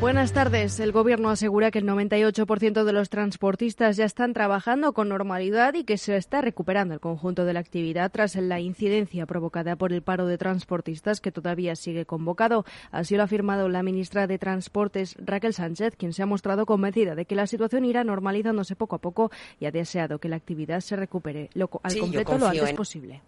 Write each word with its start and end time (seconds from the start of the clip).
Buenas 0.00 0.32
tardes. 0.32 0.78
El 0.78 0.92
Gobierno 0.92 1.28
asegura 1.28 1.72
que 1.72 1.80
el 1.80 1.84
98% 1.84 2.84
de 2.84 2.92
los 2.92 3.10
transportistas 3.10 3.96
ya 3.96 4.04
están 4.04 4.32
trabajando 4.32 4.92
con 4.92 5.08
normalidad 5.08 5.74
y 5.74 5.82
que 5.82 5.98
se 5.98 6.16
está 6.16 6.40
recuperando 6.40 6.94
el 6.94 7.00
conjunto 7.00 7.44
de 7.44 7.52
la 7.52 7.58
actividad 7.58 8.12
tras 8.12 8.36
la 8.36 8.60
incidencia 8.60 9.26
provocada 9.26 9.74
por 9.74 9.92
el 9.92 10.02
paro 10.02 10.26
de 10.26 10.38
transportistas 10.38 11.20
que 11.20 11.32
todavía 11.32 11.74
sigue 11.74 12.06
convocado. 12.06 12.64
Así 12.92 13.16
lo 13.16 13.22
ha 13.22 13.24
afirmado 13.24 13.68
la 13.68 13.82
ministra 13.82 14.28
de 14.28 14.38
Transportes, 14.38 15.16
Raquel 15.18 15.52
Sánchez, 15.52 15.96
quien 15.96 16.12
se 16.12 16.22
ha 16.22 16.26
mostrado 16.26 16.64
convencida 16.64 17.16
de 17.16 17.24
que 17.24 17.34
la 17.34 17.48
situación 17.48 17.84
irá 17.84 18.04
normalizándose 18.04 18.76
poco 18.76 18.94
a 18.94 19.00
poco 19.00 19.32
y 19.58 19.66
ha 19.66 19.72
deseado 19.72 20.20
que 20.20 20.28
la 20.28 20.36
actividad 20.36 20.78
se 20.78 20.94
recupere 20.94 21.50
al 21.56 21.98
completo 21.98 22.38
lo 22.38 22.46
antes 22.46 22.72
posible. 22.74 23.20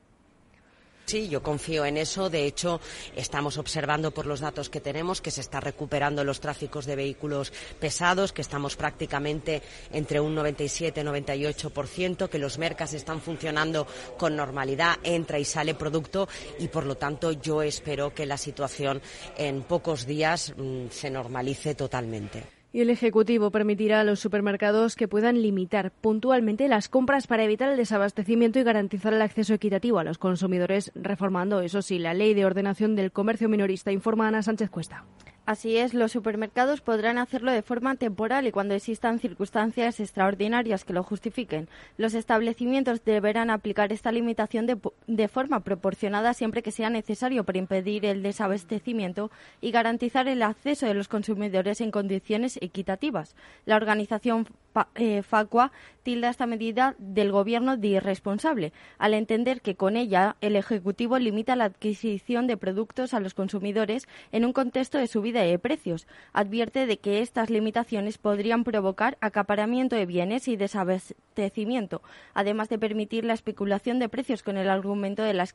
Sí, 1.11 1.29
yo 1.29 1.43
confío 1.43 1.85
en 1.85 1.97
eso. 1.97 2.31
De 2.31 2.47
hecho, 2.47 2.81
estamos 3.17 3.59
observando 3.59 4.13
por 4.13 4.27
los 4.27 4.39
datos 4.39 4.71
que 4.71 4.81
tenemos 4.81 5.21
que 5.21 5.33
se 5.33 5.41
está 5.41 5.59
recuperando 5.59 6.23
los 6.23 6.39
tráficos 6.39 6.87
de 6.87 6.95
vehículos 6.95 7.53
pesados, 7.81 8.33
que 8.33 8.43
estamos 8.43 8.77
prácticamente 8.77 9.61
entre 9.93 10.21
un 10.21 10.37
97-98%, 10.37 12.29
que 12.29 12.39
los 12.39 12.59
mercas 12.59 12.95
están 12.95 13.21
funcionando 13.21 13.89
con 14.17 14.37
normalidad, 14.37 14.99
entra 15.03 15.41
y 15.41 15.45
sale 15.45 15.75
producto 15.75 16.29
y, 16.61 16.69
por 16.69 16.87
lo 16.87 16.97
tanto, 16.97 17.33
yo 17.33 17.61
espero 17.61 18.15
que 18.15 18.25
la 18.25 18.37
situación 18.37 19.03
en 19.37 19.63
pocos 19.65 20.07
días 20.07 20.55
mm, 20.57 20.91
se 20.93 21.11
normalice 21.11 21.75
totalmente. 21.75 22.60
Y 22.73 22.83
el 22.83 22.91
Ejecutivo 22.91 23.51
permitirá 23.51 24.01
a 24.01 24.05
los 24.05 24.21
supermercados 24.21 24.95
que 24.95 25.09
puedan 25.09 25.43
limitar 25.43 25.91
puntualmente 25.91 26.69
las 26.69 26.89
compras 26.89 27.27
para 27.27 27.43
evitar 27.43 27.71
el 27.71 27.77
desabastecimiento 27.77 28.61
y 28.61 28.63
garantizar 28.63 29.13
el 29.13 29.23
acceso 29.23 29.55
equitativo 29.55 29.99
a 29.99 30.05
los 30.05 30.19
consumidores, 30.19 30.93
reformando, 30.95 31.63
eso 31.63 31.83
sí, 31.83 31.99
la 31.99 32.15
ley 32.15 32.33
de 32.33 32.45
ordenación 32.45 32.95
del 32.95 33.11
comercio 33.11 33.49
minorista, 33.49 33.91
informa 33.91 34.29
Ana 34.29 34.43
Sánchez 34.43 34.71
Cuesta. 34.71 35.05
Así 35.51 35.79
es, 35.79 35.95
los 35.95 36.13
supermercados 36.13 36.81
podrán 36.81 37.19
hacerlo 37.19 37.51
de 37.51 37.63
forma 37.63 37.97
temporal 37.97 38.47
y 38.47 38.53
cuando 38.53 38.75
existan 38.75 39.19
circunstancias 39.19 39.99
extraordinarias 39.99 40.85
que 40.85 40.93
lo 40.93 41.03
justifiquen. 41.03 41.69
Los 41.97 42.15
establecimientos 42.15 43.05
deberán 43.05 43.51
aplicar 43.51 43.93
esta 43.93 44.13
limitación 44.13 44.67
de, 45.09 45.29
forma 45.29 45.59
proporcionada 45.65 46.35
siempre 46.35 46.63
que 46.63 46.71
sea 46.71 46.89
necesario 46.89 47.43
para 47.43 47.59
impedir 47.59 48.05
el 48.05 48.23
desabastecimiento 48.23 49.33
y 49.61 49.73
garantizar 49.73 50.29
el 50.29 50.45
acceso 50.45 50.87
de 50.87 50.95
los 50.95 51.09
consumidores 51.09 51.81
en 51.81 51.91
condiciones 51.91 52.57
equitativas. 52.63 53.35
La 53.67 53.75
organización 53.75 54.47
eh, 54.95 55.23
Facua 55.23 55.73
tilda 56.03 56.31
esta 56.31 56.47
medida 56.47 56.95
del 56.99 57.31
Gobierno 57.31 57.77
de 57.77 57.89
irresponsable, 57.89 58.73
al 58.99 59.15
entender 59.15 59.61
que 59.61 59.77
con 59.77 59.97
ella 59.97 60.37
el 60.41 60.57
Ejecutivo 60.57 61.19
limita 61.19 61.57
la 61.57 61.65
adquisición 61.65 62.47
de 62.47 62.57
productos 62.57 63.15
a 63.15 63.21
los 63.21 63.35
consumidores 63.35 64.09
en 64.33 64.45
un 64.45 64.53
contexto 64.53 64.99
de 64.99 65.07
subida 65.07 65.43
de 65.43 65.59
precios. 65.59 66.07
Advierte 66.33 66.87
de 66.87 66.99
que 66.99 67.21
estas 67.21 67.51
limitaciones 67.51 68.19
podrían 68.19 68.65
provocar 68.65 69.19
acaparamiento 69.21 69.97
de 69.97 70.07
bienes 70.07 70.49
y 70.49 70.57
desabastecimiento, 70.57 72.03
además 72.35 72.69
de 72.69 72.79
permitir 72.79 73.25
la 73.25 73.35
especulación 73.35 73.99
de 73.99 74.09
precios 74.09 74.43
con 74.43 74.57
el 74.57 74.71
argumento 74.71 75.23
de 75.23 75.35
la, 75.35 75.49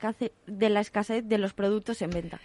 de 0.45 0.69
la 0.69 0.79
escasez 0.79 1.27
de 1.27 1.37
los 1.37 1.53
productos 1.53 2.01
en 2.01 2.11
venta. 2.11 2.39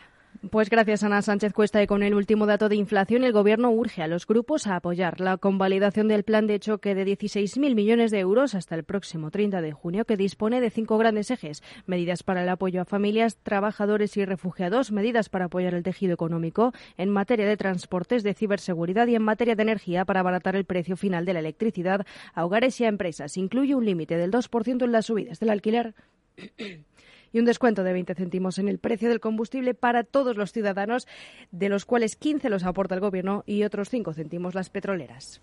Pues 0.48 0.70
gracias, 0.70 1.04
Ana 1.04 1.20
Sánchez 1.20 1.52
Cuesta. 1.52 1.82
Y 1.82 1.86
con 1.86 2.02
el 2.02 2.14
último 2.14 2.46
dato 2.46 2.70
de 2.70 2.76
inflación, 2.76 3.24
el 3.24 3.32
Gobierno 3.32 3.70
urge 3.70 4.02
a 4.02 4.06
los 4.06 4.26
grupos 4.26 4.66
a 4.66 4.76
apoyar 4.76 5.20
la 5.20 5.36
convalidación 5.36 6.08
del 6.08 6.24
plan 6.24 6.46
de 6.46 6.58
choque 6.58 6.94
de 6.94 7.04
16.000 7.04 7.74
millones 7.74 8.10
de 8.10 8.20
euros 8.20 8.54
hasta 8.54 8.74
el 8.74 8.84
próximo 8.84 9.30
30 9.30 9.60
de 9.60 9.72
junio, 9.72 10.06
que 10.06 10.16
dispone 10.16 10.62
de 10.62 10.70
cinco 10.70 10.96
grandes 10.96 11.30
ejes. 11.30 11.62
Medidas 11.84 12.22
para 12.22 12.42
el 12.42 12.48
apoyo 12.48 12.80
a 12.80 12.86
familias, 12.86 13.36
trabajadores 13.42 14.16
y 14.16 14.24
refugiados, 14.24 14.92
medidas 14.92 15.28
para 15.28 15.44
apoyar 15.44 15.74
el 15.74 15.82
tejido 15.82 16.14
económico, 16.14 16.72
en 16.96 17.10
materia 17.10 17.46
de 17.46 17.58
transportes, 17.58 18.22
de 18.22 18.32
ciberseguridad 18.32 19.08
y 19.08 19.16
en 19.16 19.22
materia 19.22 19.56
de 19.56 19.62
energía 19.62 20.06
para 20.06 20.20
abaratar 20.20 20.56
el 20.56 20.64
precio 20.64 20.96
final 20.96 21.26
de 21.26 21.34
la 21.34 21.40
electricidad 21.40 22.06
a 22.32 22.46
hogares 22.46 22.80
y 22.80 22.86
a 22.86 22.88
empresas. 22.88 23.36
Incluye 23.36 23.74
un 23.74 23.84
límite 23.84 24.16
del 24.16 24.30
2% 24.30 24.84
en 24.84 24.92
las 24.92 25.04
subidas 25.04 25.38
del 25.38 25.50
alquiler 25.50 25.94
y 27.32 27.38
un 27.38 27.44
descuento 27.44 27.84
de 27.84 27.92
20 27.92 28.14
céntimos 28.14 28.58
en 28.58 28.68
el 28.68 28.78
precio 28.78 29.08
del 29.08 29.20
combustible 29.20 29.74
para 29.74 30.04
todos 30.04 30.36
los 30.36 30.52
ciudadanos, 30.52 31.06
de 31.50 31.68
los 31.68 31.84
cuales 31.84 32.16
15 32.16 32.50
los 32.50 32.64
aporta 32.64 32.94
el 32.94 33.00
Gobierno 33.00 33.44
y 33.46 33.64
otros 33.64 33.88
5 33.88 34.12
céntimos 34.14 34.54
las 34.54 34.70
petroleras. 34.70 35.40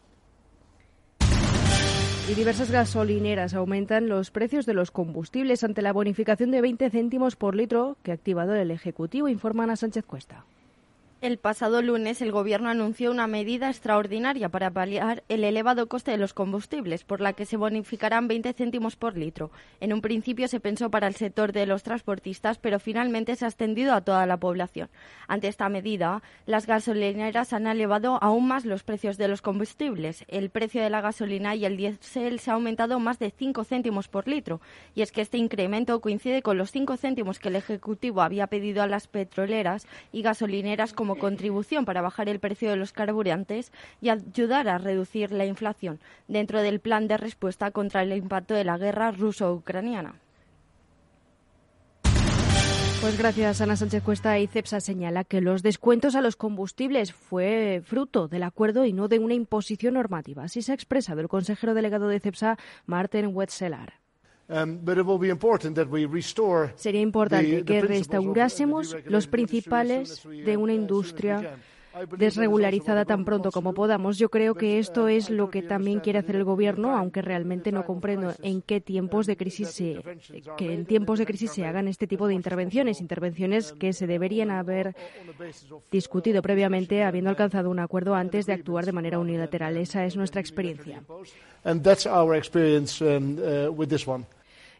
Y 2.30 2.34
diversas 2.34 2.72
gasolineras 2.72 3.54
aumentan 3.54 4.10
los 4.10 4.32
precios 4.32 4.66
de 4.66 4.74
los 4.74 4.92
combustibles 4.92 5.64
ante 5.64 5.82
la 5.82 5.94
bonificación 5.94 6.52
de 6.52 6.60
20 6.60 6.90
céntimos 6.90 7.38
por 7.38 7.56
litro 7.56 7.96
que 8.04 8.12
ha 8.12 8.16
activado 8.16 8.54
el 8.54 8.72
Ejecutivo, 8.72 9.30
informa 9.30 9.64
Ana 9.64 9.78
Sánchez 9.78 10.06
Cuesta. 10.06 10.46
El 11.20 11.40
pasado 11.40 11.82
lunes 11.82 12.22
el 12.22 12.32
Gobierno 12.32 12.70
anunció 12.70 13.10
una 13.10 13.26
medida 13.26 13.70
extraordinaria 13.70 14.50
para 14.50 14.70
paliar 14.70 15.24
el 15.30 15.44
elevado 15.44 15.88
coste 15.88 16.12
de 16.12 16.18
los 16.18 16.36
combustibles, 16.36 17.04
por 17.04 17.22
la 17.22 17.34
que 17.34 17.48
se 17.48 17.58
bonificarán 17.58 18.28
20 18.28 18.54
céntimos 18.54 18.96
por 18.96 19.18
litro. 19.18 19.50
En 19.80 19.94
un 19.94 20.02
principio 20.02 20.48
se 20.48 20.60
pensó 20.60 20.92
para 20.92 21.08
el 21.08 21.16
sector 21.16 21.54
de 21.54 21.66
los 21.66 21.82
transportistas, 21.82 22.60
pero 22.60 22.80
finalmente 22.80 23.36
se 23.36 23.46
ha 23.46 23.48
extendido 23.48 23.96
a 23.96 24.02
toda 24.02 24.28
la 24.28 24.38
población. 24.38 24.90
Ante 25.28 25.48
esta 25.48 25.70
medida, 25.70 26.22
las 26.46 26.68
gasolineras 26.68 27.52
han 27.52 27.66
elevado 27.66 28.20
aún 28.22 28.48
más 28.48 28.64
los 28.64 28.84
precios 28.84 29.18
de 29.18 29.28
los 29.28 29.42
combustibles. 29.42 30.24
El 30.28 30.52
precio 30.52 30.84
de 30.84 30.92
la 30.92 31.02
gasolina 31.02 31.56
y 31.56 31.66
el 31.66 31.78
diésel 31.78 32.40
se 32.40 32.52
ha 32.52 32.54
aumentado 32.54 33.00
más 33.00 33.18
de 33.18 33.32
5 33.32 33.64
céntimos 33.64 34.08
por 34.08 34.28
litro. 34.28 34.62
Y 34.94 35.02
es 35.02 35.12
que 35.12 35.22
este 35.22 35.40
incremento 35.40 36.00
coincide 36.00 36.44
con 36.44 36.60
los 36.60 36.70
5 36.70 36.96
céntimos 36.96 37.40
que 37.40 37.48
el 37.48 37.56
Ejecutivo 37.56 38.22
había 38.22 38.46
pedido 38.46 38.84
a 38.84 38.88
las 38.88 39.08
petroleras 39.08 39.88
y 40.12 40.22
gasolineras 40.22 40.94
como 40.94 41.07
contribución 41.16 41.86
para 41.86 42.02
bajar 42.02 42.30
el 42.30 42.40
precio 42.40 42.70
de 42.70 42.76
los 42.76 42.92
carburantes 42.92 43.72
y 44.02 44.10
ayudar 44.10 44.68
a 44.68 44.78
reducir 44.78 45.32
la 45.32 45.46
inflación 45.46 46.00
dentro 46.28 46.62
del 46.62 46.80
plan 46.80 47.08
de 47.08 47.18
respuesta 47.18 47.72
contra 47.72 48.04
el 48.04 48.14
impacto 48.14 48.54
de 48.54 48.64
la 48.64 48.78
guerra 48.78 49.12
ruso-ucraniana. 49.12 50.16
Pues 53.02 53.16
gracias, 53.18 53.62
Ana 53.62 53.76
Sánchez 53.76 54.02
Cuesta. 54.02 54.40
Y 54.40 54.48
CEPSA 54.48 54.80
señala 54.80 55.24
que 55.24 55.40
los 55.40 55.62
descuentos 55.62 56.16
a 56.16 56.22
los 56.22 56.36
combustibles 56.36 57.14
fue 57.14 57.82
fruto 57.86 58.28
del 58.28 58.42
acuerdo 58.42 58.86
y 58.86 58.92
no 58.92 59.08
de 59.08 59.20
una 59.20 59.36
imposición 59.36 59.94
normativa. 59.94 60.44
Así 60.44 60.64
se 60.64 60.72
ha 60.72 60.76
expresado 60.76 61.22
el 61.22 61.28
consejero 61.28 61.76
delegado 61.76 62.08
de 62.08 62.20
CEPSA, 62.20 62.58
Martin 62.88 63.30
Wetzelar. 63.34 64.07
Um, 64.50 64.80
Sería 66.76 67.02
importante 67.02 67.66
que 67.66 67.82
restaurásemos 67.82 68.96
los 69.06 69.28
principales 69.28 70.26
de 70.26 70.56
una 70.56 70.74
industria 70.74 71.58
desregularizada 72.18 73.06
tan 73.06 73.26
pronto 73.26 73.52
como 73.52 73.74
podamos. 73.74 74.18
Yo 74.18 74.30
creo 74.30 74.56
que 74.56 74.80
esto 74.80 75.08
es 75.08 75.30
lo 75.30 75.50
que 75.50 75.62
también 75.62 76.00
quiere 76.00 76.20
hacer 76.20 76.36
el 76.36 76.44
gobierno, 76.44 76.96
aunque 76.96 77.22
realmente 77.22 77.72
no 77.72 77.86
comprendo 77.86 78.34
en 78.42 78.62
qué 78.62 78.80
tiempos 78.80 79.26
de 79.26 79.36
crisis 79.36 79.70
se, 79.70 80.02
que 80.58 80.74
en 80.74 80.86
tiempos 80.86 81.20
de 81.20 81.26
crisis 81.26 81.52
se 81.52 81.66
hagan 81.66 81.88
este 81.88 82.08
tipo 82.08 82.28
de 82.28 82.34
intervenciones, 82.34 83.02
intervenciones 83.02 83.74
que 83.74 83.94
se 83.94 84.08
deberían 84.08 84.52
haber 84.52 84.96
discutido 85.92 86.42
previamente, 86.42 87.04
habiendo 87.04 87.30
alcanzado 87.30 87.70
un 87.70 87.80
acuerdo 87.80 88.16
antes 88.16 88.46
de 88.46 88.54
actuar 88.54 88.86
de 88.86 88.92
manera 88.92 89.20
unilateral. 89.20 89.78
Esa 89.78 90.06
es 90.06 90.16
nuestra 90.16 90.42
experiencia. 90.42 91.04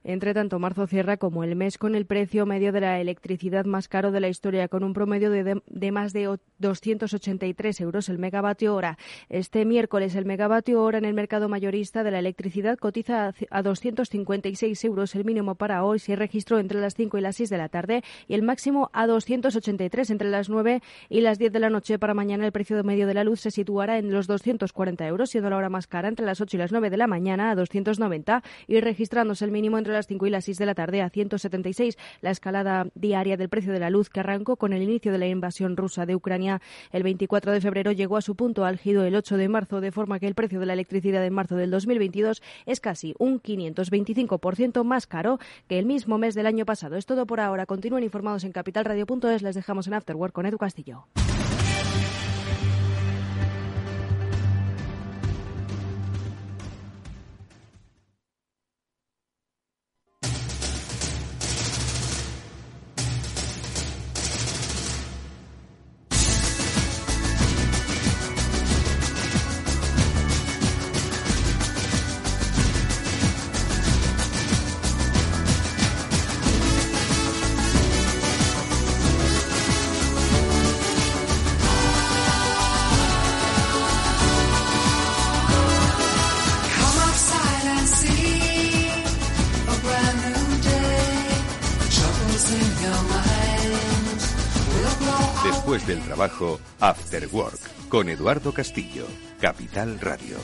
Entre 0.08 0.34
tanto, 0.34 0.58
marzo 0.58 0.88
cierra 0.88 1.18
como 1.18 1.44
el 1.44 1.58
mes 1.58 1.78
con 1.78 1.94
el 1.94 2.06
precio 2.06 2.46
medio 2.46 2.72
de 2.72 2.80
la 2.80 3.02
electricidad 3.02 3.66
más 3.66 3.90
caro 3.90 4.14
de 4.14 4.22
la 4.22 4.30
historia, 4.30 4.70
con 4.70 4.86
un 4.86 4.94
promedio 4.94 5.30
de, 5.30 5.92
más 5.92 6.14
de 6.14 6.38
283 6.60 7.82
euros 7.82 8.08
el 8.08 8.18
megavatio 8.18 8.74
hora. 8.74 8.98
Este 9.28 9.66
miércoles 9.66 10.16
el 10.16 10.24
megavatio 10.24 10.82
hora 10.82 10.98
en 10.98 11.04
el 11.04 11.14
mercado 11.14 11.50
mayorista 11.50 12.06
de 12.06 12.12
la 12.12 12.20
electricidad 12.20 12.78
cotiza 12.78 13.34
a 13.50 13.62
256 13.62 14.86
euros. 14.86 15.14
El 15.14 15.26
mínimo 15.26 15.56
para 15.56 15.84
hoy 15.84 16.00
se 16.00 16.16
registró 16.16 16.60
entre 16.60 16.80
las 16.80 16.96
5 16.96 17.18
y 17.18 17.22
las 17.22 17.36
6 17.36 17.50
de 17.50 17.58
la 17.58 17.68
tarde 17.68 18.02
y 18.30 18.34
el 18.36 18.44
máximo 18.44 18.90
a 18.94 19.08
283 19.08 20.10
entre 20.10 20.30
las 20.30 20.48
9 20.48 20.82
y 21.10 21.20
las 21.20 21.38
10 21.38 21.52
de 21.52 21.60
la 21.60 21.70
noche. 21.70 22.00
Para 22.00 22.14
mañana 22.14 22.46
el 22.46 22.54
precio 22.54 22.82
medio 22.82 23.08
de 23.08 23.14
la 23.14 23.26
luz 23.26 23.42
se 23.42 23.52
situará 23.52 23.98
en 23.98 24.14
los 24.14 24.26
240 24.26 25.06
euros, 25.06 25.32
siendo 25.32 25.50
la 25.50 25.58
hora 25.58 25.70
más 25.70 25.86
cara 25.86 26.08
entre 26.08 26.26
las 26.26 26.40
8 26.40 26.56
y 26.56 26.60
las 26.60 26.72
9 26.72 26.90
de 26.90 26.96
la 26.96 27.08
mañana 27.08 27.52
a 27.52 27.56
290 27.56 28.42
y 28.70 28.80
registrándose 28.80 29.44
el 29.44 29.52
mínimo 29.52 29.78
entre 29.78 29.97
las 29.98 30.08
5 30.08 30.28
y 30.28 30.30
las 30.30 30.46
6 30.46 30.58
de 30.58 30.66
la 30.66 30.76
tarde 30.76 31.02
a 31.02 31.10
176. 31.10 31.98
La 32.22 32.32
escalada 32.32 32.88
diaria 32.96 33.38
del 33.38 33.50
precio 33.50 33.74
de 33.74 33.80
la 33.80 33.90
luz 33.90 34.10
que 34.10 34.20
arrancó 34.20 34.56
con 34.56 34.74
el 34.74 34.82
inicio 34.82 35.12
de 35.12 35.18
la 35.18 35.28
invasión 35.28 35.76
rusa 35.76 36.06
de 36.06 36.16
Ucrania 36.16 36.62
el 36.92 37.04
24 37.04 37.52
de 37.52 37.62
febrero 37.62 37.92
llegó 37.92 38.18
a 38.18 38.22
su 38.22 38.36
punto 38.36 38.66
álgido 38.66 39.04
el 39.04 39.16
8 39.16 39.38
de 39.38 39.50
marzo, 39.50 39.82
de 39.82 39.92
forma 39.92 40.20
que 40.20 40.28
el 40.28 40.36
precio 40.36 40.60
de 40.60 40.66
la 40.66 40.74
electricidad 40.74 41.26
en 41.26 41.34
marzo 41.34 41.56
del 41.56 41.72
2022 41.72 42.42
es 42.66 42.80
casi 42.80 43.16
un 43.20 43.42
525% 43.42 44.84
más 44.84 45.08
caro 45.08 45.40
que 45.68 45.80
el 45.80 45.86
mismo 45.86 46.18
mes 46.18 46.36
del 46.36 46.48
año 46.48 46.66
pasado. 46.66 46.96
Es 46.96 47.06
todo 47.06 47.26
por 47.26 47.40
ahora. 47.40 47.66
Continúen 47.66 48.04
informados 48.04 48.44
en 48.44 48.52
capitalradio.es. 48.52 49.42
Les 49.42 49.56
dejamos 49.56 49.88
en 49.88 49.96
Afterwork 49.96 50.34
con 50.34 50.46
Edu 50.46 50.58
Castillo. 50.58 51.08
Después 95.48 95.88
del 95.88 96.02
trabajo, 96.02 96.60
After 96.82 97.26
Work, 97.32 97.88
con 97.88 98.10
Eduardo 98.10 98.54
Castillo, 98.54 99.06
Capital 99.40 99.98
Radio. 100.02 100.36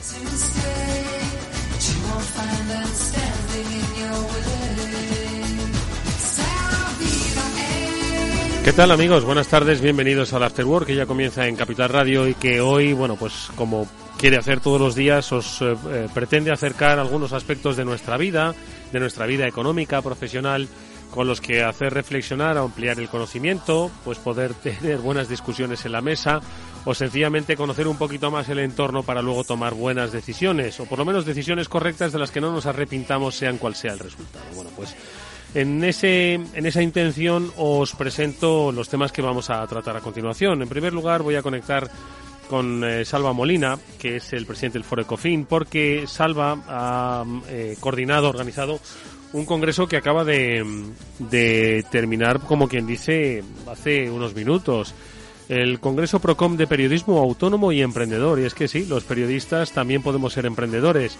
¿Qué 8.64 8.72
tal 8.72 8.90
amigos? 8.92 9.26
Buenas 9.26 9.48
tardes, 9.48 9.82
bienvenidos 9.82 10.32
al 10.32 10.42
After 10.42 10.64
Work 10.64 10.86
que 10.86 10.96
ya 10.96 11.04
comienza 11.04 11.46
en 11.46 11.56
Capital 11.56 11.90
Radio 11.90 12.26
y 12.26 12.34
que 12.34 12.62
hoy, 12.62 12.94
bueno, 12.94 13.16
pues 13.16 13.50
como 13.56 13.86
quiere 14.16 14.38
hacer 14.38 14.60
todos 14.60 14.80
los 14.80 14.94
días, 14.94 15.30
os 15.32 15.60
eh, 15.60 15.76
eh, 15.90 16.08
pretende 16.14 16.50
acercar 16.50 16.98
algunos 16.98 17.34
aspectos 17.34 17.76
de 17.76 17.84
nuestra 17.84 18.16
vida, 18.16 18.54
de 18.90 19.00
nuestra 19.00 19.26
vida 19.26 19.46
económica, 19.46 20.00
profesional, 20.00 20.66
con 21.14 21.28
los 21.28 21.40
que 21.40 21.62
hacer 21.62 21.94
reflexionar, 21.94 22.58
ampliar 22.58 22.98
el 22.98 23.08
conocimiento, 23.08 23.88
pues 24.04 24.18
poder 24.18 24.52
tener 24.62 24.98
buenas 24.98 25.28
discusiones 25.28 25.86
en 25.86 25.92
la 25.92 26.00
mesa 26.00 26.40
o 26.84 26.92
sencillamente 26.92 27.56
conocer 27.56 27.86
un 27.86 27.96
poquito 27.96 28.30
más 28.30 28.48
el 28.48 28.58
entorno 28.58 29.04
para 29.04 29.22
luego 29.22 29.44
tomar 29.44 29.74
buenas 29.74 30.10
decisiones 30.10 30.78
o 30.80 30.86
por 30.86 30.98
lo 30.98 31.04
menos 31.04 31.24
decisiones 31.24 31.68
correctas 31.68 32.12
de 32.12 32.18
las 32.18 32.32
que 32.32 32.40
no 32.40 32.50
nos 32.50 32.66
arrepintamos 32.66 33.36
sean 33.36 33.58
cual 33.58 33.76
sea 33.76 33.92
el 33.92 34.00
resultado. 34.00 34.44
Bueno, 34.56 34.70
pues 34.76 34.94
en, 35.54 35.84
ese, 35.84 36.34
en 36.34 36.66
esa 36.66 36.82
intención 36.82 37.52
os 37.56 37.94
presento 37.94 38.72
los 38.72 38.88
temas 38.88 39.12
que 39.12 39.22
vamos 39.22 39.50
a 39.50 39.64
tratar 39.68 39.96
a 39.96 40.00
continuación. 40.00 40.62
En 40.62 40.68
primer 40.68 40.92
lugar 40.92 41.22
voy 41.22 41.36
a 41.36 41.42
conectar 41.42 41.88
con 42.50 42.84
eh, 42.84 43.04
Salva 43.04 43.32
Molina, 43.32 43.78
que 43.98 44.16
es 44.16 44.32
el 44.32 44.46
presidente 44.46 44.78
del 44.78 44.84
Foro 44.84 45.02
Ecofin, 45.02 45.46
porque 45.46 46.04
Salva 46.06 46.58
ha 46.68 47.24
eh, 47.48 47.76
coordinado, 47.80 48.28
organizado 48.28 48.80
un 49.34 49.44
congreso 49.44 49.88
que 49.88 49.96
acaba 49.96 50.24
de, 50.24 50.64
de 51.18 51.84
terminar, 51.90 52.40
como 52.40 52.68
quien 52.68 52.86
dice, 52.86 53.42
hace 53.70 54.10
unos 54.10 54.34
minutos. 54.34 54.94
El 55.48 55.80
Congreso 55.80 56.20
Procom 56.20 56.56
de 56.56 56.66
Periodismo 56.66 57.18
Autónomo 57.18 57.72
y 57.72 57.82
Emprendedor. 57.82 58.38
Y 58.38 58.44
es 58.44 58.54
que 58.54 58.68
sí, 58.68 58.86
los 58.86 59.04
periodistas 59.04 59.72
también 59.72 60.02
podemos 60.02 60.32
ser 60.32 60.46
emprendedores 60.46 61.18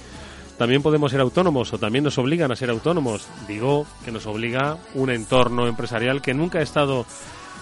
también 0.56 0.82
podemos 0.82 1.10
ser 1.10 1.20
autónomos 1.20 1.72
o 1.72 1.78
también 1.78 2.04
nos 2.04 2.16
obligan 2.16 2.52
a 2.52 2.56
ser 2.56 2.70
autónomos. 2.70 3.26
Digo 3.48 3.86
que 4.04 4.12
nos 4.12 4.26
obliga 4.26 4.78
un 4.94 5.10
entorno 5.10 5.66
empresarial 5.66 6.22
que 6.22 6.32
nunca 6.32 6.60
ha 6.60 6.62
estado 6.62 7.06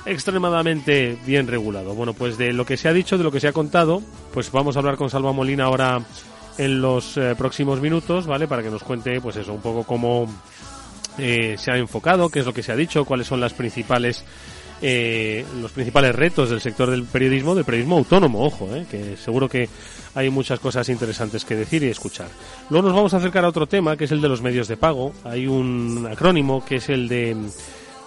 extremadamente 0.04 1.16
bien 1.24 1.46
regulado. 1.46 1.94
Bueno, 1.94 2.12
pues 2.12 2.36
de 2.36 2.52
lo 2.52 2.66
que 2.66 2.76
se 2.76 2.88
ha 2.88 2.92
dicho, 2.92 3.16
de 3.16 3.24
lo 3.24 3.32
que 3.32 3.40
se 3.40 3.48
ha 3.48 3.52
contado, 3.52 4.02
pues 4.34 4.52
vamos 4.52 4.76
a 4.76 4.80
hablar 4.80 4.96
con 4.96 5.08
Salva 5.08 5.32
Molina 5.32 5.64
ahora 5.64 6.02
en 6.58 6.80
los 6.80 7.16
eh, 7.16 7.34
próximos 7.36 7.80
minutos, 7.80 8.26
¿vale? 8.26 8.46
Para 8.46 8.62
que 8.62 8.70
nos 8.70 8.82
cuente, 8.82 9.20
pues 9.20 9.36
eso, 9.36 9.52
un 9.52 9.60
poco 9.60 9.84
cómo 9.84 10.26
eh, 11.18 11.56
se 11.58 11.70
ha 11.70 11.76
enfocado, 11.76 12.28
qué 12.28 12.40
es 12.40 12.46
lo 12.46 12.54
que 12.54 12.62
se 12.62 12.72
ha 12.72 12.76
dicho, 12.76 13.04
cuáles 13.04 13.26
son 13.26 13.40
las 13.40 13.52
principales 13.52 14.24
eh, 14.84 15.46
los 15.60 15.70
principales 15.70 16.12
retos 16.12 16.50
del 16.50 16.60
sector 16.60 16.90
del 16.90 17.04
periodismo, 17.04 17.54
del 17.54 17.64
periodismo 17.64 17.98
autónomo, 17.98 18.44
ojo, 18.44 18.74
eh, 18.74 18.84
que 18.90 19.16
seguro 19.16 19.48
que 19.48 19.68
hay 20.16 20.28
muchas 20.28 20.58
cosas 20.58 20.88
interesantes 20.88 21.44
que 21.44 21.54
decir 21.54 21.84
y 21.84 21.86
escuchar. 21.86 22.26
Luego 22.68 22.88
nos 22.88 22.96
vamos 22.96 23.14
a 23.14 23.18
acercar 23.18 23.44
a 23.44 23.48
otro 23.48 23.68
tema, 23.68 23.96
que 23.96 24.04
es 24.04 24.10
el 24.10 24.20
de 24.20 24.28
los 24.28 24.42
medios 24.42 24.66
de 24.66 24.76
pago. 24.76 25.12
Hay 25.22 25.46
un 25.46 26.08
acrónimo 26.10 26.64
que 26.64 26.76
es 26.76 26.88
el 26.88 27.06
de 27.06 27.36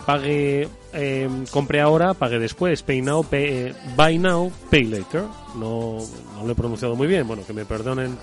pague, 0.06 0.68
eh, 0.94 1.30
compre 1.52 1.82
ahora, 1.82 2.14
pague 2.14 2.40
después, 2.40 2.84
pay 2.84 3.02
now, 3.02 3.24
pay, 3.24 3.46
eh, 3.46 3.74
buy 3.96 4.18
now, 4.18 4.52
pay 4.70 4.86
later. 4.86 5.24
No, 5.56 5.98
no 6.36 6.46
lo 6.46 6.52
he 6.52 6.56
pronunciado 6.56 6.96
muy 6.96 7.08
bien, 7.08 7.28
bueno, 7.28 7.44
que 7.46 7.54
me 7.54 7.66
perdonen 7.66 8.18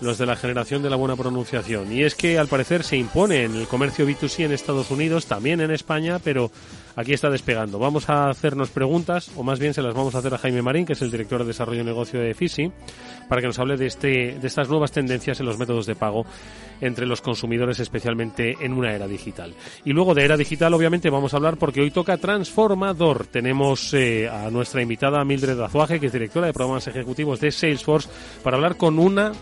los 0.00 0.18
de 0.18 0.26
la 0.26 0.36
generación 0.36 0.82
de 0.82 0.90
la 0.90 0.96
buena 0.96 1.16
pronunciación. 1.16 1.92
Y 1.92 2.02
es 2.02 2.14
que 2.14 2.38
al 2.38 2.48
parecer 2.48 2.82
se 2.82 2.96
impone 2.96 3.44
en 3.44 3.54
el 3.54 3.66
comercio 3.66 4.06
B2C 4.06 4.44
en 4.44 4.52
Estados 4.52 4.90
Unidos, 4.90 5.26
también 5.26 5.60
en 5.60 5.70
España, 5.70 6.18
pero 6.22 6.50
aquí 6.96 7.12
está 7.12 7.30
despegando. 7.30 7.78
Vamos 7.78 8.08
a 8.08 8.28
hacernos 8.28 8.70
preguntas, 8.70 9.30
o 9.36 9.42
más 9.42 9.58
bien 9.58 9.74
se 9.74 9.82
las 9.82 9.94
vamos 9.94 10.14
a 10.14 10.18
hacer 10.18 10.34
a 10.34 10.38
Jaime 10.38 10.62
Marín, 10.62 10.86
que 10.86 10.94
es 10.94 11.02
el 11.02 11.10
director 11.10 11.40
de 11.40 11.46
desarrollo 11.46 11.82
y 11.82 11.84
negocio 11.84 12.20
de 12.20 12.34
FISI, 12.34 12.72
para 13.28 13.40
que 13.40 13.46
nos 13.46 13.58
hable 13.58 13.76
de, 13.76 13.86
este, 13.86 14.38
de 14.38 14.46
estas 14.46 14.68
nuevas 14.68 14.92
tendencias 14.92 15.40
en 15.40 15.46
los 15.46 15.58
métodos 15.58 15.86
de 15.86 15.94
pago 15.94 16.26
entre 16.80 17.06
los 17.06 17.20
consumidores, 17.20 17.80
especialmente 17.80 18.54
en 18.60 18.72
una 18.72 18.94
era 18.94 19.06
digital. 19.06 19.54
Y 19.84 19.92
luego 19.92 20.14
de 20.14 20.24
era 20.24 20.36
digital, 20.36 20.74
obviamente, 20.74 21.10
vamos 21.10 21.32
a 21.32 21.36
hablar 21.36 21.56
porque 21.56 21.80
hoy 21.80 21.90
toca 21.90 22.18
Transformador. 22.18 23.26
Tenemos 23.26 23.94
eh, 23.94 24.28
a 24.28 24.50
nuestra 24.50 24.82
invitada 24.82 25.24
Mildred 25.24 25.60
Azuaje, 25.60 26.00
que 26.00 26.06
es 26.06 26.12
directora 26.12 26.48
de 26.48 26.52
programas 26.52 26.86
ejecutivos 26.86 27.40
de 27.40 27.50
Salesforce, 27.50 28.08
para 28.42 28.56
hablar 28.56 28.76
con 28.76 28.98
una 28.98 29.32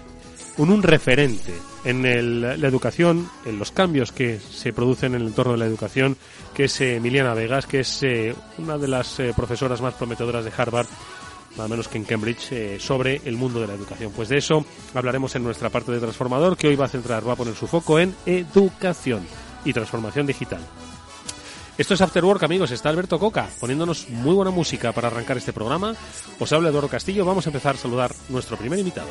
un, 0.58 0.70
un 0.70 0.82
referente 0.82 1.52
en 1.84 2.06
el, 2.06 2.40
la 2.40 2.68
educación, 2.68 3.28
en 3.44 3.58
los 3.58 3.70
cambios 3.70 4.12
que 4.12 4.38
se 4.38 4.72
producen 4.72 5.14
en 5.14 5.22
el 5.22 5.28
entorno 5.28 5.52
de 5.52 5.58
la 5.58 5.66
educación, 5.66 6.16
que 6.54 6.64
es 6.64 6.80
eh, 6.80 6.96
Emiliana 6.96 7.34
Vegas, 7.34 7.66
que 7.66 7.80
es 7.80 8.02
eh, 8.02 8.34
una 8.58 8.78
de 8.78 8.88
las 8.88 9.20
eh, 9.20 9.32
profesoras 9.36 9.80
más 9.80 9.94
prometedoras 9.94 10.44
de 10.44 10.52
Harvard, 10.56 10.86
nada 11.56 11.68
menos 11.68 11.88
que 11.88 11.98
en 11.98 12.04
Cambridge, 12.04 12.80
sobre 12.80 13.20
el 13.24 13.36
mundo 13.36 13.60
de 13.60 13.68
la 13.68 13.74
educación. 13.74 14.12
Pues 14.14 14.28
de 14.28 14.38
eso 14.38 14.64
hablaremos 14.92 15.36
en 15.36 15.44
nuestra 15.44 15.70
parte 15.70 15.92
de 15.92 16.00
Transformador, 16.00 16.56
que 16.56 16.68
hoy 16.68 16.76
va 16.76 16.86
a 16.86 16.88
centrar, 16.88 17.26
va 17.26 17.34
a 17.34 17.36
poner 17.36 17.54
su 17.54 17.68
foco 17.68 18.00
en 18.00 18.14
educación 18.26 19.24
y 19.64 19.72
transformación 19.72 20.26
digital. 20.26 20.60
Esto 21.76 21.94
es 21.94 22.00
After 22.00 22.24
Work, 22.24 22.44
amigos. 22.44 22.70
Está 22.70 22.88
Alberto 22.88 23.18
Coca 23.18 23.48
poniéndonos 23.58 24.08
muy 24.08 24.34
buena 24.34 24.52
música 24.52 24.92
para 24.92 25.08
arrancar 25.08 25.36
este 25.36 25.52
programa. 25.52 25.94
Os 26.38 26.52
habla 26.52 26.68
Eduardo 26.68 26.88
Castillo. 26.88 27.24
Vamos 27.24 27.46
a 27.46 27.50
empezar 27.50 27.74
a 27.74 27.78
saludar 27.78 28.14
nuestro 28.28 28.56
primer 28.56 28.78
invitado. 28.78 29.08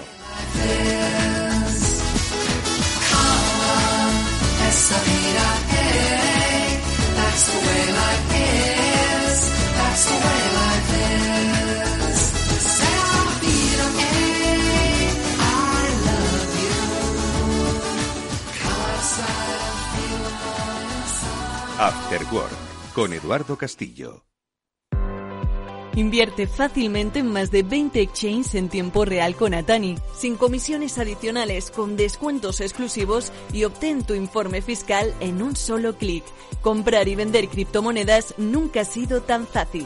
After 21.83 22.21
Work 22.31 22.93
con 22.95 23.11
Eduardo 23.11 23.57
Castillo. 23.57 24.23
Invierte 25.97 26.47
fácilmente 26.47 27.19
en 27.19 27.27
más 27.27 27.51
de 27.51 27.63
20 27.63 27.99
exchanges 27.99 28.55
en 28.55 28.69
tiempo 28.69 29.03
real 29.03 29.35
con 29.35 29.53
Atani, 29.53 29.97
sin 30.15 30.37
comisiones 30.37 30.97
adicionales, 30.97 31.71
con 31.71 31.97
descuentos 31.97 32.61
exclusivos 32.61 33.33
y 33.51 33.65
obtén 33.65 34.05
tu 34.05 34.13
informe 34.13 34.61
fiscal 34.61 35.13
en 35.19 35.41
un 35.41 35.57
solo 35.57 35.97
clic. 35.97 36.23
Comprar 36.61 37.09
y 37.09 37.15
vender 37.15 37.49
criptomonedas 37.49 38.33
nunca 38.37 38.79
ha 38.79 38.85
sido 38.85 39.21
tan 39.21 39.45
fácil. 39.45 39.85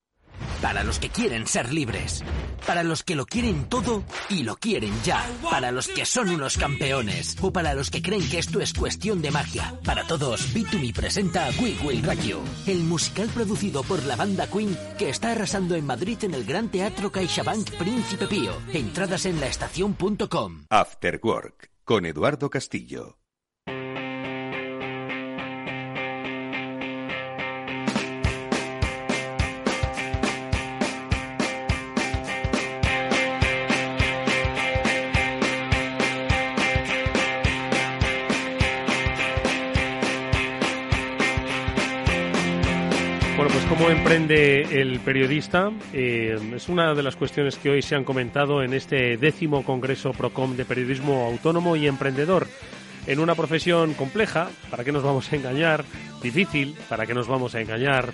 Para 0.61 0.83
los 0.83 0.99
que 0.99 1.09
quieren 1.09 1.47
ser 1.47 1.73
libres. 1.73 2.23
Para 2.65 2.83
los 2.83 3.03
que 3.03 3.15
lo 3.15 3.25
quieren 3.25 3.65
todo 3.65 4.03
y 4.29 4.43
lo 4.43 4.55
quieren 4.55 4.93
ya. 5.03 5.25
Para 5.49 5.71
los 5.71 5.87
que 5.87 6.05
son 6.05 6.29
unos 6.29 6.57
campeones. 6.57 7.35
O 7.41 7.51
para 7.51 7.73
los 7.73 7.89
que 7.89 8.01
creen 8.01 8.29
que 8.29 8.39
esto 8.39 8.61
es 8.61 8.73
cuestión 8.73 9.21
de 9.21 9.31
magia. 9.31 9.75
Para 9.83 10.05
todos, 10.07 10.53
B2Me 10.53 10.93
presenta 10.93 11.49
We 11.59 11.75
Will 11.83 12.03
Rock 12.03 12.21
el 12.67 12.83
musical 12.83 13.27
producido 13.29 13.83
por 13.83 14.03
la 14.05 14.15
banda 14.15 14.47
Queen 14.47 14.77
que 14.97 15.09
está 15.09 15.31
arrasando 15.31 15.75
en 15.75 15.85
Madrid 15.85 16.17
en 16.23 16.33
el 16.33 16.45
Gran 16.45 16.69
Teatro 16.69 17.11
CaixaBank 17.11 17.71
Príncipe 17.77 18.27
Pío. 18.27 18.53
Entradas 18.73 19.25
en 19.25 19.39
laestacion.com. 19.39 20.65
After 20.69 21.19
Work 21.23 21.71
con 21.83 22.05
Eduardo 22.05 22.49
Castillo. 22.49 23.20
Cómo 43.71 43.89
emprende 43.89 44.81
el 44.81 44.99
periodista 44.99 45.71
eh, 45.93 46.37
es 46.53 46.67
una 46.67 46.93
de 46.93 47.03
las 47.03 47.15
cuestiones 47.15 47.55
que 47.55 47.69
hoy 47.69 47.81
se 47.81 47.95
han 47.95 48.03
comentado 48.03 48.63
en 48.63 48.73
este 48.73 49.15
décimo 49.15 49.63
Congreso 49.63 50.11
Procom 50.11 50.57
de 50.57 50.65
Periodismo 50.65 51.25
Autónomo 51.25 51.77
y 51.77 51.87
Emprendedor. 51.87 52.47
En 53.07 53.19
una 53.19 53.33
profesión 53.33 53.93
compleja, 53.93 54.49
¿para 54.69 54.83
qué 54.83 54.91
nos 54.91 55.03
vamos 55.03 55.31
a 55.31 55.37
engañar? 55.37 55.85
Difícil, 56.21 56.75
¿para 56.89 57.05
qué 57.05 57.13
nos 57.13 57.29
vamos 57.29 57.55
a 57.55 57.61
engañar? 57.61 58.11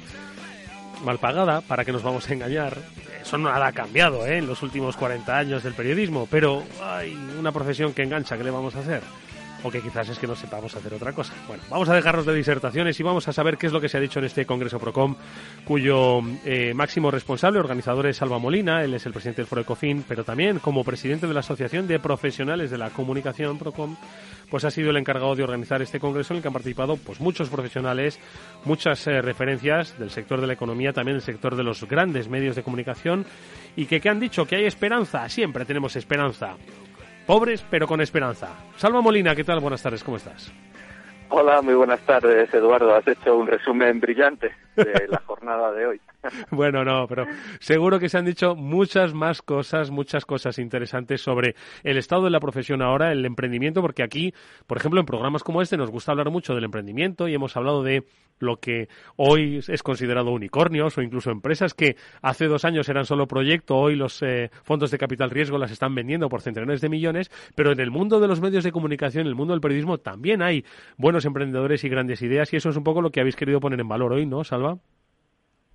mal 1.03 1.17
pagada, 1.17 1.61
para 1.61 1.85
que 1.85 1.91
nos 1.91 2.03
vamos 2.03 2.29
a 2.29 2.33
engañar. 2.33 2.77
Eso 3.21 3.37
nada 3.37 3.67
ha 3.67 3.71
cambiado 3.71 4.25
¿eh? 4.27 4.37
en 4.37 4.47
los 4.47 4.61
últimos 4.61 4.95
40 4.95 5.37
años 5.37 5.63
del 5.63 5.73
periodismo, 5.73 6.27
pero 6.29 6.63
hay 6.83 7.15
una 7.39 7.51
profesión 7.51 7.93
que 7.93 8.03
engancha, 8.03 8.37
¿qué 8.37 8.43
le 8.43 8.51
vamos 8.51 8.75
a 8.75 8.79
hacer? 8.79 9.01
O 9.63 9.71
que 9.71 9.81
quizás 9.81 10.09
es 10.09 10.19
que 10.19 10.27
no 10.27 10.35
sepamos 10.35 10.75
hacer 10.75 10.93
otra 10.93 11.13
cosa. 11.13 11.33
Bueno, 11.47 11.63
vamos 11.69 11.89
a 11.89 11.95
dejarnos 11.95 12.25
de 12.25 12.33
disertaciones 12.33 12.99
y 12.99 13.03
vamos 13.03 13.27
a 13.27 13.33
saber 13.33 13.57
qué 13.57 13.67
es 13.67 13.73
lo 13.73 13.81
que 13.81 13.89
se 13.89 13.97
ha 13.97 14.01
dicho 14.01 14.19
en 14.19 14.25
este 14.25 14.45
Congreso 14.45 14.79
Procom, 14.79 15.15
cuyo 15.65 16.19
eh, 16.45 16.73
máximo 16.73 17.11
responsable, 17.11 17.59
organizador 17.59 18.07
es 18.07 18.17
Salva 18.17 18.39
Molina, 18.39 18.83
él 18.83 18.93
es 18.93 19.05
el 19.05 19.13
presidente 19.13 19.41
del 19.41 19.47
Foro 19.47 19.61
Ecofin, 19.61 20.03
pero 20.07 20.23
también 20.23 20.59
como 20.59 20.83
presidente 20.83 21.27
de 21.27 21.33
la 21.33 21.39
Asociación 21.41 21.87
de 21.87 21.99
Profesionales 21.99 22.71
de 22.71 22.77
la 22.77 22.89
Comunicación 22.89 23.57
Procom, 23.57 23.95
pues 24.49 24.63
ha 24.63 24.71
sido 24.71 24.91
el 24.91 24.97
encargado 24.97 25.35
de 25.35 25.43
organizar 25.43 25.81
este 25.81 25.99
congreso 25.99 26.33
en 26.33 26.37
el 26.37 26.41
que 26.41 26.47
han 26.47 26.53
participado 26.53 26.97
pues 26.97 27.19
muchos 27.19 27.49
profesionales, 27.49 28.19
muchas 28.63 29.05
eh, 29.07 29.21
referencias 29.21 29.97
del 29.99 30.09
sector 30.09 30.39
de 30.39 30.47
la 30.47 30.53
economía, 30.53 30.93
también 30.93 31.17
del 31.17 31.25
sector 31.25 31.55
de 31.55 31.63
los 31.63 31.83
grandes 31.83 32.29
medios 32.29 32.55
de 32.55 32.63
comunicación 32.63 33.25
y 33.75 33.85
que, 33.85 33.99
que 33.99 34.09
han 34.09 34.19
dicho 34.19 34.45
que 34.45 34.55
hay 34.55 34.65
esperanza, 34.65 35.27
siempre 35.29 35.65
tenemos 35.65 35.95
esperanza. 35.95 36.55
Pobres, 37.27 37.63
pero 37.69 37.87
con 37.87 37.99
esperanza. 37.99 38.47
Salva 38.77 39.01
Molina, 39.01 39.35
¿qué 39.35 39.43
tal? 39.43 39.59
Buenas 39.59 39.83
tardes, 39.83 40.03
¿cómo 40.03 40.15
estás? 40.15 40.49
Hola, 41.29 41.61
muy 41.61 41.73
buenas 41.73 41.99
tardes, 42.01 42.51
Eduardo. 42.53 42.95
Has 42.95 43.05
hecho 43.05 43.35
un 43.35 43.47
resumen 43.47 43.99
brillante 43.99 44.51
de 44.83 45.07
la 45.07 45.21
jornada 45.25 45.71
de 45.71 45.87
hoy. 45.87 46.01
Bueno, 46.51 46.83
no, 46.83 47.07
pero 47.07 47.25
seguro 47.59 47.99
que 47.99 48.09
se 48.09 48.17
han 48.17 48.25
dicho 48.25 48.55
muchas 48.55 49.13
más 49.13 49.41
cosas, 49.41 49.91
muchas 49.91 50.25
cosas 50.25 50.59
interesantes 50.59 51.21
sobre 51.21 51.55
el 51.83 51.97
estado 51.97 52.23
de 52.23 52.31
la 52.31 52.39
profesión 52.39 52.81
ahora, 52.81 53.11
el 53.11 53.25
emprendimiento, 53.25 53.81
porque 53.81 54.03
aquí, 54.03 54.33
por 54.65 54.77
ejemplo, 54.77 54.99
en 54.99 55.05
programas 55.05 55.43
como 55.43 55.61
este 55.61 55.77
nos 55.77 55.89
gusta 55.89 56.11
hablar 56.11 56.29
mucho 56.29 56.53
del 56.53 56.65
emprendimiento 56.65 57.27
y 57.27 57.33
hemos 57.33 57.55
hablado 57.55 57.83
de 57.83 58.03
lo 58.39 58.57
que 58.57 58.87
hoy 59.15 59.59
es 59.67 59.83
considerado 59.83 60.31
unicornios 60.31 60.97
o 60.97 61.01
incluso 61.01 61.31
empresas 61.31 61.73
que 61.73 61.95
hace 62.21 62.45
dos 62.45 62.65
años 62.65 62.87
eran 62.89 63.05
solo 63.05 63.27
proyecto, 63.27 63.75
hoy 63.75 63.95
los 63.95 64.21
eh, 64.21 64.51
fondos 64.63 64.91
de 64.91 64.97
capital 64.97 65.29
riesgo 65.29 65.57
las 65.57 65.71
están 65.71 65.95
vendiendo 65.95 66.29
por 66.29 66.41
centenares 66.41 66.81
de 66.81 66.89
millones, 66.89 67.31
pero 67.55 67.71
en 67.71 67.79
el 67.79 67.91
mundo 67.91 68.19
de 68.19 68.27
los 68.27 68.41
medios 68.41 68.63
de 68.63 68.71
comunicación, 68.71 69.21
en 69.21 69.27
el 69.27 69.35
mundo 69.35 69.53
del 69.53 69.61
periodismo, 69.61 69.97
también 69.97 70.41
hay 70.41 70.65
buenos 70.97 71.25
emprendedores 71.25 71.83
y 71.83 71.89
grandes 71.89 72.21
ideas 72.21 72.51
y 72.53 72.57
eso 72.57 72.69
es 72.69 72.77
un 72.77 72.83
poco 72.83 73.01
lo 73.01 73.11
que 73.11 73.21
habéis 73.21 73.35
querido 73.35 73.59
poner 73.59 73.79
en 73.79 73.87
valor 73.87 74.13
hoy, 74.13 74.25
¿no, 74.25 74.43
Salva? 74.43 74.66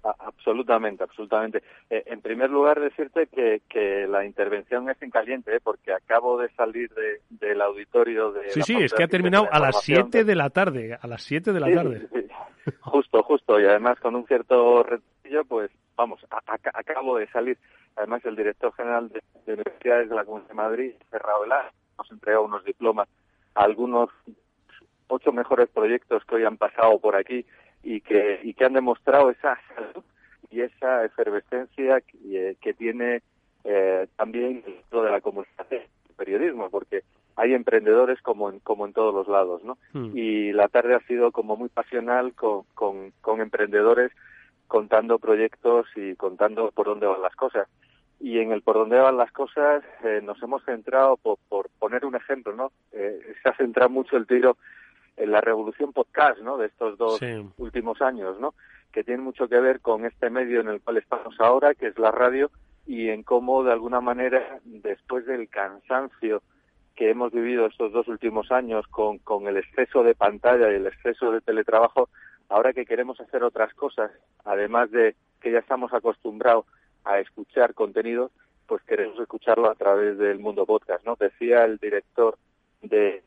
Absolutamente, 0.02 1.04
absolutamente. 1.04 1.62
Eh, 1.88 2.02
en 2.06 2.20
primer 2.20 2.50
lugar, 2.50 2.80
decirte 2.80 3.28
que, 3.28 3.62
que, 3.68 4.06
la 4.08 4.24
intervención 4.24 4.90
es 4.90 5.00
en 5.00 5.10
caliente, 5.10 5.54
¿eh? 5.54 5.60
porque 5.62 5.92
acabo 5.92 6.38
de 6.38 6.50
salir 6.54 6.90
del 7.30 7.60
auditorio 7.60 8.32
de... 8.32 8.50
Sí, 8.50 8.62
sí, 8.62 8.76
es 8.80 8.92
que 8.92 9.04
ha 9.04 9.08
terminado 9.08 9.46
a 9.52 9.60
las 9.60 9.80
7 9.82 10.24
de 10.24 10.34
la 10.34 10.50
tarde, 10.50 10.98
a 11.00 11.06
las 11.06 11.22
7 11.22 11.52
de 11.52 11.60
la 11.60 11.72
tarde. 11.72 12.08
Justo, 12.80 13.22
justo, 13.22 13.60
y 13.60 13.64
además 13.64 13.98
con 14.00 14.16
un 14.16 14.26
cierto 14.26 14.82
retillo, 14.82 15.44
pues 15.44 15.70
vamos, 15.96 16.24
acabo 16.30 17.18
de 17.18 17.28
salir. 17.28 17.58
Además, 17.96 18.24
el 18.24 18.36
director 18.36 18.72
general 18.74 19.08
de, 19.08 19.22
Universidades 19.52 20.08
de 20.08 20.14
la 20.14 20.24
Comunidad 20.24 20.48
de 20.48 20.54
Madrid, 20.54 20.92
cerrado 21.10 21.44
el 21.44 21.50
nos 21.98 22.10
entregó 22.10 22.44
unos 22.44 22.64
diplomas 22.64 23.08
a 23.54 23.64
algunos 23.64 24.10
ocho 25.08 25.32
mejores 25.32 25.68
proyectos 25.68 26.24
que 26.24 26.36
hoy 26.36 26.44
han 26.44 26.56
pasado 26.56 26.98
por 26.98 27.16
aquí 27.16 27.44
y 27.82 28.00
que, 28.00 28.40
y 28.42 28.54
que 28.54 28.64
han 28.64 28.74
demostrado 28.74 29.30
esa 29.30 29.58
salud 29.74 30.04
y 30.50 30.60
esa 30.60 31.04
efervescencia 31.04 32.00
que, 32.00 32.56
eh, 32.60 32.74
tiene 32.74 33.22
eh, 33.64 34.06
también 34.16 34.62
dentro 34.64 35.02
de 35.02 35.10
la 35.10 35.20
comunicación, 35.20 35.82
el 36.08 36.14
periodismo, 36.16 36.70
porque 36.70 37.02
hay 37.36 37.54
emprendedores 37.54 38.20
como 38.20 38.50
en, 38.50 38.60
como 38.60 38.86
en 38.86 38.92
todos 38.92 39.14
los 39.14 39.28
lados, 39.28 39.64
¿no? 39.64 39.78
Hmm. 39.92 40.16
Y 40.16 40.52
la 40.52 40.68
tarde 40.68 40.94
ha 40.94 41.00
sido 41.06 41.32
como 41.32 41.56
muy 41.56 41.68
pasional 41.68 42.34
con, 42.34 42.64
con, 42.74 43.12
con 43.20 43.40
emprendedores 43.40 44.12
contando 44.72 45.18
proyectos 45.18 45.86
y 45.96 46.14
contando 46.16 46.70
por 46.70 46.86
dónde 46.86 47.06
van 47.06 47.22
las 47.22 47.34
cosas. 47.36 47.68
Y 48.20 48.38
en 48.38 48.52
el 48.52 48.62
por 48.62 48.76
dónde 48.76 48.98
van 48.98 49.16
las 49.16 49.32
cosas 49.32 49.82
eh, 50.04 50.20
nos 50.22 50.42
hemos 50.42 50.64
centrado, 50.64 51.16
por, 51.16 51.38
por, 51.48 51.68
poner 51.78 52.04
un 52.04 52.14
ejemplo, 52.14 52.54
¿no? 52.54 52.72
Eh, 52.92 53.34
se 53.42 53.48
ha 53.48 53.56
centrado 53.56 53.90
mucho 53.90 54.16
el 54.16 54.26
tiro 54.26 54.56
la 55.16 55.40
revolución 55.40 55.92
podcast, 55.92 56.40
¿no? 56.40 56.56
De 56.56 56.66
estos 56.66 56.98
dos 56.98 57.20
últimos 57.58 58.00
años, 58.02 58.38
¿no? 58.40 58.54
Que 58.92 59.04
tiene 59.04 59.22
mucho 59.22 59.48
que 59.48 59.60
ver 59.60 59.80
con 59.80 60.04
este 60.04 60.30
medio 60.30 60.60
en 60.60 60.68
el 60.68 60.80
cual 60.80 60.98
estamos 60.98 61.34
ahora, 61.40 61.74
que 61.74 61.88
es 61.88 61.98
la 61.98 62.10
radio, 62.10 62.50
y 62.86 63.08
en 63.08 63.22
cómo, 63.22 63.62
de 63.62 63.72
alguna 63.72 64.00
manera, 64.00 64.60
después 64.64 65.26
del 65.26 65.48
cansancio 65.48 66.42
que 66.94 67.10
hemos 67.10 67.32
vivido 67.32 67.66
estos 67.66 67.92
dos 67.92 68.06
últimos 68.08 68.50
años 68.52 68.86
con, 68.88 69.18
con 69.18 69.46
el 69.46 69.56
exceso 69.56 70.02
de 70.02 70.14
pantalla 70.14 70.70
y 70.70 70.74
el 70.74 70.86
exceso 70.86 71.30
de 71.32 71.40
teletrabajo, 71.40 72.08
ahora 72.48 72.72
que 72.72 72.84
queremos 72.84 73.18
hacer 73.20 73.42
otras 73.44 73.72
cosas, 73.74 74.10
además 74.44 74.90
de 74.90 75.14
que 75.40 75.52
ya 75.52 75.58
estamos 75.58 75.92
acostumbrados 75.94 76.66
a 77.04 77.18
escuchar 77.18 77.74
contenido, 77.74 78.30
pues 78.66 78.82
queremos 78.84 79.18
escucharlo 79.18 79.70
a 79.70 79.74
través 79.74 80.18
del 80.18 80.38
mundo 80.38 80.66
podcast, 80.66 81.04
¿no? 81.04 81.16
Decía 81.16 81.64
el 81.64 81.78
director 81.78 82.36
de 82.82 83.22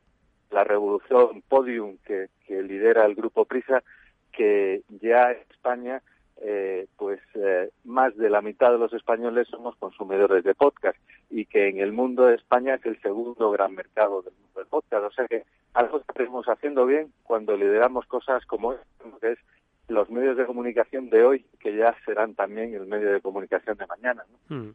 la 0.55 0.63
revolución 0.63 1.43
Podium 1.49 1.97
que, 1.97 2.29
lidera 2.47 3.05
el 3.05 3.13
grupo 3.13 3.43
Prisa, 3.43 3.83
que 4.31 4.83
ya 5.01 5.31
en 5.31 5.39
España, 5.51 6.01
eh, 6.37 6.87
pues 6.95 7.19
eh, 7.33 7.69
más 7.83 8.15
de 8.15 8.29
la 8.29 8.41
mitad 8.41 8.71
de 8.71 8.77
los 8.77 8.93
españoles 8.93 9.49
somos 9.49 9.75
consumidores 9.75 10.45
de 10.45 10.55
podcast 10.55 10.97
y 11.29 11.45
que 11.45 11.67
en 11.67 11.79
el 11.79 11.91
mundo 11.91 12.25
de 12.25 12.35
España 12.35 12.75
es 12.75 12.85
el 12.85 13.01
segundo 13.01 13.51
gran 13.51 13.75
mercado 13.75 14.21
del 14.21 14.33
mundo 14.33 14.59
del 14.59 14.67
podcast. 14.67 15.03
O 15.03 15.11
sea 15.11 15.27
que 15.27 15.43
algo 15.73 15.97
estamos 15.97 16.45
haciendo 16.47 16.85
bien 16.85 17.11
cuando 17.23 17.57
lideramos 17.57 18.05
cosas 18.05 18.45
como 18.45 18.73
esto, 18.73 19.19
que 19.19 19.33
es 19.33 19.39
los 19.87 20.09
medios 20.09 20.35
de 20.35 20.45
comunicación 20.45 21.09
de 21.09 21.23
hoy, 21.23 21.45
que 21.59 21.75
ya 21.75 21.95
serán 22.05 22.33
también 22.33 22.73
el 22.73 22.87
medio 22.87 23.11
de 23.11 23.21
comunicación 23.21 23.77
de 23.77 23.85
mañana. 23.85 24.23
Hmm. 24.49 24.71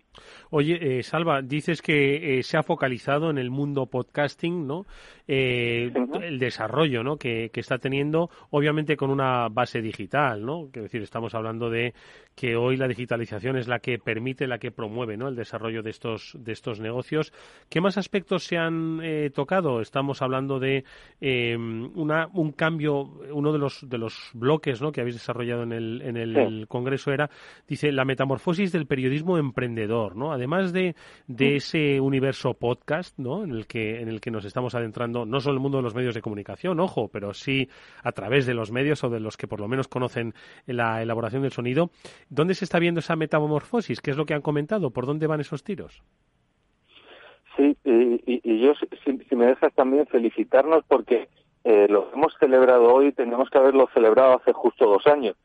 Oye, 0.51 0.99
eh, 0.99 1.03
Salva, 1.03 1.43
dices 1.43 1.83
que 1.83 2.39
eh, 2.39 2.43
se 2.43 2.57
ha 2.57 2.63
focalizado 2.63 3.31
en 3.31 3.39
el 3.39 3.51
mundo 3.51 3.87
podcasting, 3.87 4.67
¿no? 4.67 4.87
Eh, 5.27 5.93
el 6.23 6.39
desarrollo, 6.39 7.03
¿no? 7.03 7.17
Que, 7.17 7.51
que, 7.53 7.61
está 7.61 7.79
teniendo, 7.79 8.31
obviamente 8.51 8.97
con 8.97 9.11
una 9.11 9.49
base 9.49 9.81
digital, 9.81 10.45
¿no? 10.45 10.67
Es 10.67 10.83
decir, 10.83 11.03
estamos 11.03 11.35
hablando 11.35 11.71
de 11.71 11.95
que 12.35 12.57
hoy 12.57 12.77
la 12.77 12.89
digitalización 12.89 13.57
es 13.57 13.69
la 13.69 13.81
que 13.81 13.99
permite, 13.99 14.47
la 14.47 14.59
que 14.59 14.71
promueve, 14.71 15.17
¿no? 15.17 15.29
El 15.29 15.37
desarrollo 15.37 15.83
de 15.83 15.91
estos 15.91 16.37
de 16.39 16.53
estos 16.53 16.81
negocios. 16.81 17.33
¿Qué 17.69 17.81
más 17.81 17.99
aspectos 17.99 18.45
se 18.45 18.57
han 18.59 19.01
tocado? 19.35 19.81
Estamos 19.81 20.23
hablando 20.23 20.59
de 20.59 20.85
una, 21.95 22.29
un 22.33 22.53
cambio, 22.53 23.03
uno 23.33 23.53
de 23.53 23.59
los 23.59 23.89
de 23.89 23.99
los 23.99 24.31
bloques, 24.35 24.81
¿no? 24.81 24.91
Que 24.91 25.00
habéis 25.01 25.17
desarrollado 25.17 25.63
en 25.63 25.73
el, 25.73 26.03
en 26.03 26.17
el 26.17 26.67
Congreso 26.69 27.13
era, 27.13 27.31
dice, 27.67 27.93
la 27.93 28.05
metamorfosis 28.05 28.73
del 28.73 28.87
periodismo 28.87 29.39
emprendedor, 29.39 30.17
¿no? 30.17 30.33
Además 30.33 30.73
de, 30.73 30.95
de 31.27 31.57
ese 31.57 32.01
universo 32.01 32.55
podcast, 32.55 33.19
¿no? 33.19 33.45
En 33.45 33.51
el, 33.51 33.67
que, 33.67 34.01
en 34.01 34.09
el 34.09 34.21
que 34.21 34.31
nos 34.31 34.45
estamos 34.45 34.75
adentrando, 34.75 35.25
no 35.27 35.41
solo 35.41 35.55
en 35.55 35.59
el 35.59 35.63
mundo 35.63 35.79
de 35.79 35.85
los 35.85 35.95
medios 35.95 36.15
de 36.15 36.23
comunicación, 36.23 36.81
ojo, 36.81 37.09
pero 37.09 37.35
sí 37.35 37.69
a 38.03 38.13
través 38.13 38.47
de 38.47 38.55
los 38.55 38.73
medios 38.73 39.03
o 39.05 39.11
de 39.11 39.21
los 39.21 39.37
que 39.37 39.47
por 39.47 39.61
lo 39.61 39.69
menos 39.69 39.89
conocen 39.89 40.35
la 40.67 41.03
elaboración 41.03 41.43
del 41.43 41.53
sonido. 41.53 41.91
¿Dónde 42.29 42.55
se 42.55 42.65
está 42.65 42.79
viendo 42.79 43.01
esa 43.01 43.17
metamorfosis? 43.17 44.01
¿Qué 44.01 44.11
es 44.11 44.17
lo 44.17 44.27
que 44.27 44.35
han 44.35 44.43
comentado? 44.43 44.91
¿Por 44.91 45.07
dónde 45.07 45.27
van 45.27 45.41
esos 45.41 45.65
tiros? 45.65 46.03
Sí, 47.57 47.77
y, 47.85 48.61
yo, 48.61 48.73
si, 49.05 49.37
me 49.37 49.47
dejas 49.47 49.73
también 49.75 50.07
felicitarnos 50.07 50.85
porque 50.87 51.29
eh, 51.65 51.87
lo 51.89 52.11
hemos 52.13 52.35
celebrado 52.39 52.93
hoy, 52.93 53.13
tenemos 53.13 53.51
que 53.51 53.59
haberlo 53.59 53.89
celebrado 53.93 54.35
hace 54.35 54.53
justo 54.53 54.87
dos 54.87 55.07
años. 55.07 55.37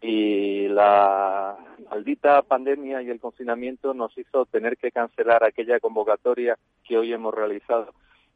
Y 0.00 0.68
la 0.68 1.56
maldita 1.90 2.42
pandemia 2.42 3.02
y 3.02 3.10
el 3.10 3.18
confinamiento 3.18 3.94
nos 3.94 4.16
hizo 4.16 4.46
tener 4.46 4.76
que 4.76 4.92
cancelar 4.92 5.42
aquella 5.42 5.80
convocatoria 5.80 6.56
que 6.84 6.98
hoy 6.98 7.12
hemos 7.12 7.34
realizado. 7.34 7.92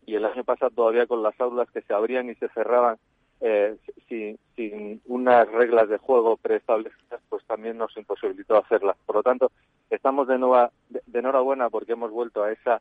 Y 0.07 0.17
el 0.17 0.25
año 0.25 0.43
pasado 0.43 0.71
todavía 0.71 1.07
con 1.07 1.23
las 1.23 1.39
aulas 1.41 1.71
que 1.71 1.83
se 1.83 1.93
abrían 1.93 2.31
y 2.31 2.35
se 2.37 2.49
cerraban 2.49 2.97
eh, 3.41 3.77
sin, 4.09 4.39
sin 4.57 5.01
unas 5.07 5.49
reglas 5.49 5.89
de 5.89 5.99
juego 5.99 6.37
preestablecidas, 6.37 7.21
pues 7.29 7.45
también 7.47 7.79
nos 7.79 7.97
imposibilitó 7.97 8.57
hacerlas. 8.57 8.97
Por 9.07 9.17
lo 9.17 9.23
tanto, 9.23 9.53
estamos 9.91 10.27
de, 10.29 10.39
nueva, 10.39 10.73
de 10.89 11.19
enhorabuena 11.19 11.71
porque 11.71 11.93
hemos 11.93 12.11
vuelto 12.11 12.43
a 12.43 12.53
esa 12.53 12.81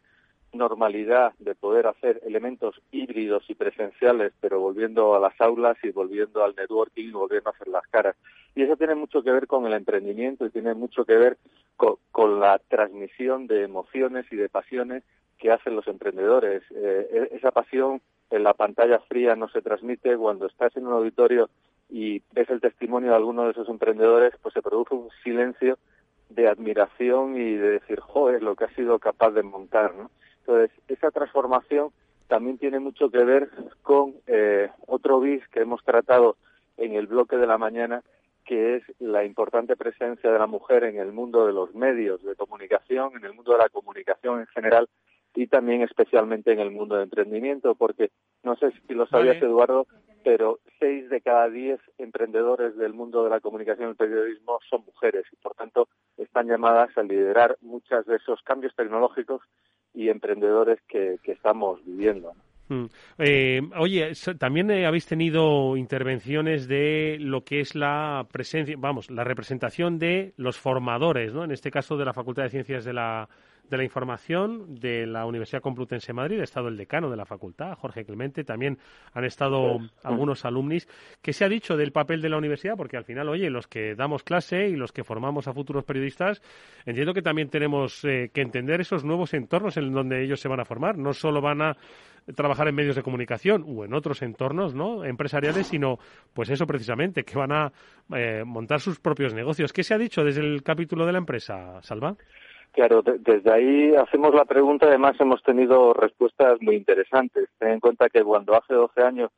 normalidad 0.54 1.34
de 1.40 1.56
poder 1.56 1.88
hacer 1.88 2.22
elementos 2.26 2.82
híbridos 2.92 3.44
y 3.50 3.56
presenciales, 3.56 4.34
pero 4.42 4.60
volviendo 4.60 5.16
a 5.16 5.20
las 5.20 5.40
aulas 5.40 5.78
y 5.84 5.92
volviendo 5.92 6.44
al 6.44 6.56
networking 6.56 7.10
y 7.10 7.12
volviendo 7.12 7.50
a 7.50 7.54
hacer 7.54 7.68
las 7.68 7.86
caras. 7.88 8.16
Y 8.56 8.64
eso 8.64 8.76
tiene 8.76 8.96
mucho 8.96 9.22
que 9.22 9.32
ver 9.32 9.48
con 9.48 9.66
el 9.66 9.74
emprendimiento 9.74 10.46
y 10.46 10.50
tiene 10.50 10.74
mucho 10.74 11.06
que 11.06 11.16
ver 11.16 11.38
con, 11.78 12.40
la 12.40 12.60
transmisión 12.68 13.48
de 13.48 13.64
emociones 13.64 14.26
y 14.32 14.36
de 14.36 14.50
pasiones 14.50 15.04
que 15.38 15.52
hacen 15.52 15.76
los 15.76 15.88
emprendedores. 15.88 16.64
Eh, 16.72 17.30
e, 17.32 17.36
esa 17.36 17.52
pasión 17.52 18.02
en 18.30 18.44
la 18.44 18.54
pantalla 18.54 19.00
fría 19.08 19.36
no 19.36 19.48
se 19.50 19.62
transmite 19.62 20.18
cuando 20.18 20.48
estás 20.48 20.76
en 20.76 20.88
un 20.88 20.94
auditorio 20.94 21.50
y 21.90 22.22
ves 22.34 22.50
el 22.50 22.62
testimonio 22.62 23.12
de 23.12 23.16
alguno 23.16 23.46
de 23.46 23.52
esos 23.52 23.70
emprendedores, 23.70 24.34
pues 24.42 24.54
se 24.54 24.62
produce 24.62 24.94
un 24.94 25.10
silencio 25.24 25.78
de 26.30 26.48
admiración 26.48 27.36
y 27.38 27.56
de 27.56 27.72
decir, 27.72 28.00
joder, 28.00 28.44
lo 28.44 28.56
que 28.56 28.66
ha 28.66 28.76
sido 28.76 29.00
capaz 29.00 29.32
de 29.32 29.44
montar, 29.44 29.96
¿no? 29.96 30.12
Entonces, 30.50 30.76
esa 30.88 31.12
transformación 31.12 31.92
también 32.28 32.58
tiene 32.58 32.80
mucho 32.80 33.12
que 33.12 33.24
ver 33.24 33.52
con 33.84 34.16
eh, 34.26 34.72
otro 34.88 35.20
bis 35.20 35.48
que 35.50 35.60
hemos 35.60 35.84
tratado 35.84 36.38
en 36.78 36.96
el 36.96 37.06
bloque 37.06 37.38
de 37.38 37.46
la 37.46 37.60
mañana, 37.60 38.02
que 38.46 38.78
es 38.78 38.84
la 38.98 39.24
importante 39.24 39.76
presencia 39.76 40.32
de 40.32 40.40
la 40.40 40.48
mujer 40.48 40.86
en 40.86 40.98
el 40.98 41.12
mundo 41.12 41.46
de 41.46 41.54
los 41.54 41.76
medios 41.76 42.24
de 42.24 42.36
comunicación, 42.36 43.12
en 43.16 43.26
el 43.26 43.34
mundo 43.34 43.52
de 43.52 43.60
la 43.60 43.70
comunicación 43.70 44.40
en 44.40 44.48
general 44.48 44.90
y 45.36 45.46
también 45.46 45.84
especialmente 45.84 46.52
en 46.52 46.60
el 46.60 46.72
mundo 46.72 46.96
de 46.96 47.04
emprendimiento, 47.04 47.76
porque 47.76 48.10
no 48.42 48.56
sé 48.56 48.72
si 48.88 48.96
lo 48.96 49.06
sabías, 49.06 49.38
Eduardo, 49.44 49.86
pero 50.24 50.58
seis 50.80 51.12
de 51.12 51.22
cada 51.22 51.48
diez 51.48 51.80
emprendedores 52.00 52.76
del 52.76 52.96
mundo 52.96 53.24
de 53.24 53.30
la 53.30 53.40
comunicación 53.40 53.90
y 53.90 53.92
el 53.92 53.98
periodismo 53.98 54.58
son 54.68 54.84
mujeres 54.84 55.26
y, 55.32 55.36
por 55.36 55.54
tanto, 55.54 55.90
están 56.18 56.48
llamadas 56.48 56.98
a 56.98 57.04
liderar 57.04 57.56
muchos 57.62 58.04
de 58.08 58.16
esos 58.16 58.42
cambios 58.42 58.76
tecnológicos 58.76 59.44
y 59.94 60.10
emprendedores 60.10 60.80
que, 60.88 61.20
estamos 61.26 61.84
viviendo. 61.86 62.34
Mm. 62.68 62.86
Eh, 63.18 63.62
oye, 63.78 64.12
también 64.38 64.70
eh, 64.70 64.86
habéis 64.86 65.08
tenido 65.08 65.76
intervenciones 65.76 66.68
de 66.68 67.18
lo 67.20 67.44
que 67.44 67.62
es 67.62 67.76
la 67.76 68.28
presencia, 68.32 68.76
vamos, 68.78 69.10
la 69.10 69.24
representación 69.24 69.98
de 69.98 70.34
los 70.38 70.58
formadores, 70.58 71.34
¿no? 71.34 71.44
En 71.44 71.52
este 71.52 71.72
caso 71.72 71.98
de 71.98 72.06
la 72.06 72.14
Facultad 72.14 72.44
de 72.44 72.50
Ciencias 72.50 72.86
de 72.86 72.94
la 72.94 73.28
de 73.70 73.78
la 73.78 73.84
Información 73.84 74.76
de 74.76 75.06
la 75.06 75.26
Universidad 75.26 75.62
Complutense 75.62 76.08
de 76.08 76.14
Madrid, 76.14 76.40
ha 76.40 76.44
estado 76.44 76.68
el 76.68 76.78
decano 76.78 77.10
de 77.10 77.18
la 77.18 77.26
facultad, 77.26 77.76
Jorge 77.76 78.06
Clemente, 78.06 78.44
también 78.44 78.78
han 79.14 79.26
estado 79.26 79.80
algunos 80.04 80.46
alumnis. 80.46 80.88
¿Qué 81.22 81.34
se 81.34 81.46
ha 81.46 81.50
dicho 81.50 81.78
del 81.78 81.92
papel 81.92 82.22
de 82.22 82.30
la 82.30 82.38
universidad? 82.38 82.76
Porque 82.76 82.98
al 82.98 83.06
final, 83.06 83.30
oye, 83.30 83.50
los 83.50 83.68
que 83.68 83.96
damos 83.96 84.24
clase 84.24 84.68
y 84.68 84.76
los 84.76 84.92
que 84.92 85.04
formamos 85.04 85.48
a 85.48 85.54
futuros 85.54 85.84
periodistas, 85.84 86.42
entiendo 86.86 87.14
que 87.14 87.22
también 87.22 87.50
tenemos 87.50 88.04
eh, 88.06 88.32
que 88.34 88.42
entender 88.42 88.82
esos 88.82 89.04
nuevos 89.04 89.34
entornos 89.34 89.78
en 89.78 89.92
donde 89.92 90.24
ellos 90.24 90.40
se 90.40 90.48
van 90.48 90.60
a 90.60 90.66
formar. 90.66 90.98
No 90.98 91.14
solo 91.14 91.42
van 91.42 91.62
a 91.62 91.78
trabajar 92.36 92.68
en 92.68 92.76
medios 92.76 92.96
de 92.96 93.04
comunicación 93.04 93.64
o 93.68 93.86
en 93.86 93.94
otros 93.94 94.22
entornos 94.22 94.74
no 94.74 95.04
empresariales, 95.04 95.68
sino 95.68 95.98
pues 96.34 96.50
eso 96.50 96.66
precisamente, 96.68 97.24
que 97.24 97.38
van 97.38 97.52
a 97.52 97.72
eh, 98.16 98.44
montar 98.46 98.80
sus 98.80 99.00
propios 99.00 99.34
negocios. 99.34 99.74
¿Qué 99.74 99.84
se 99.84 99.94
ha 99.94 99.98
dicho 99.98 100.24
desde 100.24 100.42
el 100.42 100.64
capítulo 100.64 101.06
de 101.06 101.12
la 101.12 101.18
empresa, 101.18 101.82
Salva? 101.82 102.16
Claro, 102.80 103.02
desde 103.02 103.52
ahí 103.52 103.94
hacemos 103.94 104.34
la 104.34 104.46
pregunta, 104.46 104.86
además 104.86 105.20
hemos 105.20 105.44
tenido 105.44 105.94
respuestas 105.94 106.62
muy 106.62 106.78
interesantes. 106.78 107.50
Ten 107.58 107.72
en 107.72 107.82
cuenta 107.82 108.08
que 108.08 108.24
cuando 108.24 108.56
hace 108.56 108.74
12 108.74 109.04
años 109.04 109.32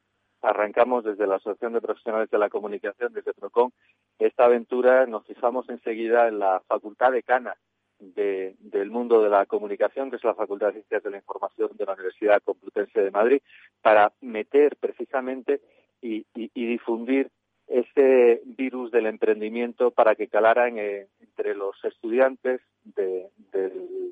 arrancamos 0.43 1.03
desde 1.03 1.25
la 1.25 1.38
Asociación 1.38 1.74
de 1.74 1.81
Profesionales 1.81 2.29
de 2.29 2.38
la 2.38 2.50
Comunicación, 2.50 3.12
desde 3.13 3.33
PROCON, 3.33 3.74
esta 4.19 4.45
aventura 4.45 5.07
nos 5.07 5.25
fijamos 5.25 5.67
enseguida 5.69 6.27
en 6.27 6.38
la 6.38 6.62
Facultad 6.67 7.13
Decana 7.13 7.55
de, 7.98 8.53
del 8.60 8.91
mundo 8.91 9.24
de 9.24 9.31
la 9.31 9.48
comunicación, 9.48 10.12
que 10.12 10.17
es 10.17 10.24
la 10.24 10.36
Facultad 10.36 10.67
de 10.67 10.74
Ciencias 10.74 11.01
de 11.01 11.10
la 11.10 11.17
Información 11.17 11.71
de 11.75 11.86
la 11.88 11.93
Universidad 11.93 12.43
Complutense 12.45 13.01
de 13.01 13.10
Madrid, 13.10 13.41
para 13.81 14.12
meter 14.21 14.75
precisamente 14.79 15.62
y 16.00 16.25
difundir 16.53 17.32
ese 17.71 18.41
virus 18.45 18.91
del 18.91 19.05
emprendimiento 19.05 19.91
para 19.91 20.15
que 20.15 20.27
calaran 20.27 20.77
eh, 20.77 21.07
entre 21.21 21.55
los 21.55 21.75
estudiantes 21.86 22.62
de, 22.84 23.29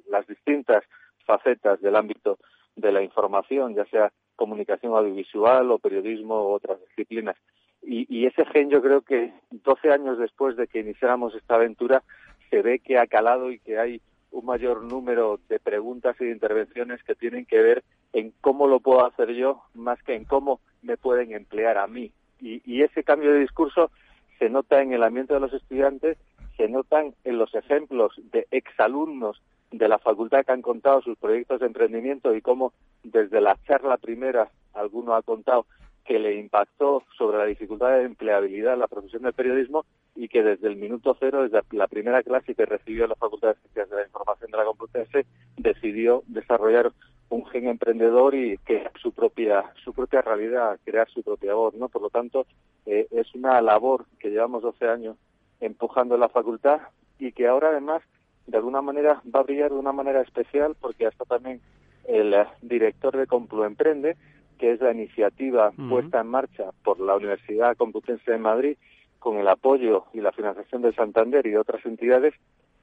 las 0.09 0.25
distintas 0.27 0.83
facetas 1.25 1.81
del 1.81 1.95
ámbito 1.95 2.39
de 2.75 2.91
la 2.91 3.03
información, 3.03 3.75
ya 3.75 3.85
sea 3.85 4.11
comunicación 4.35 4.93
audiovisual 4.93 5.69
o 5.71 5.79
periodismo 5.79 6.41
u 6.41 6.51
otras 6.53 6.79
disciplinas. 6.87 7.35
Y, 7.81 8.25
ese 8.25 8.45
gen 8.45 8.69
yo 8.69 8.81
creo 8.81 9.01
que 9.01 9.33
12 9.51 9.91
años 9.91 10.17
después 10.17 10.55
de 10.55 10.67
que 10.67 10.79
iniciáramos 10.79 11.33
esta 11.35 11.55
aventura 11.55 12.03
se 12.49 12.61
ve 12.61 12.79
que 12.79 12.97
ha 12.97 13.07
calado 13.07 13.51
y 13.51 13.59
que 13.59 13.79
hay 13.79 14.01
un 14.31 14.45
mayor 14.45 14.83
número 14.83 15.39
de 15.49 15.59
preguntas 15.59 16.15
y 16.19 16.25
de 16.25 16.31
intervenciones 16.31 17.03
que 17.03 17.15
tienen 17.15 17.45
que 17.45 17.61
ver 17.61 17.83
en 18.13 18.33
cómo 18.41 18.67
lo 18.67 18.79
puedo 18.79 19.05
hacer 19.05 19.33
yo 19.33 19.63
más 19.73 20.01
que 20.03 20.13
en 20.15 20.25
cómo 20.25 20.59
me 20.81 20.97
pueden 20.97 21.33
emplear 21.33 21.77
a 21.77 21.87
mí 21.87 22.11
y, 22.41 22.81
ese 22.81 23.03
cambio 23.03 23.33
de 23.33 23.39
discurso 23.39 23.91
se 24.37 24.49
nota 24.49 24.81
en 24.81 24.93
el 24.93 25.03
ambiente 25.03 25.33
de 25.33 25.39
los 25.39 25.53
estudiantes, 25.53 26.17
se 26.57 26.67
notan 26.67 27.13
en 27.23 27.37
los 27.37 27.53
ejemplos 27.55 28.13
de 28.31 28.47
exalumnos 28.51 29.41
de 29.71 29.87
la 29.87 29.99
facultad 29.99 30.45
que 30.45 30.51
han 30.51 30.61
contado 30.61 31.01
sus 31.01 31.17
proyectos 31.17 31.59
de 31.59 31.67
emprendimiento 31.67 32.33
y 32.33 32.41
cómo 32.41 32.73
desde 33.03 33.41
la 33.41 33.57
charla 33.67 33.97
primera 33.97 34.49
alguno 34.73 35.15
ha 35.15 35.21
contado 35.21 35.65
que 36.05 36.17
le 36.17 36.39
impactó 36.39 37.03
sobre 37.17 37.37
la 37.37 37.45
dificultad 37.45 37.89
de 37.89 38.03
empleabilidad 38.05 38.73
en 38.73 38.79
la 38.79 38.87
profesión 38.87 39.21
del 39.21 39.33
periodismo 39.33 39.85
y 40.15 40.27
que 40.27 40.41
desde 40.41 40.67
el 40.67 40.75
minuto 40.75 41.15
cero, 41.19 41.43
desde 41.43 41.61
la 41.71 41.87
primera 41.87 42.23
clase 42.23 42.55
que 42.55 42.65
recibió 42.65 43.03
en 43.03 43.11
la 43.11 43.15
Facultad 43.15 43.49
de 43.49 43.61
Ciencias 43.61 43.89
de 43.91 43.95
la 43.97 44.05
Información 44.07 44.49
de 44.49 44.57
la 44.57 44.65
Complutense, 44.65 45.25
decidió 45.57 46.23
desarrollar 46.25 46.91
un 47.29 47.45
gen 47.45 47.67
emprendedor 47.67 48.35
y 48.35 48.57
que 48.59 48.89
su 49.01 49.11
propia 49.11 49.71
su 49.83 49.93
propia 49.93 50.21
realidad, 50.21 50.79
crear 50.83 51.07
su 51.09 51.21
propia 51.23 51.53
voz, 51.53 51.75
¿no? 51.75 51.89
Por 51.89 52.01
lo 52.01 52.09
tanto, 52.09 52.45
eh, 52.85 53.07
es 53.11 53.33
una 53.35 53.61
labor 53.61 54.05
que 54.19 54.29
llevamos 54.29 54.63
12 54.63 54.87
años 54.87 55.17
empujando 55.59 56.15
en 56.15 56.21
la 56.21 56.29
facultad 56.29 56.79
y 57.19 57.31
que 57.31 57.47
ahora 57.47 57.69
además 57.69 58.01
de 58.47 58.57
alguna 58.57 58.81
manera 58.81 59.21
va 59.33 59.41
a 59.41 59.43
brillar 59.43 59.71
de 59.71 59.77
una 59.77 59.91
manera 59.91 60.21
especial 60.21 60.75
porque 60.79 61.05
hasta 61.05 61.25
también 61.25 61.61
el 62.07 62.35
director 62.61 63.15
de 63.15 63.27
Complu 63.27 63.63
Emprende, 63.63 64.17
que 64.57 64.71
es 64.71 64.81
la 64.81 64.91
iniciativa 64.91 65.71
puesta 65.89 66.21
en 66.21 66.27
marcha 66.27 66.71
por 66.83 66.99
la 66.99 67.15
Universidad 67.15 67.77
Complutense 67.77 68.31
de 68.31 68.39
Madrid 68.39 68.77
con 69.19 69.37
el 69.37 69.47
apoyo 69.47 70.05
y 70.13 70.21
la 70.21 70.31
financiación 70.31 70.81
de 70.81 70.93
Santander 70.93 71.45
y 71.45 71.51
de 71.51 71.59
otras 71.59 71.85
entidades 71.85 72.33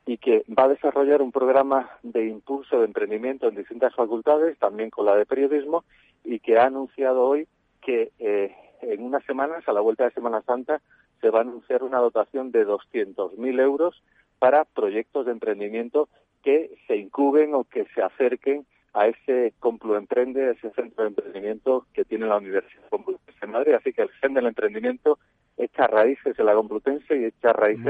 y 0.07 0.19
que 0.19 0.45
va 0.57 0.65
a 0.65 0.69
desarrollar 0.69 1.21
un 1.21 1.33
programa 1.33 1.91
de 2.03 2.27
impulso 2.27 2.79
de 2.79 2.87
emprendimiento 2.87 3.49
en 3.49 3.57
distintas 3.57 3.95
facultades, 3.95 4.57
también 4.59 4.89
con 4.89 5.05
la 5.05 5.17
de 5.17 5.27
periodismo, 5.27 5.85
y 6.25 6.39
que 6.39 6.59
ha 6.59 6.67
anunciado 6.67 7.25
hoy 7.25 7.49
que 7.83 8.13
eh, 8.21 8.55
en 8.83 9.03
unas 9.03 9.25
semanas, 9.25 9.69
a 9.69 9.73
la 9.73 9.81
vuelta 9.81 10.05
de 10.05 10.13
Semana 10.13 10.43
Santa, 10.43 10.81
se 11.21 11.31
va 11.31 11.41
a 11.41 11.43
anunciar 11.43 11.83
una 11.83 11.99
dotación 11.99 12.53
de 12.53 12.67
200.000 12.67 13.61
euros 13.61 14.03
para 14.39 14.65
proyectos 14.65 15.27
de 15.27 15.33
emprendimiento 15.33 16.09
que 16.43 16.77
se 16.87 16.97
incuben 16.97 17.55
o 17.55 17.65
que 17.65 17.87
se 17.95 18.03
acerquen 18.03 18.65
a 18.93 19.09
ese 19.09 19.53
Complu 19.59 19.97
Emprende, 19.97 20.53
ese 20.53 20.71
centro 20.71 21.05
de 21.05 21.09
emprendimiento 21.09 21.87
que 21.93 22.05
tiene 22.05 22.27
la 22.27 22.37
Universidad 22.37 22.89
Complutense 22.91 23.41
de 23.41 23.47
Madrid. 23.47 23.75
Así 23.75 23.93
que 23.93 24.03
el 24.03 24.11
gen 24.21 24.35
del 24.35 24.47
emprendimiento 24.47 25.19
echa 25.57 25.87
raíces 25.87 26.39
en 26.39 26.47
la 26.47 26.55
Complutense 26.55 27.19
y 27.19 27.25
echa 27.25 27.53
raíces 27.53 27.87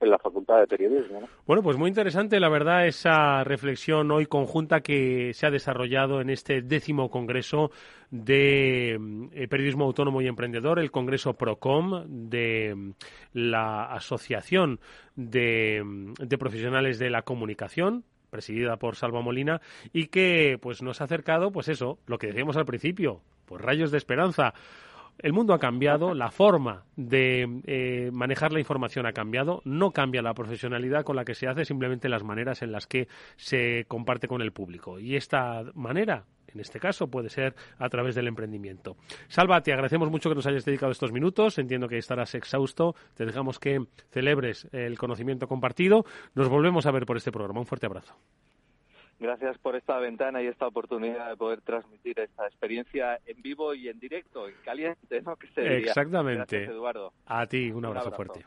en 0.00 0.10
la 0.10 0.18
Facultad 0.18 0.60
de 0.60 0.66
Periodismo. 0.66 1.28
Bueno, 1.46 1.62
pues 1.62 1.76
muy 1.76 1.88
interesante, 1.88 2.38
la 2.40 2.48
verdad, 2.48 2.86
esa 2.86 3.42
reflexión 3.44 4.10
hoy 4.10 4.26
conjunta 4.26 4.80
que 4.80 5.32
se 5.32 5.46
ha 5.46 5.50
desarrollado 5.50 6.20
en 6.20 6.30
este 6.30 6.62
décimo 6.62 7.10
Congreso 7.10 7.70
de 8.10 8.98
eh, 9.32 9.48
Periodismo 9.48 9.84
Autónomo 9.84 10.20
y 10.20 10.26
Emprendedor, 10.26 10.78
el 10.78 10.90
Congreso 10.90 11.34
PROCOM 11.34 12.04
de 12.28 12.74
mm, 12.74 12.90
la 13.32 13.84
Asociación 13.84 14.78
de, 15.14 15.82
mm, 15.84 16.12
de 16.14 16.38
Profesionales 16.38 16.98
de 16.98 17.10
la 17.10 17.22
Comunicación, 17.22 18.04
presidida 18.30 18.76
por 18.76 18.96
Salva 18.96 19.22
Molina 19.22 19.60
y 19.92 20.08
que 20.08 20.58
pues 20.60 20.82
nos 20.82 21.00
ha 21.00 21.04
acercado 21.04 21.50
pues 21.52 21.68
eso, 21.68 21.98
lo 22.06 22.18
que 22.18 22.28
decíamos 22.28 22.56
al 22.56 22.66
principio, 22.66 23.22
pues 23.46 23.62
rayos 23.62 23.90
de 23.90 23.98
esperanza 23.98 24.52
el 25.18 25.32
mundo 25.32 25.54
ha 25.54 25.58
cambiado, 25.58 26.14
la 26.14 26.30
forma 26.30 26.84
de 26.96 27.60
eh, 27.64 28.10
manejar 28.12 28.52
la 28.52 28.58
información 28.58 29.06
ha 29.06 29.12
cambiado, 29.12 29.62
no 29.64 29.90
cambia 29.90 30.22
la 30.22 30.34
profesionalidad 30.34 31.04
con 31.04 31.16
la 31.16 31.24
que 31.24 31.34
se 31.34 31.48
hace, 31.48 31.64
simplemente 31.64 32.08
las 32.08 32.22
maneras 32.22 32.62
en 32.62 32.72
las 32.72 32.86
que 32.86 33.08
se 33.36 33.84
comparte 33.88 34.28
con 34.28 34.42
el 34.42 34.52
público. 34.52 34.98
Y 34.98 35.16
esta 35.16 35.62
manera, 35.74 36.24
en 36.48 36.60
este 36.60 36.78
caso, 36.78 37.08
puede 37.08 37.30
ser 37.30 37.54
a 37.78 37.88
través 37.88 38.14
del 38.14 38.28
emprendimiento. 38.28 38.96
Salva, 39.28 39.62
te 39.62 39.72
agradecemos 39.72 40.10
mucho 40.10 40.28
que 40.28 40.36
nos 40.36 40.46
hayas 40.46 40.64
dedicado 40.64 40.92
estos 40.92 41.12
minutos. 41.12 41.58
Entiendo 41.58 41.88
que 41.88 41.98
estarás 41.98 42.34
exhausto. 42.34 42.94
Te 43.14 43.24
dejamos 43.24 43.58
que 43.58 43.80
celebres 44.10 44.68
el 44.72 44.98
conocimiento 44.98 45.48
compartido. 45.48 46.04
Nos 46.34 46.48
volvemos 46.48 46.86
a 46.86 46.90
ver 46.90 47.06
por 47.06 47.16
este 47.16 47.32
programa. 47.32 47.60
Un 47.60 47.66
fuerte 47.66 47.86
abrazo. 47.86 48.16
Gracias 49.18 49.56
por 49.58 49.76
esta 49.76 49.98
ventana 49.98 50.42
y 50.42 50.46
esta 50.46 50.66
oportunidad 50.66 51.30
de 51.30 51.36
poder 51.36 51.62
transmitir 51.62 52.20
esta 52.20 52.46
experiencia 52.46 53.18
en 53.24 53.40
vivo 53.40 53.74
y 53.74 53.88
en 53.88 53.98
directo, 53.98 54.46
en 54.46 54.54
caliente, 54.64 55.22
¿no? 55.22 55.36
Que 55.36 55.48
se 55.48 55.76
Exactamente. 55.78 56.56
Gracias, 56.56 56.70
Eduardo. 56.70 57.12
A 57.26 57.46
ti, 57.46 57.70
un 57.70 57.84
abrazo, 57.84 58.12
fuerte. 58.12 58.44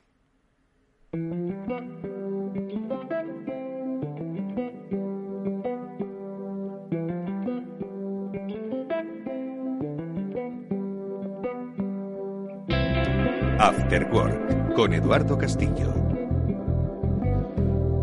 After 13.60 14.04
Work 14.12 14.74
con 14.76 14.94
Eduardo 14.94 15.38
Castillo. 15.38 15.99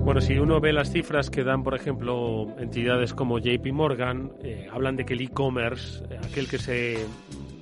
Bueno, 0.07 0.21
si 0.21 0.39
uno 0.39 0.61
ve 0.61 0.73
las 0.73 0.93
cifras 0.93 1.31
que 1.31 1.43
dan, 1.43 1.65
por 1.65 1.75
ejemplo, 1.75 2.47
entidades 2.61 3.13
como 3.13 3.41
JP 3.41 3.73
Morgan, 3.73 4.31
eh, 4.41 4.69
hablan 4.73 4.95
de 4.95 5.05
que 5.05 5.15
el 5.15 5.23
e-commerce, 5.23 6.05
eh, 6.09 6.21
aquel 6.25 6.49
que 6.49 6.59
se 6.59 6.99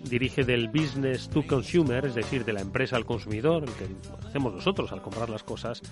dirige 0.05 0.45
del 0.45 0.69
business 0.69 1.29
to 1.29 1.47
consumer, 1.47 2.07
es 2.07 2.15
decir, 2.15 2.45
de 2.45 2.53
la 2.53 2.61
empresa 2.61 2.97
al 2.97 3.05
consumidor, 3.05 3.65
el 3.65 3.71
que 3.71 3.87
hacemos 4.27 4.55
nosotros 4.55 4.93
al 4.93 5.03
comprar 5.03 5.31
las 5.31 5.43
cosas, 5.43 5.83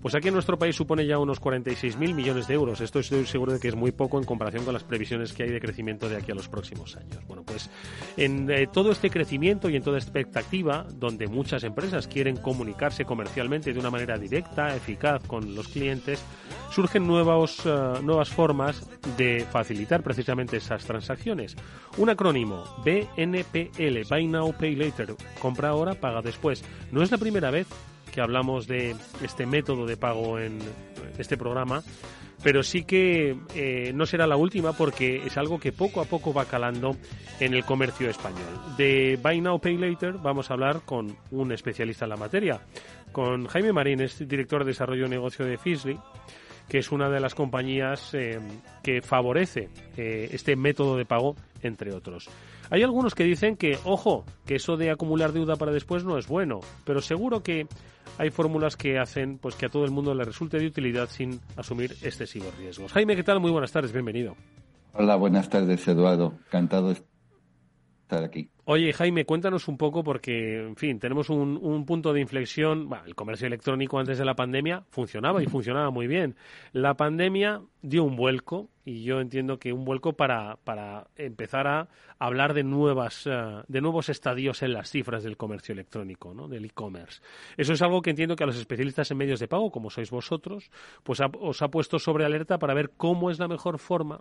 pues 0.00 0.14
aquí 0.14 0.28
en 0.28 0.34
nuestro 0.34 0.58
país 0.58 0.76
supone 0.76 1.06
ya 1.06 1.18
unos 1.18 1.40
46.000 1.40 2.14
millones 2.14 2.46
de 2.46 2.54
euros. 2.54 2.80
Esto 2.80 2.98
estoy 2.98 3.26
seguro 3.26 3.52
de 3.52 3.60
que 3.60 3.68
es 3.68 3.74
muy 3.74 3.92
poco 3.92 4.18
en 4.18 4.24
comparación 4.24 4.64
con 4.64 4.74
las 4.74 4.84
previsiones 4.84 5.32
que 5.32 5.44
hay 5.44 5.50
de 5.50 5.60
crecimiento 5.60 6.08
de 6.08 6.16
aquí 6.16 6.32
a 6.32 6.34
los 6.34 6.48
próximos 6.48 6.96
años. 6.96 7.18
Bueno, 7.26 7.42
pues 7.44 7.70
en 8.16 8.50
eh, 8.50 8.66
todo 8.72 8.92
este 8.92 9.10
crecimiento 9.10 9.68
y 9.68 9.76
en 9.76 9.82
toda 9.82 9.98
expectativa, 9.98 10.86
donde 10.94 11.26
muchas 11.26 11.64
empresas 11.64 12.08
quieren 12.08 12.36
comunicarse 12.36 13.04
comercialmente 13.04 13.72
de 13.72 13.78
una 13.78 13.90
manera 13.90 14.18
directa, 14.18 14.74
eficaz 14.74 15.22
con 15.26 15.54
los 15.54 15.68
clientes, 15.68 16.22
surgen 16.72 17.06
nuevos, 17.06 17.60
eh, 17.66 18.00
nuevas 18.02 18.30
formas 18.30 18.88
de 19.16 19.46
facilitar 19.50 20.02
precisamente 20.02 20.56
esas 20.56 20.84
transacciones. 20.84 21.54
Un 21.98 22.08
acrónimo, 22.08 22.64
BNPL, 22.84 24.08
Buy 24.08 24.26
Now, 24.26 24.54
Pay 24.54 24.76
Later, 24.76 25.14
compra 25.38 25.68
ahora, 25.68 25.94
paga 25.94 26.22
después. 26.22 26.64
No 26.90 27.02
es 27.02 27.10
la 27.10 27.18
primera 27.18 27.50
vez 27.50 27.66
que 28.10 28.20
hablamos 28.20 28.66
de 28.66 28.96
este 29.22 29.46
método 29.46 29.86
de 29.86 29.96
pago 29.96 30.38
en 30.38 30.58
este 31.18 31.36
programa, 31.36 31.82
pero 32.42 32.62
sí 32.62 32.84
que 32.84 33.36
eh, 33.54 33.92
no 33.94 34.06
será 34.06 34.26
la 34.26 34.36
última 34.36 34.72
porque 34.72 35.22
es 35.26 35.36
algo 35.36 35.60
que 35.60 35.72
poco 35.72 36.00
a 36.00 36.04
poco 36.04 36.32
va 36.32 36.46
calando 36.46 36.96
en 37.38 37.52
el 37.54 37.64
comercio 37.64 38.08
español. 38.08 38.76
De 38.78 39.18
Buy 39.22 39.42
Now, 39.42 39.60
Pay 39.60 39.76
Later 39.76 40.14
vamos 40.14 40.50
a 40.50 40.54
hablar 40.54 40.80
con 40.86 41.16
un 41.30 41.52
especialista 41.52 42.06
en 42.06 42.10
la 42.10 42.16
materia, 42.16 42.60
con 43.12 43.46
Jaime 43.46 43.72
Marín, 43.74 44.00
es 44.00 44.26
director 44.26 44.64
de 44.64 44.70
desarrollo 44.70 45.04
de 45.04 45.10
negocio 45.10 45.44
de 45.44 45.58
Fisley 45.58 45.98
que 46.68 46.78
es 46.78 46.92
una 46.92 47.08
de 47.10 47.20
las 47.20 47.34
compañías 47.34 48.14
eh, 48.14 48.38
que 48.82 49.02
favorece 49.02 49.68
eh, 49.96 50.28
este 50.32 50.56
método 50.56 50.96
de 50.96 51.04
pago, 51.04 51.36
entre 51.62 51.92
otros. 51.92 52.28
Hay 52.70 52.82
algunos 52.82 53.14
que 53.14 53.24
dicen 53.24 53.56
que, 53.56 53.78
ojo, 53.84 54.24
que 54.46 54.54
eso 54.54 54.76
de 54.76 54.90
acumular 54.90 55.32
deuda 55.32 55.56
para 55.56 55.72
después 55.72 56.04
no 56.04 56.16
es 56.16 56.26
bueno, 56.26 56.60
pero 56.84 57.02
seguro 57.02 57.42
que 57.42 57.66
hay 58.18 58.30
fórmulas 58.30 58.76
que 58.76 58.98
hacen 58.98 59.38
pues 59.38 59.54
que 59.56 59.66
a 59.66 59.68
todo 59.68 59.84
el 59.84 59.90
mundo 59.90 60.14
le 60.14 60.24
resulte 60.24 60.58
de 60.58 60.66
utilidad 60.66 61.08
sin 61.10 61.40
asumir 61.56 61.92
excesivos 62.02 62.56
riesgos. 62.56 62.92
Jaime, 62.92 63.16
¿qué 63.16 63.22
tal? 63.22 63.40
Muy 63.40 63.50
buenas 63.50 63.72
tardes, 63.72 63.92
bienvenido. 63.92 64.36
Hola, 64.94 65.16
buenas 65.16 65.48
tardes, 65.48 65.86
Eduardo. 65.88 66.34
Encantado 66.46 66.92
Oye, 68.64 68.92
Jaime, 68.92 69.24
cuéntanos 69.24 69.66
un 69.66 69.76
poco 69.76 70.04
porque, 70.04 70.60
en 70.60 70.76
fin, 70.76 71.00
tenemos 71.00 71.30
un, 71.30 71.84
punto 71.84 72.12
de 72.12 72.20
inflexión. 72.20 72.88
el 73.06 73.14
comercio 73.14 73.46
electrónico 73.46 73.98
antes 73.98 74.18
de 74.18 74.24
la 74.24 74.36
pandemia 74.36 74.84
funcionaba 74.90 75.42
y 75.42 75.46
funcionaba 75.46 75.90
muy 75.90 76.06
bien. 76.06 76.36
La 76.72 76.94
pandemia 76.94 77.62
dio 77.80 78.04
un 78.04 78.14
vuelco 78.14 78.68
y 78.84 79.02
yo 79.02 79.20
entiendo 79.20 79.58
que 79.58 79.72
un 79.72 79.84
vuelco 79.84 80.12
para, 80.12 80.58
para 80.62 81.08
empezar 81.16 81.66
a 81.66 81.88
hablar 82.18 82.54
de 82.54 82.62
nuevas 82.62 83.26
eh, 83.26 83.62
de 83.66 83.80
nuevos 83.80 84.08
estadios 84.08 84.62
en 84.62 84.74
las 84.74 84.90
cifras 84.90 85.24
del 85.24 85.36
comercio 85.36 85.72
electrónico, 85.72 86.34
¿no? 86.34 86.46
del 86.46 86.64
e-commerce. 86.64 87.20
Eso 87.56 87.72
es 87.72 87.82
algo 87.82 88.00
que 88.02 88.10
entiendo 88.10 88.36
que 88.36 88.44
a 88.44 88.46
los 88.46 88.58
especialistas 88.58 89.10
en 89.10 89.16
medios 89.16 89.40
de 89.40 89.48
pago, 89.48 89.70
como 89.72 89.90
sois 89.90 90.10
vosotros, 90.10 90.70
pues 91.02 91.20
os 91.20 91.62
ha 91.62 91.68
puesto 91.68 91.98
sobre 91.98 92.24
alerta 92.24 92.58
para 92.58 92.74
ver 92.74 92.90
cómo 92.96 93.30
es 93.30 93.40
la 93.40 93.48
mejor 93.48 93.78
forma 93.78 94.20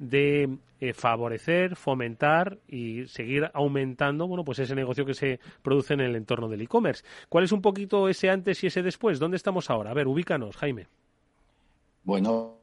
de 0.00 0.48
eh, 0.80 0.94
favorecer, 0.94 1.76
fomentar 1.76 2.58
y 2.66 3.06
seguir 3.06 3.50
aumentando 3.52 4.26
bueno, 4.26 4.44
pues 4.44 4.58
ese 4.58 4.74
negocio 4.74 5.04
que 5.04 5.12
se 5.14 5.38
produce 5.62 5.94
en 5.94 6.00
el 6.00 6.16
entorno 6.16 6.48
del 6.48 6.62
e-commerce. 6.62 7.04
¿Cuál 7.28 7.44
es 7.44 7.52
un 7.52 7.60
poquito 7.60 8.08
ese 8.08 8.30
antes 8.30 8.64
y 8.64 8.68
ese 8.68 8.82
después? 8.82 9.18
¿Dónde 9.18 9.36
estamos 9.36 9.68
ahora? 9.68 9.90
A 9.90 9.94
ver, 9.94 10.08
ubícanos, 10.08 10.56
Jaime. 10.56 10.86
Bueno, 12.02 12.56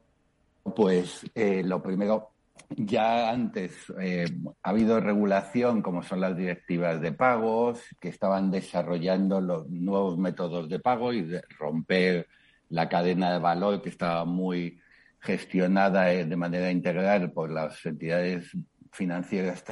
pues 0.74 1.24
eh, 1.32 1.62
lo 1.64 1.80
primero, 1.80 2.30
ya 2.76 3.30
antes 3.30 3.72
eh, 4.00 4.26
ha 4.64 4.70
habido 4.70 4.98
regulación, 4.98 5.80
como 5.80 6.02
son 6.02 6.20
las 6.20 6.36
directivas 6.36 7.00
de 7.00 7.12
pagos, 7.12 7.84
que 8.00 8.08
estaban 8.08 8.50
desarrollando 8.50 9.40
los 9.40 9.70
nuevos 9.70 10.18
métodos 10.18 10.68
de 10.68 10.80
pago 10.80 11.12
y 11.12 11.22
de 11.22 11.42
romper 11.56 12.26
la 12.70 12.88
cadena 12.88 13.32
de 13.32 13.38
valor 13.38 13.80
que 13.80 13.90
estaba 13.90 14.24
muy 14.24 14.80
gestionada 15.20 16.12
eh, 16.12 16.24
de 16.24 16.36
manera 16.36 16.70
integral 16.70 17.32
por 17.32 17.50
las 17.50 17.84
entidades 17.84 18.56
financieras 18.92 19.64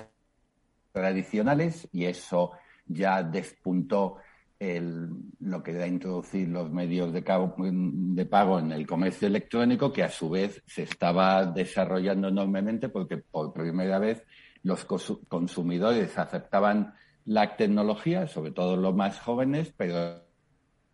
tradicionales 0.92 1.88
y 1.92 2.04
eso 2.04 2.52
ya 2.86 3.22
despuntó 3.22 4.18
el, 4.58 5.08
lo 5.40 5.62
que 5.62 5.72
era 5.72 5.86
introducir 5.86 6.48
los 6.48 6.70
medios 6.70 7.12
de, 7.12 7.20
de, 7.20 8.26
pago 8.26 8.58
en 8.58 8.72
el 8.72 8.86
comercio 8.86 9.28
electrónico, 9.28 9.92
que 9.92 10.02
a 10.02 10.08
su 10.08 10.30
vez 10.30 10.62
se 10.66 10.84
estaba 10.84 11.44
desarrollando 11.44 12.28
enormemente 12.28 12.88
porque 12.88 13.18
por 13.18 13.52
primera 13.52 13.98
vez 13.98 14.24
los 14.62 14.84
consumidores 14.84 16.16
aceptaban 16.18 16.94
la 17.26 17.56
tecnología, 17.56 18.26
sobre 18.26 18.52
todo 18.52 18.76
los 18.76 18.94
más 18.94 19.20
jóvenes, 19.20 19.74
pero 19.76 20.22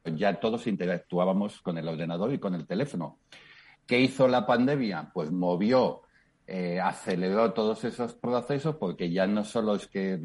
ya 0.04 0.40
todos 0.40 0.66
interactuábamos 0.66 1.60
con 1.60 1.78
el 1.78 1.86
ordenador 1.86 2.32
y 2.32 2.38
con 2.38 2.54
el 2.54 2.66
teléfono. 2.66 3.18
¿Qué 3.92 4.00
hizo 4.00 4.26
la 4.26 4.46
pandemia? 4.46 5.10
Pues 5.12 5.30
movió, 5.30 6.00
eh, 6.46 6.80
aceleró 6.80 7.52
todos 7.52 7.84
esos 7.84 8.14
procesos 8.14 8.76
porque 8.76 9.10
ya 9.10 9.26
no 9.26 9.44
solo 9.44 9.74
es 9.74 9.86
que 9.86 10.18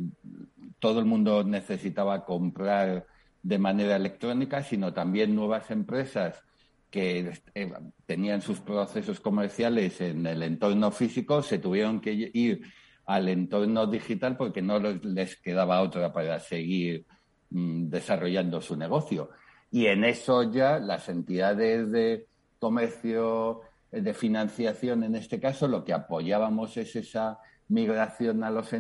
todo 0.79 1.01
el 1.01 1.05
mundo 1.05 1.43
necesitaba 1.43 2.23
comprar 2.23 3.05
de 3.43 3.59
manera 3.59 3.97
electrónica, 3.97 4.63
sino 4.63 4.93
también 4.93 5.35
nuevas 5.35 5.69
empresas 5.69 6.41
que 6.89 7.33
eh, 7.55 7.73
tenían 8.05 8.41
sus 8.41 8.61
procesos 8.61 9.19
comerciales 9.19 9.99
en 9.99 10.25
el 10.25 10.43
entorno 10.43 10.89
físico 10.89 11.41
se 11.41 11.59
tuvieron 11.59 11.99
que 11.99 12.13
ir 12.13 12.61
al 13.05 13.27
entorno 13.27 13.85
digital 13.85 14.37
porque 14.37 14.61
no 14.61 14.79
les 14.79 15.35
quedaba 15.41 15.81
otra 15.81 16.13
para 16.13 16.39
seguir 16.39 17.05
mm, 17.49 17.89
desarrollando 17.89 18.61
su 18.61 18.77
negocio. 18.77 19.29
Y 19.71 19.87
en 19.87 20.05
eso 20.05 20.49
ya 20.49 20.79
las 20.79 21.09
entidades 21.09 21.91
de 21.91 22.27
comercio 22.59 23.61
eh, 23.91 24.01
de 24.01 24.13
financiación, 24.13 25.03
en 25.03 25.15
este 25.15 25.39
caso, 25.39 25.67
lo 25.67 25.83
que 25.83 25.93
apoyábamos 25.93 26.77
es 26.77 26.95
esa 26.95 27.39
migración 27.69 28.43
a 28.43 28.49
los 28.49 28.73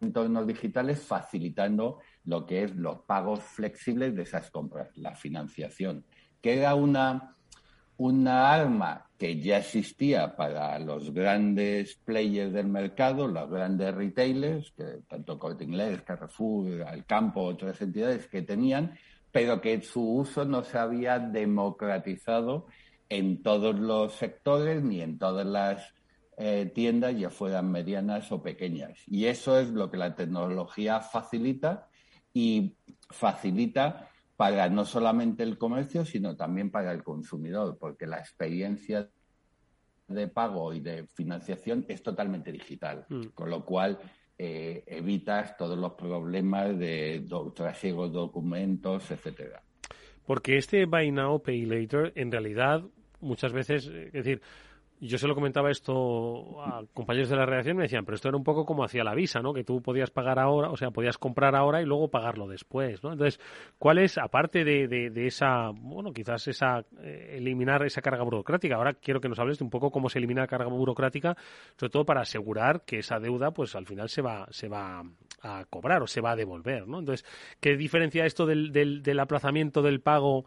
entornos 0.00 0.46
digitales, 0.46 1.00
facilitando 1.00 1.98
lo 2.24 2.46
que 2.46 2.64
es 2.64 2.76
los 2.76 3.00
pagos 3.00 3.42
flexibles 3.42 4.14
de 4.14 4.22
esas 4.22 4.50
compras, 4.50 4.96
la 4.96 5.14
financiación, 5.14 6.04
que 6.40 6.58
era 6.58 6.74
una, 6.74 7.36
una 7.96 8.52
arma 8.52 9.06
que 9.18 9.40
ya 9.40 9.58
existía 9.58 10.36
para 10.36 10.78
los 10.78 11.12
grandes 11.12 11.96
players 12.04 12.52
del 12.52 12.68
mercado, 12.68 13.26
los 13.26 13.50
grandes 13.50 13.92
retailers, 13.94 14.70
que 14.72 15.00
tanto 15.08 15.38
Corte 15.38 15.64
Inglés, 15.64 16.02
Carrefour, 16.02 16.84
Alcampo, 16.84 17.42
otras 17.42 17.80
entidades 17.82 18.28
que 18.28 18.42
tenían, 18.42 18.96
pero 19.32 19.60
que 19.60 19.80
su 19.82 20.02
uso 20.02 20.44
no 20.44 20.62
se 20.62 20.78
había 20.78 21.18
democratizado 21.18 22.66
en 23.08 23.42
todos 23.42 23.78
los 23.78 24.14
sectores 24.14 24.82
ni 24.82 25.00
en 25.00 25.18
todas 25.18 25.46
las 25.46 25.94
eh, 26.36 26.70
tiendas, 26.74 27.16
ya 27.16 27.30
fueran 27.30 27.70
medianas 27.70 28.30
o 28.30 28.42
pequeñas. 28.42 29.02
Y 29.06 29.26
eso 29.26 29.58
es 29.58 29.70
lo 29.70 29.90
que 29.90 29.96
la 29.96 30.14
tecnología 30.14 31.00
facilita 31.00 31.88
y 32.32 32.76
facilita 33.10 34.08
para 34.36 34.68
no 34.68 34.84
solamente 34.84 35.42
el 35.42 35.58
comercio, 35.58 36.04
sino 36.04 36.36
también 36.36 36.70
para 36.70 36.92
el 36.92 37.02
consumidor, 37.02 37.76
porque 37.76 38.06
la 38.06 38.18
experiencia 38.18 39.10
de 40.06 40.28
pago 40.28 40.72
y 40.72 40.80
de 40.80 41.06
financiación 41.08 41.84
es 41.88 42.02
totalmente 42.02 42.52
digital, 42.52 43.04
mm. 43.08 43.26
con 43.34 43.50
lo 43.50 43.64
cual 43.64 43.98
eh, 44.38 44.84
evitas 44.86 45.56
todos 45.56 45.76
los 45.76 45.94
problemas 45.94 46.78
de 46.78 47.26
trasiego 47.54 48.08
documentos, 48.08 49.10
etcétera. 49.10 49.62
Porque 50.24 50.58
este 50.58 50.84
Buy 50.84 51.10
Now, 51.10 51.42
Pay 51.42 51.66
Later, 51.66 52.12
en 52.14 52.30
realidad, 52.30 52.82
muchas 53.20 53.52
veces, 53.52 53.86
es 53.86 54.12
decir, 54.12 54.40
yo 55.00 55.18
se 55.18 55.28
lo 55.28 55.34
comentaba 55.34 55.70
esto 55.70 56.60
a 56.62 56.82
compañeros 56.92 57.28
de 57.28 57.36
la 57.36 57.46
redacción 57.46 57.76
me 57.76 57.84
decían, 57.84 58.04
pero 58.04 58.16
esto 58.16 58.28
era 58.28 58.36
un 58.36 58.44
poco 58.44 58.64
como 58.64 58.84
hacía 58.84 59.04
la 59.04 59.14
visa, 59.14 59.40
¿no? 59.40 59.52
Que 59.54 59.64
tú 59.64 59.80
podías 59.80 60.10
pagar 60.10 60.38
ahora, 60.38 60.70
o 60.70 60.76
sea, 60.76 60.90
podías 60.90 61.18
comprar 61.18 61.54
ahora 61.54 61.80
y 61.80 61.84
luego 61.84 62.08
pagarlo 62.08 62.48
después, 62.48 63.02
¿no? 63.02 63.12
Entonces, 63.12 63.40
¿cuál 63.78 63.98
es, 63.98 64.18
aparte 64.18 64.64
de, 64.64 64.88
de, 64.88 65.26
esa, 65.26 65.70
bueno, 65.74 66.12
quizás 66.12 66.48
esa, 66.48 66.84
eh, 67.00 67.36
eliminar 67.38 67.84
esa 67.84 68.02
carga 68.02 68.22
burocrática? 68.22 68.76
Ahora 68.76 68.94
quiero 68.94 69.20
que 69.20 69.28
nos 69.28 69.38
hables 69.38 69.58
de 69.58 69.64
un 69.64 69.70
poco 69.70 69.90
cómo 69.90 70.08
se 70.08 70.18
elimina 70.18 70.42
la 70.42 70.46
carga 70.46 70.68
burocrática, 70.68 71.36
sobre 71.76 71.90
todo 71.90 72.04
para 72.04 72.22
asegurar 72.22 72.84
que 72.84 72.98
esa 72.98 73.18
deuda, 73.18 73.52
pues 73.52 73.76
al 73.76 73.86
final 73.86 74.08
se 74.08 74.22
va, 74.22 74.46
se 74.50 74.68
va 74.68 75.02
a 75.42 75.64
cobrar 75.70 76.02
o 76.02 76.06
se 76.06 76.20
va 76.20 76.32
a 76.32 76.36
devolver, 76.36 76.86
¿no? 76.86 76.98
Entonces, 76.98 77.24
¿qué 77.60 77.76
diferencia 77.76 78.26
esto 78.26 78.46
del, 78.46 78.72
del, 78.72 79.02
del 79.02 79.20
aplazamiento 79.20 79.82
del 79.82 80.00
pago 80.00 80.44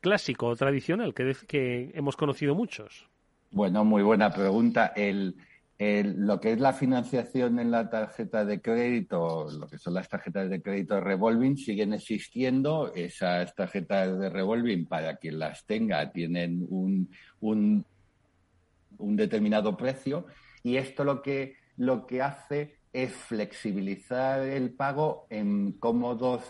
clásico 0.00 0.46
o 0.46 0.56
tradicional 0.56 1.14
que, 1.14 1.34
que 1.46 1.90
hemos 1.94 2.16
conocido 2.16 2.54
muchos? 2.54 3.09
Bueno, 3.52 3.84
muy 3.84 4.04
buena 4.04 4.30
pregunta. 4.30 4.92
El, 4.94 5.34
lo 5.78 6.40
que 6.40 6.52
es 6.52 6.60
la 6.60 6.72
financiación 6.72 7.58
en 7.58 7.72
la 7.72 7.90
tarjeta 7.90 8.44
de 8.44 8.60
crédito, 8.60 9.48
lo 9.50 9.66
que 9.66 9.76
son 9.76 9.94
las 9.94 10.08
tarjetas 10.08 10.48
de 10.48 10.62
crédito 10.62 11.00
revolving, 11.00 11.56
siguen 11.56 11.92
existiendo. 11.92 12.92
Esas 12.94 13.52
tarjetas 13.56 14.18
de 14.20 14.30
revolving, 14.30 14.86
para 14.86 15.16
quien 15.16 15.40
las 15.40 15.66
tenga, 15.66 16.12
tienen 16.12 16.64
un, 16.68 17.10
un, 17.40 17.84
un 18.98 19.16
determinado 19.16 19.76
precio. 19.76 20.26
Y 20.62 20.76
esto 20.76 21.02
lo 21.02 21.20
que, 21.20 21.56
lo 21.76 22.06
que 22.06 22.22
hace 22.22 22.76
es 22.92 23.12
flexibilizar 23.12 24.42
el 24.42 24.70
pago 24.74 25.26
en 25.28 25.72
cómodos 25.72 26.44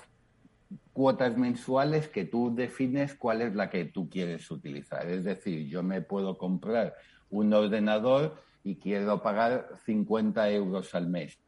cuotas 0.93 1.37
mensuales 1.37 2.09
que 2.09 2.25
tú 2.25 2.55
defines 2.55 3.15
cuál 3.15 3.43
es 3.43 3.55
la 3.55 3.71
que 3.71 3.87
tú 3.87 4.09
quieres 4.09 4.51
utilizar. 4.51 5.09
Es 5.09 5.25
decir, 5.25 5.67
yo 5.69 5.83
me 5.83 6.03
puedo 6.03 6.37
comprar 6.39 6.95
un 7.31 7.53
ordenador 7.53 8.43
y 8.63 8.77
quiero 8.77 9.23
pagar 9.23 9.69
50 9.87 10.51
euros 10.51 10.95
al 10.95 11.09
mes. 11.09 11.39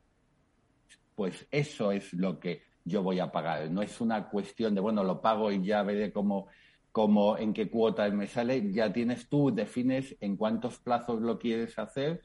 Pues 1.15 1.47
eso 1.51 1.93
es 1.93 2.13
lo 2.15 2.41
que 2.41 2.63
yo 2.85 3.03
voy 3.03 3.21
a 3.21 3.31
pagar. 3.31 3.71
No 3.71 3.83
es 3.83 4.01
una 4.01 4.29
cuestión 4.29 4.75
de, 4.75 4.81
bueno, 4.81 5.05
lo 5.05 5.21
pago 5.21 5.53
y 5.53 5.63
ya 5.63 5.83
veré 5.83 6.13
cómo, 6.13 6.49
cómo 6.91 7.37
en 7.37 7.53
qué 7.53 7.69
cuotas 7.69 8.13
me 8.13 8.27
sale. 8.27 8.73
Ya 8.73 8.93
tienes 8.93 9.29
tú, 9.29 9.55
defines 9.55 10.17
en 10.21 10.37
cuántos 10.37 10.79
plazos 10.79 11.21
lo 11.21 11.39
quieres 11.39 11.79
hacer 11.79 12.23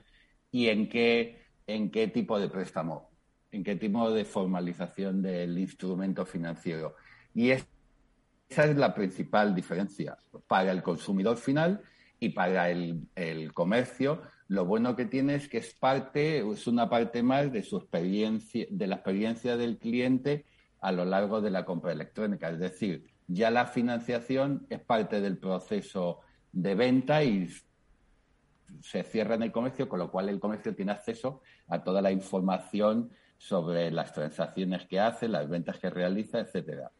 y 0.52 0.70
en 0.70 0.88
qué, 0.88 1.42
en 1.68 1.92
qué 1.92 2.08
tipo 2.08 2.40
de 2.40 2.50
préstamo 2.50 3.17
en 3.58 3.64
qué 3.64 3.76
tipo 3.76 4.12
de 4.12 4.24
formalización 4.24 5.22
del 5.22 5.58
instrumento 5.58 6.26
financiero. 6.26 6.96
Y 7.34 7.50
esa 7.50 7.66
es 8.50 8.78
la 8.78 8.94
principal 8.94 9.56
diferencia 9.56 10.18
para 10.48 10.72
el 10.72 10.84
consumidor 10.84 11.38
final 11.38 11.82
y 12.20 12.30
para 12.30 12.70
el, 12.70 13.52
comercio. 13.54 14.22
Lo 14.48 14.66
bueno 14.66 14.96
que 14.96 15.06
tiene 15.06 15.36
es 15.36 15.50
que 15.50 15.58
es 15.58 15.74
parte, 15.74 16.40
es 16.40 16.68
una 16.68 16.88
parte 16.88 17.24
más 17.24 17.52
de 17.52 17.64
su 17.64 17.78
experiencia, 17.78 18.68
de 18.70 18.88
la 18.88 18.96
experiencia 18.96 19.58
del 19.58 19.78
cliente 19.80 20.46
a 20.80 20.92
lo 20.92 21.04
largo 21.04 21.42
de 21.42 21.50
la 21.50 21.66
compra 21.66 21.92
electrónica. 21.92 22.50
Es 22.50 22.60
decir, 22.60 23.08
ya 23.28 23.50
la 23.50 23.66
financiación 23.66 24.68
es 24.70 24.80
parte 24.80 25.20
del 25.20 25.38
proceso 25.40 26.20
de 26.52 26.76
venta 26.76 27.24
y 27.24 27.50
se 28.82 29.04
cierra 29.04 29.34
en 29.34 29.44
el 29.44 29.52
comercio, 29.52 29.90
con 29.90 29.98
lo 29.98 30.12
cual 30.12 30.30
el 30.30 30.40
comercio 30.40 30.76
tiene 30.76 30.92
acceso 30.92 31.42
a 31.68 31.84
toda 31.84 32.04
la 32.04 32.12
información 32.12 33.10
sobre 33.38 33.92
las 33.92 34.14
transacciones 34.14 34.86
que 34.88 35.00
hace, 35.00 35.28
las 35.28 35.48
ventas 35.48 35.78
que 35.80 35.90
realiza, 35.90 36.40
etcétera. 36.40 36.92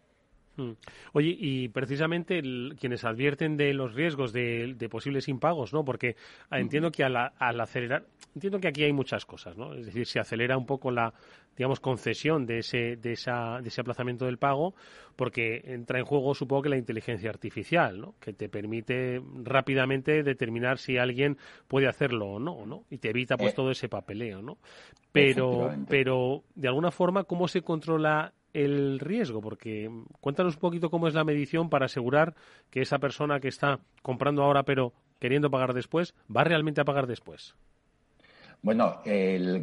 Hmm. 0.58 0.72
Oye, 1.14 1.36
y 1.40 1.70
precisamente 1.70 2.42
quienes 2.80 3.06
advierten 3.06 3.58
de 3.58 3.74
los 3.76 3.94
riesgos 3.94 4.34
de, 4.34 4.88
posibles 4.90 5.28
impagos, 5.28 5.72
¿no? 5.72 5.86
Porque 5.86 6.16
ah, 6.50 6.60
entiendo 6.60 6.92
que 6.92 7.04
al, 7.04 7.16
acelerar, 7.38 8.06
entiendo 8.34 8.60
que 8.60 8.68
aquí 8.68 8.84
hay 8.84 8.92
muchas 8.92 9.26
cosas, 9.26 9.56
¿no? 9.56 9.76
Es 9.76 9.86
decir, 9.86 10.08
se 10.08 10.20
acelera 10.20 10.58
un 10.58 10.66
poco 10.66 10.90
la, 10.90 11.14
digamos, 11.56 11.80
concesión 11.80 12.48
de 12.48 12.60
ese, 12.60 12.96
de 12.96 13.12
esa, 13.12 13.60
de 13.62 13.68
ese 13.68 13.82
aplazamiento 13.82 14.26
del 14.26 14.40
pago, 14.40 14.74
porque 15.16 15.62
entra 15.66 16.00
en 16.00 16.06
juego, 16.06 16.34
supongo 16.34 16.64
que 16.64 16.70
la 16.70 16.78
inteligencia 16.78 17.30
artificial, 17.30 18.02
¿no? 18.02 18.16
Que 18.20 18.34
te 18.34 18.50
permite 18.50 19.22
rápidamente 19.44 20.24
determinar 20.24 20.80
si 20.80 20.98
alguien 20.98 21.38
puede 21.68 21.88
hacerlo 21.88 22.32
o 22.34 22.40
no, 22.40 22.66
¿no? 22.66 22.86
Y 22.90 22.98
te 22.98 23.12
evita, 23.12 23.38
pues, 23.38 23.54
eh. 23.54 23.56
todo 23.56 23.70
ese 23.70 23.90
papeleo, 23.90 24.42
¿no? 24.42 24.58
Pero, 25.12 25.72
pero, 25.88 26.44
de 26.56 26.68
alguna 26.68 26.92
forma, 26.92 27.24
¿cómo 27.24 27.48
se 27.48 27.62
controla 27.62 28.34
el 28.54 29.00
riesgo? 29.00 29.42
Porque 29.42 29.90
cuéntanos 30.20 30.56
un 30.56 30.62
poquito 30.62 30.90
cómo 30.90 31.08
es 31.08 31.14
la 31.14 31.24
medición 31.24 31.70
para 31.70 31.86
asegurar 31.86 32.36
que 32.70 32.82
esa 32.82 33.00
persona 33.00 33.40
que 33.40 33.48
está 33.48 33.80
comprando 34.02 34.44
ahora 34.44 34.64
pero 34.64 34.94
queriendo 35.20 35.50
pagar 35.50 35.74
después, 35.74 36.14
va 36.36 36.44
realmente 36.44 36.82
a 36.82 36.86
pagar 36.86 37.08
después. 37.08 37.56
Bueno, 38.62 39.02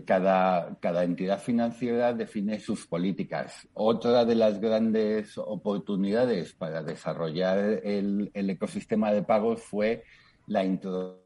cada, 0.07 0.79
entidad 1.03 1.41
financiera 1.41 2.13
define 2.13 2.61
sus 2.61 2.87
políticas. 2.87 3.69
Otra 3.75 4.25
de 4.25 4.37
las 4.37 4.61
grandes 4.61 5.37
oportunidades 5.37 6.55
para 6.55 6.83
desarrollar 6.83 7.81
el, 7.83 8.31
el 8.33 8.51
ecosistema 8.51 9.13
de 9.13 9.23
pagos 9.23 9.63
fue 9.63 10.05
la 10.47 10.65
introducción 10.65 11.23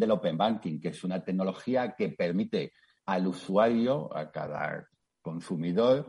del 0.00 0.10
Open 0.10 0.36
Banking, 0.36 0.80
que 0.80 0.88
es 0.88 1.04
una 1.04 1.22
tecnología 1.24 1.94
que 1.96 2.08
permite 2.08 2.72
al 3.06 3.28
usuario, 3.28 4.14
a 4.16 4.30
cada 4.30 4.88
consumidor, 5.22 6.08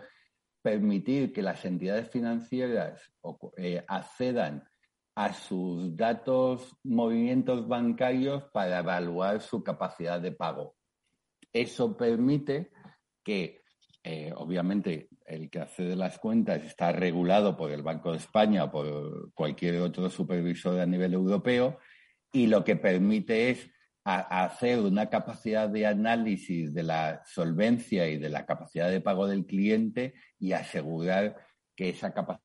permitir 0.63 1.33
que 1.33 1.43
las 1.43 1.63
entidades 1.65 2.09
financieras 2.09 3.13
eh, 3.57 3.83
accedan 3.87 4.63
a 5.15 5.33
sus 5.33 5.95
datos, 5.95 6.75
movimientos 6.83 7.67
bancarios 7.67 8.45
para 8.51 8.79
evaluar 8.79 9.41
su 9.41 9.63
capacidad 9.63 10.19
de 10.19 10.31
pago. 10.31 10.75
Eso 11.51 11.95
permite 11.95 12.71
que, 13.23 13.61
eh, 14.03 14.33
obviamente, 14.35 15.09
el 15.25 15.51
que 15.51 15.59
accede 15.59 15.93
a 15.93 15.97
las 15.97 16.17
cuentas 16.17 16.63
está 16.63 16.91
regulado 16.91 17.55
por 17.55 17.71
el 17.71 17.83
Banco 17.83 18.11
de 18.11 18.17
España 18.17 18.63
o 18.63 18.71
por 18.71 19.33
cualquier 19.33 19.81
otro 19.81 20.09
supervisor 20.09 20.79
a 20.79 20.85
nivel 20.85 21.13
europeo 21.13 21.77
y 22.31 22.47
lo 22.47 22.63
que 22.63 22.75
permite 22.75 23.51
es 23.51 23.69
a, 24.05 24.43
hacer 24.43 24.79
una 24.79 25.09
capacidad 25.09 25.69
de 25.69 25.87
análisis 25.87 26.73
de 26.73 26.83
la 26.83 27.23
solvencia 27.25 28.07
y 28.07 28.17
de 28.17 28.29
la 28.29 28.45
capacidad 28.45 28.89
de 28.89 29.01
pago 29.01 29.27
del 29.27 29.45
cliente 29.45 30.13
y 30.39 30.53
asegurar 30.53 31.37
que 31.75 31.89
esa 31.89 32.13
capacidad 32.13 32.43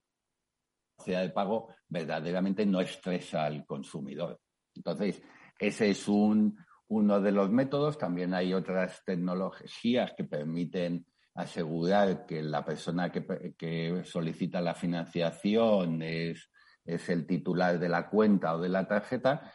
de 1.07 1.31
pago 1.31 1.75
verdaderamente 1.89 2.65
no 2.67 2.81
estresa 2.81 3.45
al 3.45 3.67
consumidor. 3.67 4.41
Entonces, 4.75 5.23
ese 5.59 5.91
es 5.91 6.07
un, 6.09 6.57
uno 6.89 7.21
de 7.21 7.33
los 7.33 7.51
métodos. 7.51 7.99
También 7.99 8.35
hay 8.35 8.55
otras 8.55 9.03
tecnologías 9.05 10.13
que 10.17 10.25
permiten 10.25 11.07
asegurar 11.35 12.27
que 12.27 12.43
la 12.43 12.65
persona 12.65 13.11
que, 13.11 13.55
que 13.57 14.03
solicita 14.05 14.61
la 14.61 14.75
financiación 14.75 16.03
es, 16.03 16.51
es 16.85 17.09
el 17.09 17.27
titular 17.27 17.79
de 17.79 17.89
la 17.89 18.09
cuenta 18.09 18.55
o 18.55 18.61
de 18.61 18.69
la 18.69 18.89
tarjeta 18.89 19.53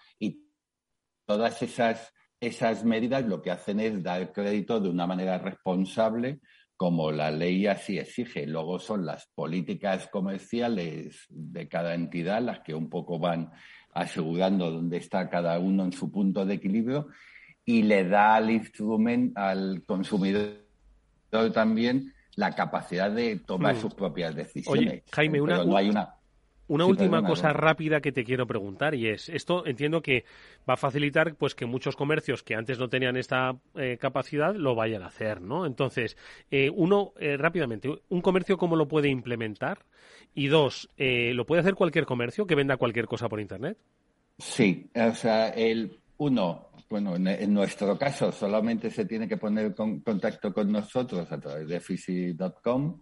todas 1.25 1.62
esas, 1.62 2.13
esas 2.39 2.83
medidas 2.83 3.25
lo 3.25 3.41
que 3.41 3.51
hacen 3.51 3.79
es 3.79 4.01
dar 4.03 4.31
crédito 4.31 4.79
de 4.79 4.89
una 4.89 5.07
manera 5.07 5.38
responsable 5.38 6.39
como 6.75 7.12
la 7.12 7.31
ley 7.31 7.67
así 7.67 7.97
exige. 7.97 8.45
Luego 8.45 8.79
son 8.79 9.05
las 9.05 9.27
políticas 9.27 10.07
comerciales 10.07 11.25
de 11.29 11.67
cada 11.67 11.93
entidad 11.93 12.41
las 12.41 12.59
que 12.59 12.73
un 12.73 12.89
poco 12.89 13.19
van 13.19 13.51
asegurando 13.93 14.71
dónde 14.71 14.97
está 14.97 15.29
cada 15.29 15.59
uno 15.59 15.86
en 15.86 15.93
su 15.93 16.12
punto 16.12 16.45
de 16.45 16.55
equilibrio 16.55 17.07
y 17.63 17.83
le 17.83 18.03
da 18.03 18.36
al 18.36 18.49
instrumento, 18.49 19.39
al 19.39 19.83
consumidor 19.86 20.63
también 21.53 22.13
la 22.36 22.53
capacidad 22.53 23.12
de 23.12 23.38
tomar 23.38 23.75
hmm. 23.75 23.79
sus 23.79 23.93
propias 23.93 24.36
decisiones. 24.36 25.03
Jaime, 25.12 25.39
una, 25.39 25.63
no 25.63 25.77
hay 25.77 25.89
una 25.89 26.15
una 26.73 26.86
última 26.86 27.23
cosa 27.23 27.53
rápida 27.53 28.01
que 28.01 28.12
te 28.12 28.23
quiero 28.23 28.47
preguntar 28.47 28.95
y 28.95 29.07
es, 29.07 29.29
esto 29.29 29.65
entiendo 29.67 30.01
que 30.01 30.25
va 30.67 30.73
a 30.73 30.77
facilitar 30.77 31.36
pues 31.36 31.53
que 31.53 31.67
muchos 31.67 31.95
comercios 31.95 32.41
que 32.41 32.55
antes 32.55 32.79
no 32.79 32.89
tenían 32.89 33.15
esta 33.15 33.55
eh, 33.75 33.97
capacidad 33.99 34.55
lo 34.55 34.73
vayan 34.73 35.03
a 35.03 35.07
hacer, 35.07 35.39
¿no? 35.39 35.67
Entonces, 35.67 36.17
eh, 36.49 36.71
uno, 36.73 37.13
eh, 37.19 37.38
rápidamente, 37.38 37.89
¿un 38.09 38.21
comercio 38.21 38.57
cómo 38.57 38.75
lo 38.75 38.88
puede 38.88 39.09
implementar? 39.09 39.86
Y 40.33 40.47
dos, 40.47 40.89
¿lo 40.97 41.45
puede 41.45 41.62
hacer 41.62 41.75
cualquier 41.75 42.07
comercio 42.07 42.47
que 42.47 42.55
venda 42.55 42.77
cualquier 42.77 43.05
cosa 43.05 43.29
por 43.29 43.39
Internet? 43.39 43.77
Sí, 44.39 44.89
o 44.95 45.13
sea, 45.13 45.49
el 45.49 45.99
uno, 46.17 46.69
bueno, 46.89 47.15
en, 47.15 47.53
nuestro 47.53 47.95
caso 47.99 48.31
solamente 48.31 48.89
se 48.89 49.05
tiene 49.05 49.27
que 49.27 49.38
poner 49.38 49.75
en 49.77 49.99
contacto 49.99 50.51
con 50.51 50.71
nosotros 50.71 51.31
a 51.31 51.39
través 51.39 51.67
de 51.67 51.79
fisi.com 51.79 52.99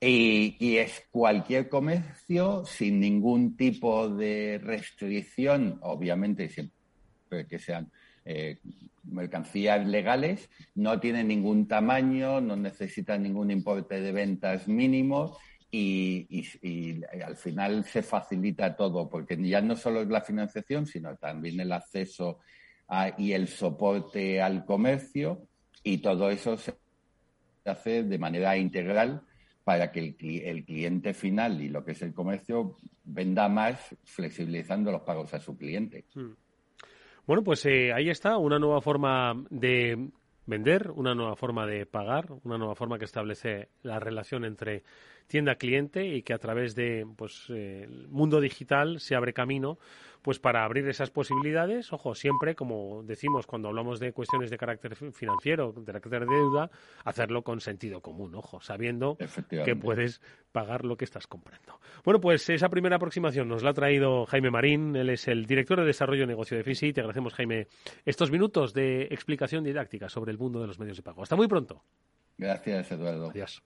y, 0.00 0.76
es 0.76 1.06
cualquier 1.10 1.68
comercio 1.68 2.64
sin 2.66 3.00
ningún 3.00 3.56
tipo 3.56 4.08
de 4.08 4.60
restricción, 4.62 5.78
obviamente 5.82 6.48
siempre 6.48 7.46
que 7.48 7.58
sean 7.58 7.90
eh, 8.24 8.58
mercancías 9.04 9.86
legales, 9.86 10.50
no 10.74 11.00
tiene 11.00 11.24
ningún 11.24 11.66
tamaño, 11.66 12.40
no 12.40 12.56
necesita 12.56 13.16
ningún 13.16 13.50
importe 13.50 14.00
de 14.00 14.12
ventas 14.12 14.68
mínimo 14.68 15.38
y, 15.70 16.44
al 17.24 17.36
final 17.36 17.84
se 17.84 18.02
facilita 18.02 18.76
todo, 18.76 19.08
porque 19.08 19.36
ya 19.40 19.60
no 19.60 19.76
solo 19.76 20.02
es 20.02 20.08
la 20.08 20.20
financiación, 20.20 20.86
sino 20.86 21.16
también 21.16 21.60
el 21.60 21.72
acceso 21.72 22.40
y 23.18 23.32
el 23.32 23.48
soporte 23.48 24.40
al 24.40 24.64
comercio 24.64 25.48
y 25.82 25.98
todo 25.98 26.30
eso 26.30 26.56
se 26.56 26.74
hace 27.64 28.04
de 28.04 28.18
manera 28.18 28.56
integral 28.56 29.22
para 29.66 29.90
que 29.90 29.98
el, 29.98 30.14
cliente 30.64 31.12
final 31.12 31.60
y 31.60 31.68
lo 31.68 31.84
que 31.84 31.90
es 31.90 32.00
el 32.02 32.14
comercio 32.14 32.76
venda 33.02 33.48
más 33.48 33.96
flexibilizando 34.04 34.92
los 34.92 35.02
pagos 35.02 35.34
a 35.34 35.40
su 35.40 35.56
cliente. 35.58 36.04
Hmm. 36.14 36.34
Bueno, 37.26 37.42
pues 37.42 37.66
eh, 37.66 37.92
ahí 37.92 38.08
está, 38.08 38.38
una 38.38 38.60
nueva 38.60 38.80
forma 38.80 39.34
de 39.50 40.10
vender, 40.46 40.92
una 40.92 41.16
nueva 41.16 41.34
forma 41.34 41.66
de 41.66 41.84
pagar, 41.84 42.28
una 42.44 42.58
nueva 42.58 42.76
forma 42.76 42.96
que 42.96 43.06
establece 43.06 43.70
la 43.82 43.98
relación 43.98 44.44
entre 44.44 44.84
tienda-cliente 45.26 46.06
y 46.06 46.22
que 46.22 46.32
a 46.32 46.38
través 46.38 46.74
de 46.74 47.06
pues, 47.16 47.46
eh, 47.50 47.84
el 47.84 48.08
mundo 48.08 48.40
digital 48.40 49.00
se 49.00 49.14
abre 49.14 49.32
camino 49.32 49.78
pues 50.26 50.40
para 50.40 50.64
abrir 50.64 50.88
esas 50.88 51.10
posibilidades, 51.10 51.92
ojo, 51.92 52.16
siempre, 52.16 52.56
como 52.56 53.04
decimos 53.04 53.46
cuando 53.46 53.68
hablamos 53.68 54.00
de 54.00 54.12
cuestiones 54.12 54.50
de 54.50 54.58
carácter 54.58 54.96
financiero, 54.96 55.72
de 55.72 55.84
carácter 55.84 56.26
de 56.26 56.34
deuda, 56.34 56.68
hacerlo 57.04 57.42
con 57.42 57.60
sentido 57.60 58.00
común, 58.00 58.34
ojo, 58.34 58.60
sabiendo 58.60 59.16
que 59.64 59.76
puedes 59.76 60.20
pagar 60.50 60.84
lo 60.84 60.96
que 60.96 61.04
estás 61.04 61.28
comprando. 61.28 61.78
Bueno, 62.04 62.20
pues 62.20 62.50
esa 62.50 62.68
primera 62.68 62.96
aproximación 62.96 63.46
nos 63.46 63.62
la 63.62 63.70
ha 63.70 63.74
traído 63.74 64.26
Jaime 64.26 64.50
Marín, 64.50 64.96
él 64.96 65.10
es 65.10 65.28
el 65.28 65.46
director 65.46 65.78
de 65.78 65.86
desarrollo 65.86 66.22
de 66.22 66.26
negocio 66.26 66.56
de 66.56 66.64
FISI. 66.64 66.92
Te 66.92 67.02
agradecemos, 67.02 67.32
Jaime, 67.34 67.68
estos 68.04 68.32
minutos 68.32 68.74
de 68.74 69.02
explicación 69.02 69.62
didáctica 69.62 70.08
sobre 70.08 70.32
el 70.32 70.38
mundo 70.38 70.60
de 70.60 70.66
los 70.66 70.80
medios 70.80 70.96
de 70.96 71.04
pago. 71.04 71.22
Hasta 71.22 71.36
muy 71.36 71.46
pronto. 71.46 71.84
Gracias, 72.36 72.90
Eduardo. 72.90 73.30
Adiós. 73.30 73.62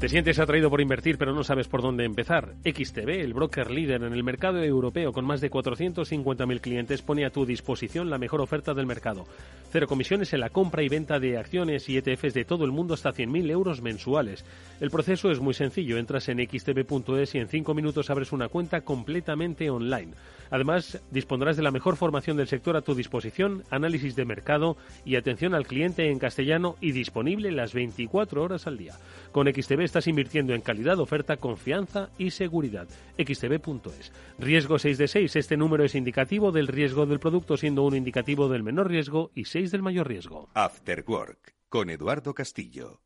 Te 0.00 0.08
sientes 0.08 0.38
atraído 0.38 0.70
por 0.70 0.80
invertir 0.80 1.18
pero 1.18 1.34
no 1.34 1.44
sabes 1.44 1.68
por 1.68 1.82
dónde 1.82 2.06
empezar. 2.06 2.54
XTB, 2.64 3.20
el 3.20 3.34
broker 3.34 3.70
líder 3.70 4.02
en 4.02 4.14
el 4.14 4.24
mercado 4.24 4.64
europeo 4.64 5.12
con 5.12 5.26
más 5.26 5.42
de 5.42 5.50
450.000 5.50 6.60
clientes, 6.62 7.02
pone 7.02 7.26
a 7.26 7.30
tu 7.30 7.44
disposición 7.44 8.08
la 8.08 8.16
mejor 8.16 8.40
oferta 8.40 8.72
del 8.72 8.86
mercado. 8.86 9.26
Cero 9.70 9.86
comisiones 9.86 10.32
en 10.32 10.40
la 10.40 10.48
compra 10.48 10.82
y 10.82 10.88
venta 10.88 11.20
de 11.20 11.36
acciones 11.36 11.86
y 11.90 11.98
ETFs 11.98 12.32
de 12.32 12.46
todo 12.46 12.64
el 12.64 12.72
mundo 12.72 12.94
hasta 12.94 13.12
100.000 13.12 13.50
euros 13.50 13.82
mensuales. 13.82 14.42
El 14.80 14.90
proceso 14.90 15.30
es 15.30 15.38
muy 15.38 15.52
sencillo. 15.52 15.98
Entras 15.98 16.30
en 16.30 16.38
xtb.es 16.38 17.34
y 17.34 17.38
en 17.38 17.48
5 17.48 17.74
minutos 17.74 18.08
abres 18.08 18.32
una 18.32 18.48
cuenta 18.48 18.80
completamente 18.80 19.68
online. 19.68 20.14
Además, 20.50 21.00
dispondrás 21.12 21.56
de 21.56 21.62
la 21.62 21.70
mejor 21.70 21.96
formación 21.96 22.36
del 22.36 22.48
sector 22.48 22.76
a 22.76 22.82
tu 22.82 22.94
disposición, 22.94 23.62
análisis 23.70 24.16
de 24.16 24.24
mercado 24.24 24.76
y 25.04 25.14
atención 25.14 25.54
al 25.54 25.66
cliente 25.66 26.10
en 26.10 26.18
castellano 26.18 26.74
y 26.80 26.90
disponible 26.90 27.52
las 27.52 27.72
24 27.72 28.42
horas 28.42 28.66
al 28.66 28.76
día. 28.76 28.94
Con 29.30 29.46
XTB 29.46 29.89
estás 29.90 30.06
invirtiendo 30.06 30.54
en 30.54 30.60
calidad, 30.60 31.00
oferta, 31.00 31.36
confianza 31.36 32.10
y 32.16 32.30
seguridad. 32.30 32.88
xtb.es. 33.18 34.12
Riesgo 34.38 34.78
6 34.78 34.98
de 34.98 35.08
6. 35.08 35.36
Este 35.36 35.56
número 35.56 35.84
es 35.84 35.96
indicativo 35.96 36.52
del 36.52 36.68
riesgo 36.68 37.06
del 37.06 37.18
producto, 37.18 37.56
siendo 37.56 37.82
uno 37.82 37.96
indicativo 37.96 38.48
del 38.48 38.62
menor 38.62 38.88
riesgo 38.88 39.32
y 39.34 39.46
6 39.46 39.72
del 39.72 39.82
mayor 39.82 40.06
riesgo. 40.06 40.48
After 40.54 41.04
Work, 41.06 41.54
con 41.68 41.90
Eduardo 41.90 42.32
Castillo. 42.34 43.00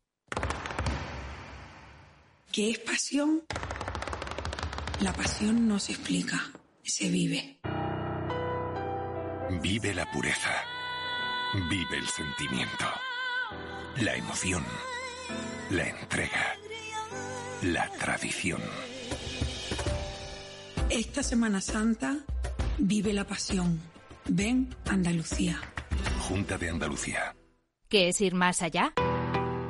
¿Qué 2.51 2.69
es 2.69 2.79
pasión? 2.79 3.41
La 5.01 5.11
pasión 5.11 5.67
no 5.67 5.79
se 5.79 5.93
explica, 5.93 6.39
se 6.83 7.09
vive. 7.09 7.59
Vive 9.61 9.93
la 9.93 10.09
pureza. 10.11 10.53
Vive 11.67 11.97
el 11.97 12.07
sentimiento. 12.07 12.85
La 13.97 14.15
emoción. 14.15 14.63
La 15.71 15.89
entrega. 15.89 16.55
La 17.73 17.89
tradición. 17.89 18.61
Esta 20.87 21.23
Semana 21.23 21.59
Santa 21.61 22.17
vive 22.77 23.11
la 23.11 23.23
pasión. 23.23 23.81
Ven 24.27 24.75
Andalucía. 24.87 25.59
Junta 26.19 26.59
de 26.59 26.69
Andalucía. 26.69 27.35
¿Qué 27.89 28.09
es 28.09 28.21
ir 28.21 28.35
más 28.35 28.61
allá? 28.61 28.93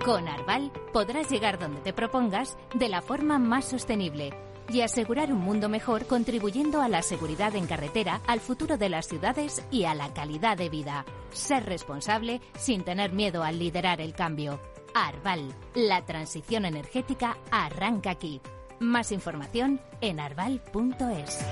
Con 0.03 0.27
Arval 0.27 0.73
podrás 0.91 1.31
llegar 1.31 1.57
donde 1.57 1.79
te 1.79 1.93
propongas 1.93 2.57
de 2.73 2.89
la 2.89 3.01
forma 3.01 3.39
más 3.39 3.63
sostenible 3.63 4.33
y 4.67 4.81
asegurar 4.81 5.31
un 5.31 5.39
mundo 5.39 5.69
mejor 5.69 6.05
contribuyendo 6.05 6.81
a 6.81 6.89
la 6.89 7.01
seguridad 7.01 7.55
en 7.55 7.65
carretera, 7.65 8.19
al 8.27 8.41
futuro 8.41 8.77
de 8.77 8.89
las 8.89 9.07
ciudades 9.07 9.63
y 9.71 9.85
a 9.85 9.95
la 9.95 10.13
calidad 10.13 10.57
de 10.57 10.67
vida. 10.67 11.05
Ser 11.31 11.65
responsable 11.65 12.41
sin 12.57 12.83
tener 12.83 13.13
miedo 13.13 13.41
al 13.41 13.57
liderar 13.57 14.01
el 14.01 14.13
cambio. 14.13 14.59
Arval, 14.95 15.53
la 15.75 16.05
transición 16.05 16.63
energética 16.63 17.37
arranca 17.51 18.11
aquí. 18.11 18.39
Más 18.79 19.11
información 19.11 19.81
en 19.99 20.21
arval.es. 20.21 21.45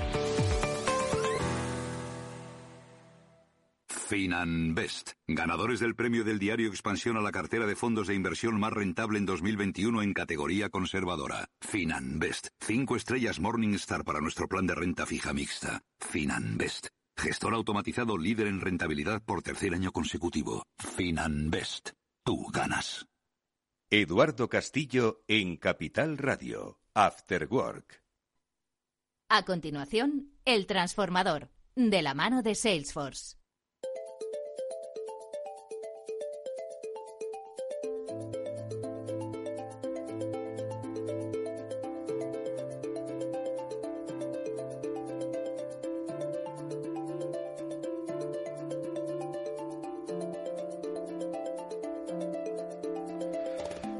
Finanbest, 3.88 5.12
ganadores 5.26 5.80
del 5.80 5.94
premio 5.94 6.24
del 6.24 6.38
diario 6.38 6.68
Expansión 6.68 7.18
a 7.18 7.20
la 7.20 7.32
cartera 7.32 7.66
de 7.66 7.76
fondos 7.76 8.06
de 8.06 8.14
inversión 8.14 8.58
más 8.58 8.72
rentable 8.72 9.18
en 9.18 9.26
2021 9.26 10.02
en 10.02 10.14
categoría 10.14 10.70
conservadora. 10.70 11.48
Finanbest, 11.60 12.48
cinco 12.60 12.96
estrellas 12.96 13.40
Morningstar 13.40 14.04
para 14.04 14.20
nuestro 14.20 14.48
plan 14.48 14.66
de 14.66 14.74
renta 14.74 15.04
fija 15.04 15.34
mixta. 15.34 15.82
Finanbest, 16.00 16.88
gestor 17.16 17.52
automatizado 17.54 18.16
líder 18.16 18.46
en 18.46 18.60
rentabilidad 18.60 19.22
por 19.22 19.42
tercer 19.42 19.74
año 19.74 19.92
consecutivo. 19.92 20.64
Finanbest, 20.78 21.90
tú 22.24 22.46
ganas. 22.52 23.06
Eduardo 24.00 24.48
Castillo 24.48 25.22
en 25.28 25.56
Capital 25.56 26.18
Radio, 26.18 26.80
After 26.94 27.46
Work. 27.48 28.02
A 29.28 29.44
continuación, 29.44 30.32
El 30.44 30.66
Transformador, 30.66 31.52
de 31.76 32.02
la 32.02 32.12
mano 32.12 32.42
de 32.42 32.56
Salesforce. 32.56 33.36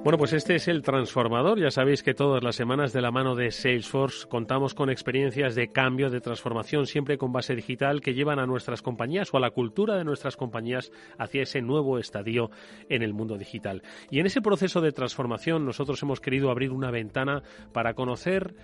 Bueno, 0.04 0.18
pues 0.18 0.34
este 0.34 0.56
es 0.56 0.68
el 0.68 0.82
transformador. 0.82 1.58
Ya 1.58 1.70
sabéis 1.70 2.02
que 2.02 2.12
todas 2.12 2.44
las 2.44 2.56
semanas 2.56 2.92
de 2.92 3.00
la 3.00 3.10
mano 3.10 3.34
de 3.34 3.50
Salesforce 3.50 4.28
contamos 4.28 4.74
con 4.74 4.90
experiencias 4.90 5.54
de 5.54 5.72
cambio, 5.72 6.10
de 6.10 6.20
transformación, 6.20 6.86
siempre 6.86 7.16
con 7.16 7.32
base 7.32 7.56
digital, 7.56 8.02
que 8.02 8.12
llevan 8.12 8.38
a 8.38 8.44
nuestras 8.44 8.82
compañías 8.82 9.32
o 9.32 9.38
a 9.38 9.40
la 9.40 9.52
cultura 9.52 9.96
de 9.96 10.04
nuestras 10.04 10.36
compañías 10.36 10.92
hacia 11.16 11.44
ese 11.44 11.62
nuevo 11.62 11.98
estadio 11.98 12.50
en 12.90 13.02
el 13.02 13.14
mundo 13.14 13.38
digital. 13.38 13.82
Y 14.10 14.20
en 14.20 14.26
ese 14.26 14.42
proceso 14.42 14.82
de 14.82 14.92
transformación 14.92 15.64
nosotros 15.64 16.02
hemos 16.02 16.20
querido 16.20 16.50
abrir 16.50 16.70
una 16.70 16.90
ventana 16.90 17.42
para 17.72 17.94
conocer 17.94 18.54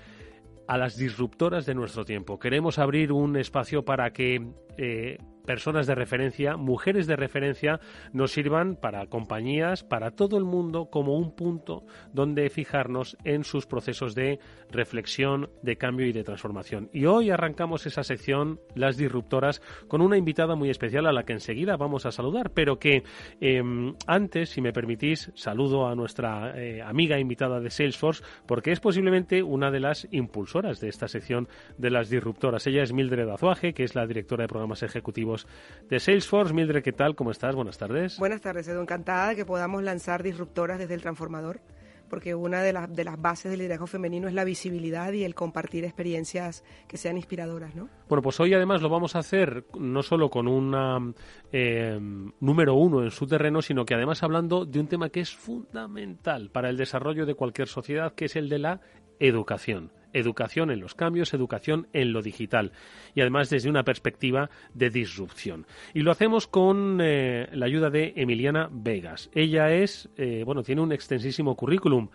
a 0.69 0.77
las 0.77 0.99
disruptoras 0.99 1.65
de 1.65 1.75
nuestro 1.75 2.05
tiempo. 2.05 2.39
Queremos 2.39 2.79
abrir 2.79 3.13
un 3.13 3.39
espacio 3.39 3.83
para 3.83 4.13
que 4.13 4.47
eh, 4.77 5.17
personas 5.45 5.87
de 5.87 5.95
referencia, 5.95 6.57
mujeres 6.57 7.07
de 7.07 7.17
referencia, 7.17 7.81
nos 8.13 8.33
sirvan 8.33 8.77
para 8.77 9.07
compañías, 9.07 9.85
para 9.85 10.13
todo 10.13 10.37
el 10.37 10.45
mundo, 10.45 10.91
como 10.91 11.17
un 11.17 11.35
punto 11.35 11.85
donde 12.13 12.49
fijarnos 12.51 13.17
en 13.25 13.45
sus 13.45 13.67
procesos 13.67 14.15
de 14.15 14.39
reflexión, 14.71 15.51
de 15.63 15.77
cambio 15.77 16.07
y 16.07 16.13
de 16.13 16.25
transformación. 16.25 16.89
Y 16.93 17.07
hoy 17.07 17.31
arrancamos 17.31 17.87
esa 17.87 18.03
sección, 18.03 18.61
las 18.75 18.97
disruptoras, 18.97 19.61
con 19.89 20.01
una 20.03 20.17
invitada 20.17 20.55
muy 20.55 20.71
especial 20.71 21.07
a 21.07 21.13
la 21.13 21.25
que 21.25 21.33
enseguida 21.33 21.77
vamos 21.77 22.07
a 22.07 22.13
saludar, 22.13 22.51
pero 22.51 22.79
que 22.79 23.03
em, 23.41 23.95
antes, 24.07 24.51
si 24.51 24.61
me 24.61 24.73
permitís, 24.73 25.31
saludo 25.35 25.89
a 25.89 25.95
nuestra 25.95 26.53
eh, 26.57 26.83
amiga 26.83 27.19
invitada 27.19 27.61
de 27.61 27.71
Salesforce, 27.71 28.23
porque 28.47 28.73
es 28.73 28.81
posiblemente 28.81 29.43
una 29.43 29.71
de 29.71 29.81
las 29.81 30.07
impulsoras 30.11 30.81
de 30.81 30.89
esta 30.89 31.09
sección 31.09 31.49
de 31.79 31.91
las 31.91 32.11
disruptoras. 32.11 32.67
Ella 32.67 32.83
es 32.83 32.93
Mildred 32.93 33.29
Azuaje, 33.29 33.73
que 33.73 33.85
es 33.85 33.95
la 33.95 34.07
directora 34.07 34.45
de 34.45 34.49
programas 34.49 34.83
ejecutivos 34.83 35.30
de 35.89 36.01
Salesforce. 36.01 36.55
Mildred, 36.55 36.83
¿qué 36.83 36.93
tal? 36.93 37.15
¿Cómo 37.15 37.31
estás? 37.31 37.55
Buenas 37.55 37.79
tardes. 37.79 38.19
Buenas 38.19 38.41
tardes, 38.41 38.69
Edu. 38.69 38.81
Encantada 38.81 39.31
de 39.31 39.37
que 39.37 39.45
podamos 39.45 39.83
lanzar 39.83 40.23
disruptoras 40.23 40.79
desde 40.79 40.95
el 40.95 41.03
transformador, 41.03 41.61
porque 42.09 42.35
una 42.35 42.63
de, 42.63 42.73
las 42.73 42.95
de 42.95 43.05
las 43.05 43.21
bases 43.21 43.51
del 43.51 43.61
liderazgo 43.61 43.87
femenino 43.87 44.29
es 44.29 44.35
la 44.35 44.45
visibilidad 44.45 45.13
y 45.13 45.25
el 45.25 45.35
compartir 45.35 45.85
experiencias 45.85 46.65
que 46.89 46.97
sean 46.97 47.17
inspiradoras, 47.17 47.75
¿no? 47.75 47.89
Bueno, 48.09 48.23
pues 48.23 48.39
hoy 48.41 48.53
además 48.55 48.83
lo 48.83 48.89
vamos 48.89 49.17
a 49.17 49.21
hacer 49.21 49.65
no 49.79 50.03
solo 50.03 50.29
con 50.29 50.49
una 50.49 50.99
eh, 51.53 51.99
número 52.41 52.75
uno 52.75 53.03
en 53.03 53.11
su 53.11 53.27
terreno, 53.27 53.63
sino 53.63 53.85
que 53.85 53.95
además 53.95 54.23
hablando 54.23 54.65
de 54.65 54.81
un 54.81 54.89
tema 54.89 55.09
que 55.11 55.21
es 55.21 55.35
fundamental 55.35 56.51
para 56.51 56.69
el 56.69 56.77
desarrollo 56.77 57.27
de 57.27 57.35
cualquier 57.35 57.69
sociedad, 57.69 58.15
que 58.15 58.27
es 58.27 58.37
el 58.37 58.49
de 58.49 58.59
la 58.59 58.81
educación 59.19 59.93
educación 60.13 60.71
en 60.71 60.81
los 60.81 60.95
cambios, 60.95 61.35
educación 61.35 61.89
en 61.93 62.13
lo 62.13 62.23
digital 62.23 62.73
y 63.15 63.21
además 63.21 63.51
desde 63.51 63.71
una 63.71 63.85
perspectiva 63.85 64.51
de 64.75 64.91
disrupción. 64.91 65.67
Y 65.95 66.01
lo 66.01 66.11
hacemos 66.11 66.47
con 66.47 66.99
eh, 67.01 67.49
la 67.53 67.67
ayuda 67.67 67.91
de 67.91 68.13
Emiliana 68.17 68.69
Vegas. 68.71 69.31
Ella 69.35 69.73
es, 69.73 70.09
eh, 70.17 70.43
bueno, 70.45 70.63
tiene 70.63 70.83
un 70.83 70.93
extensísimo 70.93 71.57
currículum. 71.57 72.09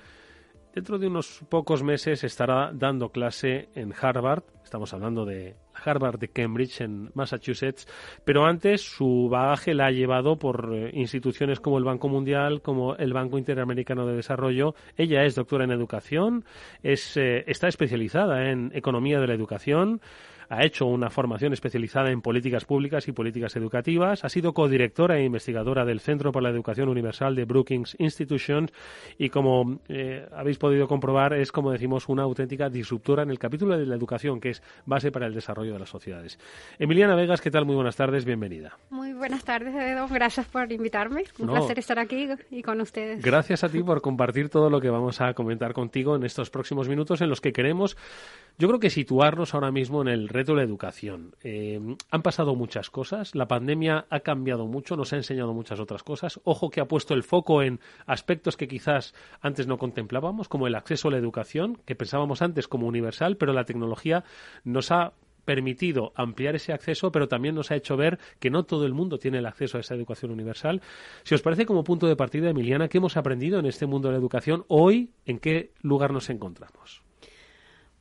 Dentro 0.74 1.00
de 1.00 1.08
unos 1.08 1.42
pocos 1.50 1.84
meses 1.84 2.24
estará 2.24 2.72
dando 2.74 3.10
clase 3.10 3.70
en 3.76 3.94
Harvard. 4.00 4.44
Estamos 4.64 4.94
hablando 4.94 5.26
de 5.26 5.56
Harvard 5.84 6.20
de 6.20 6.30
Cambridge 6.30 6.82
en 6.82 7.12
Massachusetts, 7.14 7.88
pero 8.24 8.46
antes 8.46 8.82
su 8.82 9.28
bagaje 9.30 9.74
la 9.74 9.88
ha 9.88 9.92
llevado 9.92 10.38
por 10.38 10.72
eh, 10.74 10.92
instituciones 10.94 11.60
como 11.60 11.78
el 11.78 11.84
Banco 11.84 12.10
Mundial, 12.10 12.62
como 12.62 12.96
el 12.96 13.14
Banco 13.14 13.38
Interamericano 13.38 14.06
de 14.06 14.16
Desarrollo. 14.16 14.76
Ella 14.98 15.24
es 15.24 15.36
doctora 15.36 15.66
en 15.66 15.72
educación, 15.72 16.46
es, 16.84 17.18
eh, 17.18 17.44
está 17.48 17.68
especializada 17.68 18.50
en 18.50 18.72
economía 18.74 19.20
de 19.20 19.28
la 19.28 19.34
educación 19.34 20.02
ha 20.50 20.64
hecho 20.66 20.86
una 20.86 21.10
formación 21.10 21.54
especializada 21.54 22.12
en 22.12 22.22
políticas 22.22 22.66
públicas 22.66 23.08
y 23.08 23.12
políticas 23.12 23.56
educativas, 23.56 24.24
ha 24.24 24.30
sido 24.30 24.54
codirectora 24.54 25.18
e 25.18 25.24
investigadora 25.24 25.86
del 25.86 26.00
Centro 26.00 26.32
para 26.32 26.44
la 26.44 26.50
Educación 26.50 26.90
Universal 26.90 27.36
de 27.36 27.46
Brookings 27.46 27.96
Institution 28.00 28.70
y 29.18 29.30
como 29.30 29.80
eh, 29.88 30.28
habéis 30.36 30.58
podido 30.58 30.88
comprobar 30.88 31.34
es, 31.34 31.52
como 31.52 31.72
decimos, 31.72 32.10
una 32.10 32.24
auténtica 32.24 32.70
disruptora 32.70 33.24
en 33.24 33.30
el 33.30 33.40
capítulo 33.40 33.78
de 33.78 33.86
la 33.86 33.96
educación, 33.96 34.40
que 34.40 34.50
es 34.52 34.64
base 34.86 35.12
para 35.12 35.28
el 35.28 35.34
desarrollo 35.34 35.74
de 35.74 35.80
las 35.80 35.90
sociedades. 35.90 36.40
Emiliana 36.80 37.16
Vegas, 37.16 37.42
¿qué 37.42 37.52
tal? 37.52 37.66
Muy 37.66 37.76
buenas 37.76 37.96
tardes, 37.96 38.26
bienvenida. 38.26 38.78
Muy 38.90 39.14
buenas 39.14 39.44
tardes, 39.44 39.74
Edo. 39.76 40.08
Gracias 40.08 40.46
por 40.48 40.72
invitarme. 40.72 41.24
Un 41.40 41.48
placer 41.48 41.80
estar 41.80 42.00
aquí 42.00 42.28
y 42.52 42.62
con 42.62 42.82
ustedes. 42.82 43.24
Gracias 43.24 43.64
a 43.64 43.70
ti 43.70 43.82
por 43.82 44.02
compartir 44.02 44.50
todo 44.50 44.70
lo 44.70 44.82
que 44.82 44.90
vamos 44.90 45.22
a 45.22 45.34
comentar 45.34 45.74
contigo 45.74 46.16
en 46.16 46.24
estos 46.24 46.50
próximos 46.50 46.88
minutos 46.90 47.22
en 47.22 47.30
los 47.30 47.42
que 47.42 47.54
queremos, 47.54 47.98
yo 48.58 48.70
creo 48.70 48.80
que 48.80 48.90
situarnos 48.90 49.54
ahora 49.54 49.72
mismo 49.72 50.02
en 50.02 50.08
el 50.08 50.30
reto 50.36 50.52
de 50.52 50.58
la 50.58 50.64
educación. 50.64 51.36
Eh, 51.44 51.80
han 52.12 52.22
pasado 52.22 52.56
muchas 52.56 52.90
cosas, 52.90 53.34
la 53.34 53.48
pandemia 53.48 54.06
ha 54.10 54.20
cambiado 54.20 54.68
mucho, 54.68 54.96
nos 54.96 55.14
ha 55.14 55.18
enseñado 55.18 55.54
muchas 55.54 55.80
otras 55.80 56.04
cosas. 56.04 56.40
Ojo 56.44 56.70
que 56.70 56.82
ha 56.82 56.88
puesto 56.88 57.14
el 57.14 57.24
foco 57.24 57.64
en 57.64 57.80
aspectos 58.06 58.58
que 58.58 58.68
quizás 58.68 59.16
antes 59.42 59.66
no 59.68 59.78
contemplábamos, 59.78 60.48
como 60.48 60.68
el 60.68 60.76
acceso 60.76 61.08
a 61.08 61.12
la 61.12 61.18
educación, 61.18 61.80
que 61.86 61.96
pensábamos 61.96 62.42
antes 62.42 62.68
como 62.68 62.88
universal, 62.88 63.38
pero 63.38 63.54
la 63.54 63.66
tecnología 63.66 64.24
nos 64.64 64.92
ha 64.92 65.14
permitido 65.46 66.12
ampliar 66.16 66.56
ese 66.56 66.74
acceso, 66.74 67.12
pero 67.12 67.28
también 67.28 67.56
nos 67.56 67.72
ha 67.72 67.76
hecho 67.76 67.96
ver 67.96 68.20
que 68.40 68.50
no 68.50 68.64
todo 68.64 68.86
el 68.86 68.94
mundo 68.94 69.20
tiene 69.20 69.38
el 69.38 69.46
acceso 69.46 69.78
a 69.78 69.82
esa 69.82 69.96
educación 69.96 70.32
universal. 70.32 70.82
Si 71.24 71.36
os 71.36 71.42
parece 71.42 71.66
como 71.66 71.84
punto 71.84 72.08
de 72.08 72.16
partida, 72.16 72.50
Emiliana, 72.50 72.90
¿qué 72.90 72.98
hemos 72.98 73.16
aprendido 73.16 73.60
en 73.60 73.68
este 73.68 73.86
mundo 73.86 74.10
de 74.10 74.14
la 74.14 74.20
educación 74.20 74.66
hoy? 74.68 75.12
¿En 75.26 75.40
qué 75.40 75.72
lugar 75.82 76.12
nos 76.12 76.30
encontramos? 76.30 77.05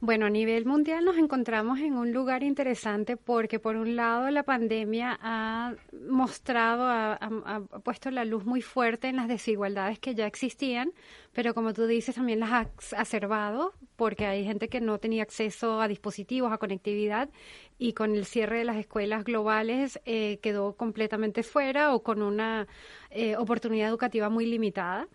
Bueno, 0.06 0.26
a 0.26 0.28
nivel 0.28 0.66
mundial 0.66 1.02
nos 1.02 1.16
encontramos 1.16 1.78
en 1.78 1.94
un 1.94 2.12
lugar 2.12 2.42
interesante 2.42 3.16
porque 3.16 3.58
por 3.58 3.76
un 3.76 3.96
lado 3.96 4.28
la 4.28 4.42
pandemia 4.42 5.18
ha 5.22 5.72
mostrado, 6.10 6.84
ha, 6.86 7.62
puesto 7.82 8.10
la 8.10 8.26
luz 8.26 8.44
muy 8.44 8.60
fuerte 8.60 9.08
en 9.08 9.16
las 9.16 9.28
desigualdades 9.28 9.98
que 9.98 10.14
ya 10.14 10.26
existían, 10.26 10.92
pero 11.32 11.54
como 11.54 11.72
tú 11.72 11.86
dices 11.86 12.16
también 12.16 12.40
las 12.40 12.52
ha 12.52 12.60
exacerbado 12.60 13.72
porque 13.96 14.26
hay 14.26 14.44
gente 14.44 14.68
que 14.68 14.82
no 14.82 14.98
tenía 14.98 15.22
acceso 15.22 15.80
a 15.80 15.88
dispositivos, 15.88 16.52
a 16.52 16.58
conectividad 16.58 17.30
y 17.78 17.94
con 17.94 18.14
el 18.14 18.26
cierre 18.26 18.58
de 18.58 18.64
las 18.64 18.76
escuelas 18.76 19.24
globales 19.24 19.98
eh, 20.04 20.38
quedó 20.42 20.74
completamente 20.76 21.42
fuera 21.42 21.94
o 21.94 22.02
con 22.02 22.20
una 22.20 22.66
eh, 23.08 23.36
oportunidad 23.38 23.88
educativa 23.88 24.28
muy 24.28 24.44
limitada. 24.44 25.08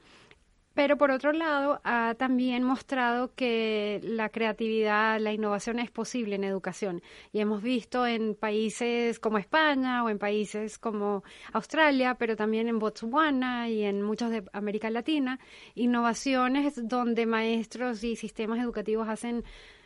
Pero 0.80 0.98
por 0.98 1.12
otro 1.12 1.34
lado, 1.34 1.82
ha 1.84 2.16
también 2.18 2.64
mostrado 2.64 3.34
que 3.36 4.00
la 4.02 4.30
creatividad, 4.30 5.20
la 5.20 5.34
innovación 5.34 5.78
es 5.78 5.92
posible 5.92 6.36
en 6.36 6.46
educación. 6.46 7.02
Y 7.34 7.42
hemos 7.42 7.62
visto 7.62 8.08
en 8.08 8.34
países 8.34 9.20
como 9.20 9.40
España 9.40 10.06
o 10.06 10.10
en 10.10 10.18
países 10.18 10.80
como 10.80 11.26
Australia, 11.52 12.16
pero 12.18 12.38
también 12.38 12.70
en 12.70 12.80
Botswana 12.80 13.68
y 13.68 13.84
en 13.84 14.02
muchos 14.02 14.32
de 14.32 14.46
América 14.54 14.90
Latina, 14.90 15.42
innovaciones 15.76 16.88
donde 16.88 17.26
maestros 17.26 18.02
y 18.06 18.16
sistemas 18.16 18.60
educativos 18.60 19.10
hacen 19.10 19.44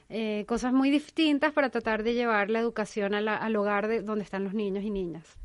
eh, 0.10 0.46
cosas 0.48 0.74
muy 0.74 0.92
distintas 0.92 1.54
para 1.54 1.72
tratar 1.72 2.04
de 2.04 2.14
llevar 2.14 2.52
la 2.52 2.60
educación 2.60 3.16
al 3.16 3.56
hogar 3.56 3.88
de 3.88 4.04
donde 4.04 4.26
están 4.26 4.44
los 4.44 4.54
niños 4.54 4.84
y 4.84 4.92
niñas. 4.92 5.40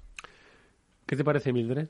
¿Qué 1.06 1.16
te 1.16 1.24
parece, 1.24 1.54
Mildred? 1.54 1.88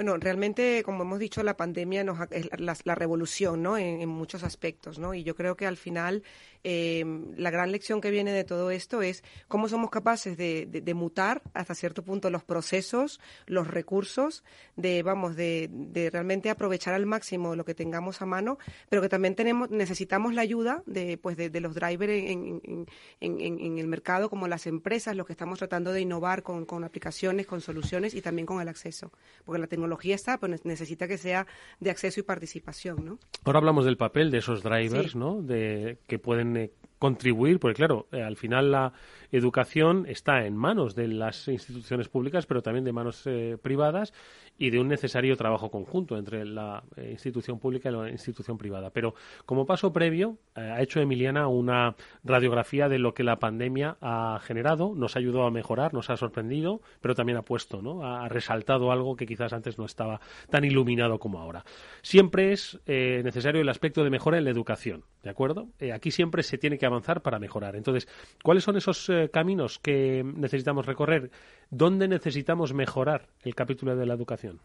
Bueno, 0.00 0.16
realmente, 0.16 0.82
como 0.82 1.02
hemos 1.02 1.18
dicho, 1.18 1.42
la 1.42 1.58
pandemia 1.58 2.02
nos 2.04 2.18
es 2.30 2.48
la, 2.58 2.94
revolución, 2.94 3.62
¿no? 3.62 3.76
En, 3.76 4.08
muchos 4.08 4.44
aspectos, 4.44 4.98
¿no? 4.98 5.12
Y 5.12 5.24
yo 5.24 5.36
creo 5.36 5.58
que 5.58 5.66
al 5.66 5.76
final 5.76 6.22
eh, 6.64 7.04
la 7.36 7.50
gran 7.50 7.72
lección 7.72 8.00
que 8.00 8.10
viene 8.10 8.32
de 8.32 8.44
todo 8.44 8.70
esto 8.70 9.02
es 9.02 9.24
cómo 9.48 9.68
somos 9.68 9.90
capaces 9.90 10.36
de, 10.36 10.66
de, 10.66 10.94
mutar 10.94 11.42
hasta 11.54 11.74
cierto 11.74 12.02
punto 12.02 12.28
los 12.30 12.44
procesos, 12.44 13.20
los 13.46 13.66
recursos, 13.68 14.44
de 14.76 15.02
vamos, 15.02 15.36
de, 15.36 15.68
de, 15.70 16.10
realmente 16.10 16.50
aprovechar 16.50 16.94
al 16.94 17.06
máximo 17.06 17.56
lo 17.56 17.64
que 17.64 17.74
tengamos 17.74 18.20
a 18.20 18.26
mano, 18.26 18.58
pero 18.88 19.00
que 19.00 19.08
también 19.08 19.34
tenemos 19.34 19.70
necesitamos 19.70 20.34
la 20.34 20.42
ayuda 20.42 20.82
de 20.86 21.16
pues 21.16 21.36
de, 21.36 21.60
los 21.60 21.74
drivers 21.74 22.12
en, 22.12 22.60
en, 22.64 22.86
en, 23.20 23.58
en, 23.60 23.78
el 23.78 23.86
mercado, 23.86 24.28
como 24.28 24.48
las 24.48 24.66
empresas, 24.66 25.16
los 25.16 25.26
que 25.26 25.32
estamos 25.32 25.58
tratando 25.58 25.92
de 25.92 26.00
innovar 26.02 26.42
con, 26.42 26.66
con 26.66 26.84
aplicaciones, 26.84 27.46
con 27.46 27.60
soluciones 27.60 28.14
y 28.14 28.20
también 28.20 28.46
con 28.46 28.60
el 28.60 28.68
acceso, 28.68 29.12
porque 29.44 29.60
la 29.60 29.66
tecnología 29.66 30.14
está, 30.14 30.38
pues 30.38 30.64
necesita 30.64 31.08
que 31.08 31.18
sea 31.18 31.46
de 31.78 31.90
acceso 31.90 32.20
y 32.20 32.22
participación, 32.22 33.04
¿no? 33.04 33.18
Ahora 33.44 33.58
hablamos 33.58 33.84
del 33.84 33.96
papel 33.96 34.30
de 34.30 34.38
esos 34.38 34.62
drivers, 34.62 35.16
¿no? 35.16 35.40
De 35.40 35.98
que 36.06 36.18
pueden 36.18 36.49
eh, 36.56 36.72
contribuir, 37.00 37.58
porque 37.58 37.76
claro, 37.76 38.06
eh, 38.12 38.22
al 38.22 38.36
final 38.36 38.70
la 38.70 38.92
educación 39.32 40.04
está 40.06 40.44
en 40.44 40.54
manos 40.54 40.94
de 40.94 41.08
las 41.08 41.48
instituciones 41.48 42.08
públicas, 42.08 42.44
pero 42.44 42.62
también 42.62 42.84
de 42.84 42.92
manos 42.92 43.26
eh, 43.26 43.56
privadas 43.60 44.12
y 44.58 44.68
de 44.68 44.78
un 44.78 44.88
necesario 44.88 45.34
trabajo 45.36 45.70
conjunto 45.70 46.18
entre 46.18 46.44
la 46.44 46.82
eh, 46.96 47.08
institución 47.12 47.58
pública 47.58 47.88
y 47.88 47.92
la 47.92 48.10
institución 48.10 48.58
privada. 48.58 48.90
Pero 48.90 49.14
como 49.46 49.64
paso 49.64 49.94
previo, 49.94 50.36
ha 50.54 50.82
hecho 50.82 51.00
Emiliana 51.00 51.48
una 51.48 51.96
radiografía 52.22 52.90
de 52.90 52.98
lo 52.98 53.14
que 53.14 53.24
la 53.24 53.38
pandemia 53.38 53.96
ha 54.02 54.38
generado, 54.42 54.92
nos 54.94 55.16
ha 55.16 55.20
ayudado 55.20 55.46
a 55.46 55.50
mejorar, 55.50 55.94
nos 55.94 56.10
ha 56.10 56.18
sorprendido, 56.18 56.82
pero 57.00 57.14
también 57.14 57.38
ha 57.38 57.42
puesto, 57.42 57.80
¿no? 57.80 58.04
Ha, 58.04 58.28
resaltado 58.28 58.92
algo 58.92 59.16
que 59.16 59.24
quizás 59.24 59.54
antes 59.54 59.78
no 59.78 59.86
estaba 59.86 60.20
tan 60.50 60.64
iluminado 60.64 61.18
como 61.18 61.40
ahora. 61.40 61.64
Siempre 62.02 62.52
es 62.52 62.78
necesario 62.86 63.62
el 63.62 63.68
aspecto 63.70 64.04
de 64.04 64.10
mejora 64.10 64.36
en 64.36 64.44
la 64.44 64.50
educación, 64.50 65.04
¿de 65.22 65.30
acuerdo? 65.30 65.68
aquí 65.94 66.10
siempre 66.10 66.42
se 66.42 66.58
tiene 66.58 66.76
que 66.76 66.89
avanzar 66.90 67.22
para 67.22 67.38
mejorar. 67.38 67.76
Entonces, 67.76 68.08
¿cuáles 68.42 68.64
son 68.64 68.76
esos 68.76 69.08
eh, 69.08 69.30
caminos 69.32 69.78
que 69.78 70.22
necesitamos 70.24 70.86
recorrer? 70.86 71.30
¿Dónde 71.70 72.08
necesitamos 72.08 72.74
mejorar 72.74 73.28
el 73.42 73.54
capítulo 73.54 73.96
de 73.96 74.06
la 74.06 74.14
educación? 74.14 74.60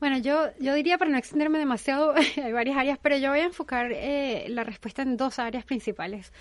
Bueno, 0.00 0.18
yo, 0.18 0.48
yo 0.58 0.74
diría, 0.74 0.98
para 0.98 1.10
no 1.10 1.16
extenderme 1.16 1.58
demasiado, 1.58 2.14
hay 2.42 2.52
varias 2.52 2.76
áreas, 2.76 2.98
pero 3.00 3.16
yo 3.16 3.30
voy 3.30 3.40
a 3.40 3.44
enfocar 3.44 3.90
eh, 3.92 4.46
la 4.48 4.64
respuesta 4.64 5.02
en 5.02 5.16
dos 5.16 5.38
áreas 5.38 5.64
principales. 5.64 6.32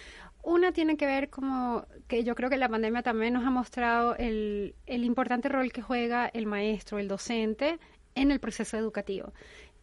Una 0.41 0.73
tiene 0.73 0.97
que 0.97 1.05
ver 1.05 1.29
como 1.29 1.85
que 2.07 2.23
yo 2.23 2.35
creo 2.35 2.49
que 2.49 2.57
la 2.57 2.67
pandemia 2.67 3.03
también 3.03 3.33
nos 3.33 3.45
ha 3.45 3.49
mostrado 3.49 4.17
el, 4.17 4.75
el 4.85 5.05
importante 5.05 5.47
rol 5.47 5.71
que 5.71 5.81
juega 5.81 6.27
el 6.27 6.45
maestro, 6.45 6.99
el 6.99 7.07
docente 7.07 7.79
en 8.15 8.31
el 8.31 8.39
proceso 8.39 8.77
educativo 8.77 9.31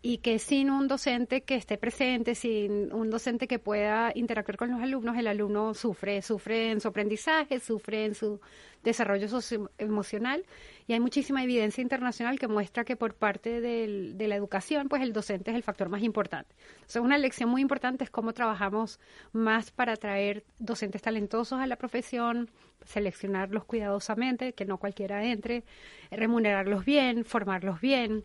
y 0.02 0.18
que 0.18 0.38
sin 0.38 0.70
un 0.70 0.88
docente 0.88 1.42
que 1.42 1.56
esté 1.56 1.76
presente, 1.76 2.34
sin 2.34 2.92
un 2.92 3.10
docente 3.10 3.46
que 3.46 3.58
pueda 3.58 4.12
interactuar 4.14 4.56
con 4.56 4.70
los 4.70 4.80
alumnos, 4.80 5.16
el 5.18 5.26
alumno 5.26 5.74
sufre, 5.74 6.22
sufre 6.22 6.70
en 6.70 6.80
su 6.80 6.88
aprendizaje, 6.88 7.60
sufre 7.60 8.06
en 8.06 8.14
su 8.14 8.40
desarrollo 8.82 9.28
socioemocional 9.28 10.46
y 10.86 10.94
hay 10.94 11.00
muchísima 11.00 11.44
evidencia 11.44 11.82
internacional 11.82 12.38
que 12.38 12.48
muestra 12.48 12.84
que 12.84 12.96
por 12.96 13.14
parte 13.14 13.60
de 13.60 14.26
la 14.26 14.36
educación, 14.36 14.88
pues 14.88 15.02
el 15.02 15.12
docente 15.12 15.50
es 15.50 15.56
el 15.56 15.62
factor 15.62 15.90
más 15.90 16.02
importante. 16.02 16.54
Entonces, 16.76 17.02
una 17.02 17.18
lección 17.18 17.50
muy 17.50 17.60
importante 17.60 18.04
es 18.04 18.10
cómo 18.10 18.32
trabajamos 18.32 18.98
más 19.32 19.70
para 19.70 19.92
atraer 19.92 20.44
docentes 20.58 21.02
talentosos 21.02 21.60
a 21.60 21.66
la 21.66 21.76
profesión, 21.76 22.48
seleccionarlos 22.86 23.64
cuidadosamente, 23.64 24.54
que 24.54 24.64
no 24.64 24.78
cualquiera 24.78 25.24
entre, 25.24 25.62
remunerarlos 26.10 26.86
bien, 26.86 27.26
formarlos 27.26 27.82
bien, 27.82 28.24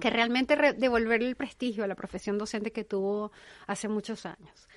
que 0.00 0.10
realmente 0.10 0.56
devolverle 0.74 1.28
el 1.28 1.36
prestigio 1.36 1.84
a 1.84 1.86
la 1.86 1.94
profesión 1.94 2.38
docente 2.38 2.72
que 2.72 2.84
tuvo 2.84 3.32
hace 3.66 3.88
muchos 3.88 4.26
años. 4.26 4.68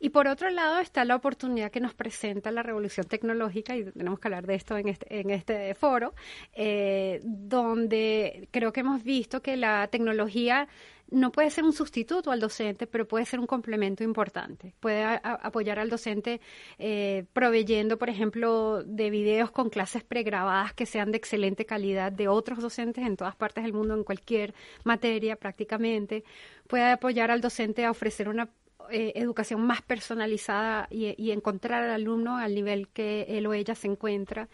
Y 0.00 0.10
por 0.10 0.26
otro 0.26 0.50
lado 0.50 0.80
está 0.80 1.04
la 1.04 1.16
oportunidad 1.16 1.70
que 1.70 1.80
nos 1.80 1.94
presenta 1.94 2.50
la 2.50 2.62
revolución 2.62 3.06
tecnológica, 3.06 3.76
y 3.76 3.84
tenemos 3.84 4.18
que 4.18 4.28
hablar 4.28 4.46
de 4.46 4.54
esto 4.54 4.76
en 4.76 4.88
este, 4.88 5.32
este 5.32 5.74
foro, 5.74 6.14
eh, 6.52 7.20
donde 7.22 8.48
creo 8.50 8.72
que 8.72 8.80
hemos 8.80 9.02
visto 9.02 9.40
que 9.40 9.56
la 9.56 9.88
tecnología 9.88 10.68
no 11.10 11.32
puede 11.32 11.50
ser 11.50 11.64
un 11.64 11.72
sustituto 11.72 12.30
al 12.30 12.40
docente, 12.40 12.86
pero 12.86 13.06
puede 13.06 13.24
ser 13.26 13.40
un 13.40 13.46
complemento 13.46 14.02
importante. 14.02 14.74
Puede 14.80 15.04
apoyar 15.22 15.78
al 15.78 15.90
docente 15.90 16.40
eh, 16.78 17.24
proveyendo, 17.32 17.98
por 17.98 18.10
ejemplo, 18.10 18.82
de 18.84 19.10
videos 19.10 19.50
con 19.50 19.70
clases 19.70 20.02
pregrabadas 20.02 20.72
que 20.74 20.86
sean 20.86 21.12
de 21.12 21.18
excelente 21.18 21.66
calidad 21.66 22.12
de 22.12 22.28
otros 22.28 22.60
docentes 22.60 23.06
en 23.06 23.16
todas 23.16 23.36
partes 23.36 23.64
del 23.64 23.72
mundo, 23.72 23.94
en 23.94 24.04
cualquier 24.04 24.54
materia 24.84 25.36
prácticamente. 25.36 26.24
Puede 26.66 26.90
apoyar 26.90 27.30
al 27.30 27.40
docente 27.40 27.84
a 27.84 27.90
ofrecer 27.90 28.28
una 28.28 28.50
eh, 28.90 29.12
educación 29.14 29.60
más 29.62 29.82
personalizada 29.82 30.88
y 30.90 31.30
encontrar 31.30 31.84
al 31.84 31.90
alumno 31.90 32.36
al 32.36 32.54
nivel 32.54 32.88
que 32.88 33.26
él 33.28 33.46
o 33.46 33.54
ella 33.54 33.74
se 33.74 33.86
encuentra 33.86 34.48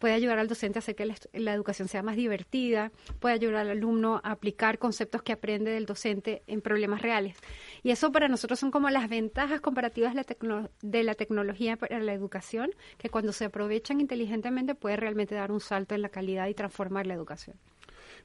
puede 0.00 0.14
ayudar 0.14 0.38
al 0.38 0.48
docente 0.48 0.78
a 0.78 0.80
hacer 0.80 0.96
que 0.96 1.06
la, 1.34 1.54
educación 1.54 1.86
sea 1.86 2.02
más 2.02 2.16
divertida, 2.16 2.90
puede 3.20 3.34
ayudar 3.34 3.56
al 3.56 3.70
alumno 3.70 4.20
a 4.24 4.32
aplicar 4.32 4.78
conceptos 4.78 5.22
que 5.22 5.32
aprende 5.32 5.70
del 5.70 5.86
docente 5.86 6.42
en 6.46 6.62
problemas 6.62 7.02
reales. 7.02 7.36
Y 7.82 7.90
eso 7.90 8.10
para 8.10 8.26
nosotros 8.26 8.58
son 8.58 8.70
como 8.70 8.90
las 8.90 9.08
ventajas 9.08 9.60
comparativas 9.60 10.14
de 10.14 10.24
la, 10.40 10.70
de 10.82 11.04
la 11.04 11.14
tecnología 11.14 11.76
para 11.76 12.00
la 12.00 12.14
educación, 12.14 12.70
que 12.96 13.10
cuando 13.10 13.32
se 13.32 13.44
aprovechan 13.44 14.00
inteligentemente 14.00 14.74
puede 14.74 14.96
realmente 14.96 15.34
dar 15.34 15.52
un 15.52 15.60
salto 15.60 15.94
en 15.94 16.02
la 16.02 16.08
calidad 16.08 16.48
y 16.48 16.54
transformar 16.54 17.06
la 17.06 17.14
educación. 17.14 17.56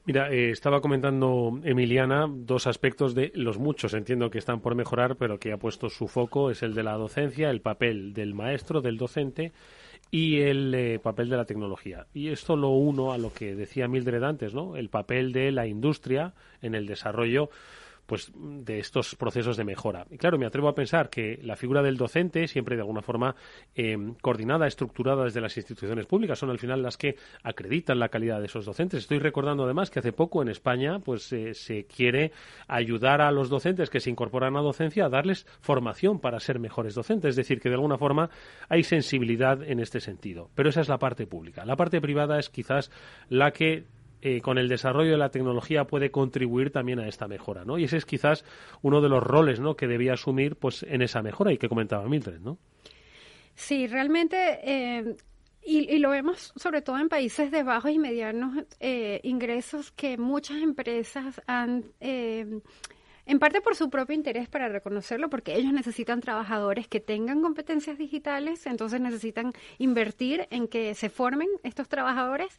Mira, 0.06 0.32
eh, 0.32 0.50
estaba 0.50 0.80
comentando 0.80 1.60
Emiliana 1.64 2.26
dos 2.30 2.66
aspectos 2.68 3.14
de 3.14 3.32
los 3.34 3.58
muchos, 3.58 3.92
entiendo 3.92 4.30
que 4.30 4.38
están 4.38 4.60
por 4.60 4.76
mejorar, 4.76 5.16
pero 5.16 5.38
que 5.38 5.52
ha 5.52 5.56
puesto 5.58 5.90
su 5.90 6.06
foco, 6.06 6.50
es 6.50 6.62
el 6.62 6.74
de 6.74 6.84
la 6.84 6.92
docencia, 6.94 7.50
el 7.50 7.60
papel 7.60 8.14
del 8.14 8.32
maestro, 8.32 8.80
del 8.80 8.98
docente 8.98 9.52
y 10.10 10.40
el 10.40 10.74
eh, 10.74 10.98
papel 10.98 11.28
de 11.28 11.36
la 11.36 11.44
tecnología. 11.44 12.06
Y 12.14 12.28
esto 12.28 12.56
lo 12.56 12.70
uno 12.70 13.12
a 13.12 13.18
lo 13.18 13.32
que 13.32 13.54
decía 13.54 13.88
Mildred 13.88 14.22
antes, 14.22 14.54
¿no? 14.54 14.76
El 14.76 14.88
papel 14.88 15.32
de 15.32 15.52
la 15.52 15.66
industria 15.66 16.34
en 16.62 16.74
el 16.74 16.86
desarrollo 16.86 17.50
pues 18.06 18.32
de 18.34 18.78
estos 18.78 19.14
procesos 19.16 19.56
de 19.56 19.64
mejora. 19.64 20.06
Y 20.10 20.16
claro, 20.16 20.38
me 20.38 20.46
atrevo 20.46 20.68
a 20.68 20.74
pensar 20.74 21.10
que 21.10 21.38
la 21.42 21.56
figura 21.56 21.82
del 21.82 21.96
docente, 21.96 22.46
siempre 22.46 22.76
de 22.76 22.82
alguna 22.82 23.02
forma 23.02 23.34
eh, 23.74 23.96
coordinada, 24.22 24.66
estructurada 24.66 25.24
desde 25.24 25.40
las 25.40 25.56
instituciones 25.56 26.06
públicas, 26.06 26.38
son 26.38 26.50
al 26.50 26.58
final 26.58 26.82
las 26.82 26.96
que 26.96 27.16
acreditan 27.42 27.98
la 27.98 28.08
calidad 28.08 28.40
de 28.40 28.46
esos 28.46 28.64
docentes. 28.64 29.00
Estoy 29.00 29.18
recordando 29.18 29.64
además 29.64 29.90
que 29.90 29.98
hace 29.98 30.12
poco 30.12 30.42
en 30.42 30.48
España 30.48 31.00
pues 31.00 31.32
eh, 31.32 31.54
se 31.54 31.84
quiere 31.84 32.32
ayudar 32.68 33.20
a 33.20 33.30
los 33.32 33.48
docentes 33.48 33.90
que 33.90 34.00
se 34.00 34.10
incorporan 34.10 34.56
a 34.56 34.60
docencia 34.60 35.06
a 35.06 35.08
darles 35.08 35.46
formación 35.60 36.20
para 36.20 36.40
ser 36.40 36.58
mejores 36.58 36.94
docentes. 36.94 37.30
Es 37.30 37.36
decir, 37.36 37.60
que 37.60 37.68
de 37.68 37.74
alguna 37.74 37.98
forma 37.98 38.30
hay 38.68 38.84
sensibilidad 38.84 39.62
en 39.62 39.80
este 39.80 40.00
sentido. 40.00 40.50
Pero 40.54 40.68
esa 40.68 40.80
es 40.80 40.88
la 40.88 40.98
parte 40.98 41.26
pública. 41.26 41.64
La 41.64 41.76
parte 41.76 42.00
privada 42.00 42.38
es 42.38 42.50
quizás 42.50 42.90
la 43.28 43.50
que 43.50 43.84
eh, 44.22 44.40
con 44.40 44.58
el 44.58 44.68
desarrollo 44.68 45.12
de 45.12 45.18
la 45.18 45.30
tecnología 45.30 45.84
puede 45.84 46.10
contribuir 46.10 46.70
también 46.70 46.98
a 46.98 47.08
esta 47.08 47.28
mejora, 47.28 47.64
¿no? 47.64 47.78
Y 47.78 47.84
ese 47.84 47.96
es 47.96 48.06
quizás 48.06 48.44
uno 48.82 49.00
de 49.00 49.08
los 49.08 49.22
roles, 49.22 49.60
¿no? 49.60 49.76
Que 49.76 49.86
debía 49.86 50.14
asumir, 50.14 50.56
pues, 50.56 50.82
en 50.82 51.02
esa 51.02 51.22
mejora 51.22 51.52
y 51.52 51.58
que 51.58 51.68
comentaba 51.68 52.08
Mildred, 52.08 52.40
¿no? 52.40 52.58
Sí, 53.54 53.86
realmente 53.86 54.36
eh, 54.62 55.16
y, 55.68 55.98
lo 55.98 56.10
vemos 56.10 56.52
sobre 56.54 56.80
todo 56.80 56.98
en 56.98 57.08
países 57.08 57.50
de 57.50 57.64
bajos 57.64 57.90
y 57.90 57.98
medianos 57.98 58.64
eh, 58.78 59.20
ingresos 59.24 59.90
que 59.90 60.16
muchas 60.16 60.58
empresas 60.58 61.42
han 61.46 61.86
eh, 62.00 62.60
en 63.26 63.40
parte 63.40 63.60
por 63.60 63.74
su 63.74 63.90
propio 63.90 64.14
interés 64.14 64.48
para 64.48 64.68
reconocerlo, 64.68 65.28
porque 65.28 65.56
ellos 65.56 65.72
necesitan 65.72 66.20
trabajadores 66.20 66.86
que 66.86 67.00
tengan 67.00 67.42
competencias 67.42 67.98
digitales, 67.98 68.66
entonces 68.66 69.00
necesitan 69.00 69.52
invertir 69.78 70.46
en 70.50 70.68
que 70.68 70.94
se 70.94 71.10
formen 71.10 71.48
estos 71.64 71.88
trabajadores, 71.88 72.56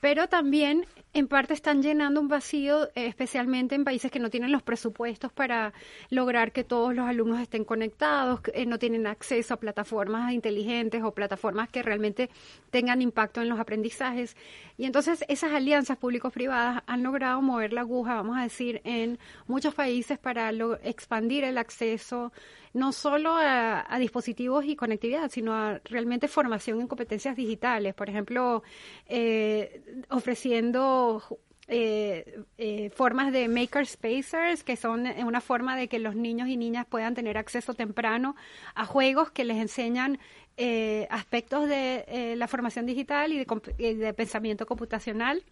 pero 0.00 0.28
también 0.28 0.84
en 1.14 1.26
parte 1.26 1.54
están 1.54 1.82
llenando 1.82 2.20
un 2.20 2.28
vacío, 2.28 2.88
eh, 2.94 3.06
especialmente 3.06 3.74
en 3.74 3.84
países 3.84 4.10
que 4.10 4.18
no 4.18 4.28
tienen 4.28 4.52
los 4.52 4.62
presupuestos 4.62 5.32
para 5.32 5.72
lograr 6.10 6.52
que 6.52 6.64
todos 6.64 6.94
los 6.94 7.08
alumnos 7.08 7.40
estén 7.40 7.64
conectados, 7.64 8.42
que, 8.42 8.52
eh, 8.54 8.66
no 8.66 8.78
tienen 8.78 9.06
acceso 9.06 9.54
a 9.54 9.56
plataformas 9.56 10.32
inteligentes 10.32 11.02
o 11.02 11.12
plataformas 11.12 11.70
que 11.70 11.82
realmente 11.82 12.28
tengan 12.70 13.00
impacto 13.00 13.40
en 13.40 13.48
los 13.48 13.58
aprendizajes. 13.58 14.36
Y 14.76 14.84
entonces 14.84 15.24
esas 15.28 15.52
alianzas 15.52 15.96
público-privadas 15.96 16.82
han 16.86 17.02
logrado 17.02 17.40
mover 17.40 17.72
la 17.72 17.80
aguja, 17.80 18.14
vamos 18.14 18.36
a 18.36 18.42
decir, 18.42 18.80
en 18.84 19.18
muchos 19.46 19.74
países 19.74 20.09
para 20.18 20.50
expandir 20.82 21.44
el 21.44 21.58
acceso 21.58 22.32
no 22.72 22.92
solo 22.92 23.34
a, 23.36 23.96
dispositivos 23.98 24.64
y 24.64 24.76
conectividad, 24.76 25.30
sino 25.30 25.54
a 25.54 25.80
realmente 25.84 26.28
formación 26.28 26.80
en 26.80 26.86
competencias 26.86 27.36
digitales. 27.36 27.94
Por 27.94 28.08
ejemplo, 28.08 28.62
eh, 29.06 29.82
ofreciendo 30.08 31.22
eh, 31.66 32.42
eh, 32.58 32.90
formas 32.90 33.32
de 33.32 33.48
maker 33.48 33.86
spacers, 33.86 34.62
que 34.62 34.76
son 34.76 35.06
una 35.06 35.40
forma 35.40 35.76
de 35.76 35.88
que 35.88 35.98
los 35.98 36.14
niños 36.14 36.48
y 36.48 36.56
niñas 36.56 36.86
puedan 36.88 37.14
tener 37.14 37.38
acceso 37.38 37.74
temprano 37.74 38.36
a 38.74 38.86
juegos 38.86 39.30
que 39.30 39.44
les 39.44 39.56
enseñan 39.56 40.18
eh, 40.62 41.06
aspectos 41.10 41.70
de 41.70 42.04
eh, 42.06 42.36
la 42.36 42.46
formación 42.46 42.84
digital 42.84 43.32
y 43.32 43.38
de, 43.38 44.12
pensamiento 44.12 44.66
computacional, 44.66 45.42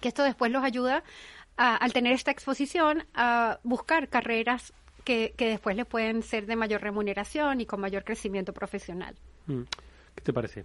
que 0.00 0.06
esto 0.06 0.22
después 0.22 0.52
los 0.52 0.62
ayuda 0.62 1.02
al 1.56 1.92
tener 1.92 2.12
esta 2.12 2.30
exposición 2.30 3.04
a 3.14 3.60
buscar 3.62 4.08
carreras 4.08 4.72
que, 5.04 5.34
que 5.36 5.48
después 5.48 5.76
le 5.76 5.84
pueden 5.84 6.22
ser 6.22 6.46
de 6.46 6.56
mayor 6.56 6.80
remuneración 6.80 7.60
y 7.60 7.66
con 7.66 7.80
mayor 7.80 8.04
crecimiento 8.04 8.52
profesional. 8.52 9.14
Mm. 9.46 9.62
¿Qué 10.14 10.22
te 10.22 10.32
parece? 10.32 10.64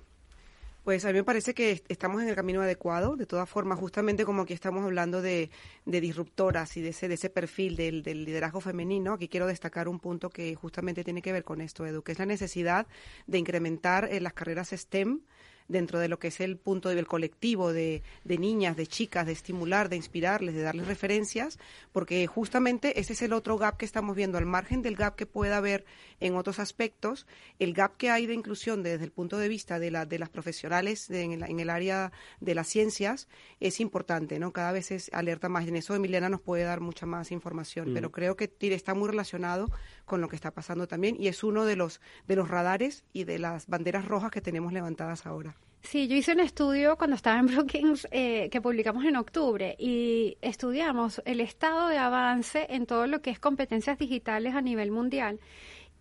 Pues 0.86 1.04
a 1.04 1.08
mí 1.08 1.16
me 1.16 1.24
parece 1.24 1.56
que 1.56 1.82
estamos 1.88 2.22
en 2.22 2.30
el 2.30 2.36
camino 2.36 2.62
adecuado. 2.62 3.16
De 3.16 3.26
todas 3.26 3.50
formas, 3.50 3.80
justamente 3.80 4.24
como 4.24 4.44
aquí 4.44 4.54
estamos 4.54 4.86
hablando 4.86 5.20
de, 5.20 5.50
disruptoras 5.84 6.78
y 6.78 6.82
de 6.82 6.90
ese, 6.90 7.08
de 7.08 7.16
ese 7.16 7.32
perfil 7.32 7.76
del, 7.76 8.04
liderazgo 8.04 8.62
femenino, 8.62 9.14
aquí 9.14 9.28
quiero 9.28 9.48
destacar 9.48 9.88
un 9.88 10.00
punto 10.00 10.30
que 10.30 10.54
justamente 10.54 11.04
tiene 11.04 11.24
que 11.24 11.32
ver 11.32 11.44
con 11.44 11.60
esto, 11.60 11.88
Edu, 11.88 12.04
que 12.04 12.12
es 12.12 12.20
la 12.20 12.28
necesidad 12.28 12.86
de 13.26 13.40
incrementar 13.40 14.08
en 14.12 14.22
las 14.22 14.34
carreras 14.34 14.70
STEM 14.70 15.22
dentro 15.68 16.00
de 16.00 16.08
lo 16.08 16.20
que 16.20 16.28
es 16.28 16.40
el 16.40 16.58
punto 16.58 16.90
del 16.90 17.08
colectivo 17.08 17.74
de, 17.74 18.04
de, 18.24 18.38
niñas, 18.38 18.78
de 18.78 18.88
chicas, 18.88 19.26
de 19.26 19.32
estimular, 19.32 19.90
de 19.90 19.96
inspirarles, 19.96 20.56
de 20.56 20.62
darles 20.62 20.88
referencias, 20.88 21.60
porque 21.92 22.26
justamente 22.28 23.00
ese 23.00 23.14
es 23.14 23.22
el 23.22 23.34
otro 23.34 23.58
gap 23.58 23.78
que 23.78 23.86
estamos 23.86 24.16
viendo, 24.16 24.38
al 24.38 24.46
margen 24.46 24.82
del 24.82 24.96
gap 24.96 25.16
que 25.16 25.26
pueda 25.26 25.58
haber 25.58 25.86
en 26.20 26.36
otros 26.36 26.60
aspectos, 26.60 27.26
el 27.60 27.74
gap 27.74 27.98
que 27.98 28.10
hay 28.10 28.26
de 28.26 28.34
inclusión 28.34 28.84
desde 28.84 29.04
el 29.04 29.12
punto 29.12 29.38
de 29.38 29.48
vista 29.48 29.80
de, 29.80 29.92
la, 29.92 30.06
de 30.06 30.20
las 30.20 30.30
profesionales 30.30 31.10
en, 31.10 31.32
el, 31.32 31.44
en 31.44 31.60
el 31.60 31.70
área 31.70 32.12
de 32.40 32.56
las 32.56 32.68
ciencias 32.68 33.28
es 33.60 33.80
importante, 33.80 34.40
¿no? 34.40 34.52
Cada 34.52 34.72
vez 34.72 34.92
es 34.92 35.10
alerta 35.14 35.50
más. 35.50 35.68
En 35.68 35.76
eso 35.76 35.96
Emiliana 35.96 36.30
nos 36.30 36.42
puede 36.42 36.64
dar 36.64 36.80
mucha 36.80 37.06
más 37.06 37.32
información, 37.32 37.92
pero 37.94 38.10
mm. 38.10 38.12
creo 38.12 38.36
que 38.36 38.52
está 38.60 38.94
muy 38.94 39.10
relacionado 39.10 39.72
con 40.06 40.22
lo 40.22 40.28
que 40.28 40.36
está 40.36 40.52
pasando 40.52 40.88
también 40.88 41.16
y 41.20 41.28
es 41.28 41.44
uno 41.44 41.66
de 41.66 41.76
los, 41.76 42.02
de 42.28 42.36
los 42.36 42.50
radares 42.50 43.04
y 43.14 43.24
de 43.24 43.40
las 43.40 43.68
banderas 43.68 44.06
rojas 44.06 44.32
que 44.32 44.42
tenemos 44.42 44.74
levantadas 44.74 45.26
ahora. 45.26 45.55
Sí, 45.86 46.08
yo 46.08 46.16
hice 46.16 46.32
un 46.34 46.40
estudio 46.40 46.98
cuando 46.98 47.16
estaba 47.16 47.40
en 47.40 47.46
Brookings 47.46 48.08
que 48.10 48.60
publicamos 48.62 49.06
en 49.06 49.16
octubre 49.16 49.76
y 49.78 50.36
estudiamos 50.42 51.22
el 51.26 51.40
estado 51.40 51.90
de 51.90 52.00
avance 52.00 52.66
en 52.70 52.88
todo 52.88 53.06
lo 53.06 53.22
que 53.22 53.30
es 53.30 53.40
competencias 53.40 54.00
digitales 54.00 54.56
a 54.56 54.62
nivel 54.62 54.90
mundial. 54.90 55.40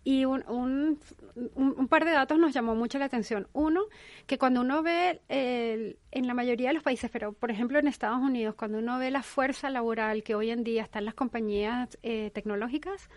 Y 0.03 0.25
un, 0.25 0.43
un, 0.47 1.87
par 1.87 2.03
de 2.05 2.11
datos 2.11 2.37
nos 2.39 2.53
llamó 2.53 2.75
mucho 2.75 2.97
la 2.97 3.05
atención. 3.05 3.47
Uno, 3.53 3.81
que 4.25 4.37
cuando 4.39 4.61
uno 4.61 4.81
ve 4.81 5.21
en 5.29 6.27
la 6.27 6.33
mayoría 6.33 6.69
de 6.69 6.75
los 6.75 6.83
países, 6.83 7.11
pero 7.11 7.33
por 7.33 7.51
ejemplo 7.51 7.77
en 7.77 7.87
Estados 7.87 8.19
Unidos, 8.19 8.55
cuando 8.55 8.79
uno 8.79 8.97
ve 8.97 9.11
la 9.11 9.23
fuerza 9.23 9.69
laboral 9.69 10.23
que 10.23 10.35
hoy 10.35 10.49
en 10.49 10.63
día 10.63 10.83
está 10.83 10.99
en 10.99 11.05
las 11.05 11.15
compañías 11.15 11.97
eh, 12.01 12.31
tecnológicas, 12.33 13.09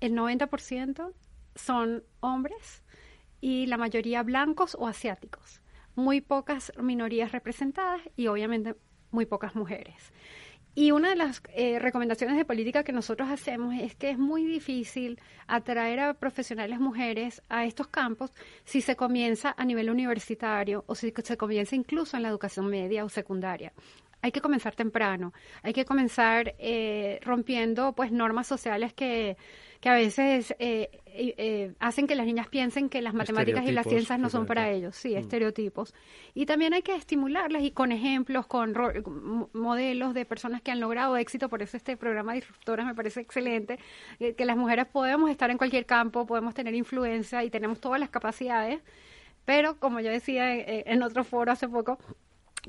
el 0.00 0.14
90% 0.14 1.12
son 1.54 2.04
hombres 2.20 2.82
y 3.40 3.66
la 3.66 3.76
mayoría 3.76 4.22
blancos 4.22 4.76
o 4.78 4.86
asiáticos. 4.86 5.57
Muy 5.98 6.20
pocas 6.20 6.72
minorías 6.80 7.32
representadas 7.32 8.00
y 8.14 8.28
obviamente 8.28 8.76
muy 9.10 9.26
pocas 9.26 9.56
mujeres. 9.56 10.12
Y 10.76 10.92
una 10.92 11.08
de 11.08 11.16
las 11.16 11.42
eh, 11.54 11.80
recomendaciones 11.80 12.36
de 12.36 12.44
política 12.44 12.84
que 12.84 12.92
nosotros 12.92 13.28
hacemos 13.28 13.74
es 13.74 13.96
que 13.96 14.10
es 14.10 14.16
muy 14.16 14.44
difícil 14.44 15.18
atraer 15.48 15.98
a 15.98 16.14
profesionales 16.14 16.78
mujeres 16.78 17.42
a 17.48 17.64
estos 17.64 17.88
campos 17.88 18.32
si 18.64 18.80
se 18.80 18.94
comienza 18.94 19.56
a 19.58 19.64
nivel 19.64 19.90
universitario 19.90 20.84
o 20.86 20.94
si 20.94 21.12
se 21.24 21.36
comienza 21.36 21.74
incluso 21.74 22.16
en 22.16 22.22
la 22.22 22.28
educación 22.28 22.68
media 22.68 23.04
o 23.04 23.08
secundaria 23.08 23.72
hay 24.20 24.32
que 24.32 24.40
comenzar 24.40 24.74
temprano, 24.74 25.32
hay 25.62 25.72
que 25.72 25.84
comenzar 25.84 26.54
eh, 26.58 27.20
rompiendo 27.22 27.92
pues 27.92 28.10
normas 28.10 28.46
sociales 28.46 28.92
que, 28.92 29.36
que 29.80 29.88
a 29.88 29.94
veces 29.94 30.54
eh, 30.58 30.90
eh, 31.06 31.72
hacen 31.78 32.06
que 32.06 32.16
las 32.16 32.26
niñas 32.26 32.48
piensen 32.48 32.88
que 32.88 33.00
las 33.00 33.14
matemáticas 33.14 33.64
y 33.64 33.72
las 33.72 33.86
ciencias 33.86 34.18
no 34.18 34.28
son 34.28 34.46
para 34.46 34.70
ellos, 34.70 34.96
sí, 34.96 35.14
mm. 35.14 35.18
estereotipos. 35.18 35.94
Y 36.34 36.46
también 36.46 36.74
hay 36.74 36.82
que 36.82 36.94
estimularlas 36.94 37.62
y 37.62 37.70
con 37.70 37.92
ejemplos, 37.92 38.46
con 38.46 38.74
modelos 39.52 40.14
de 40.14 40.24
personas 40.24 40.62
que 40.62 40.70
han 40.70 40.80
logrado 40.80 41.16
éxito, 41.16 41.48
por 41.48 41.62
eso 41.62 41.76
este 41.76 41.96
programa 41.96 42.32
Disruptoras 42.32 42.86
me 42.86 42.94
parece 42.94 43.20
excelente, 43.20 43.78
que 44.18 44.44
las 44.44 44.56
mujeres 44.56 44.86
podemos 44.86 45.30
estar 45.30 45.50
en 45.50 45.58
cualquier 45.58 45.86
campo, 45.86 46.26
podemos 46.26 46.54
tener 46.54 46.74
influencia 46.74 47.44
y 47.44 47.50
tenemos 47.50 47.80
todas 47.80 48.00
las 48.00 48.10
capacidades, 48.10 48.80
pero 49.44 49.78
como 49.78 50.00
yo 50.00 50.10
decía 50.10 50.54
en 50.54 51.02
otro 51.02 51.24
foro 51.24 51.52
hace 51.52 51.68
poco, 51.68 51.98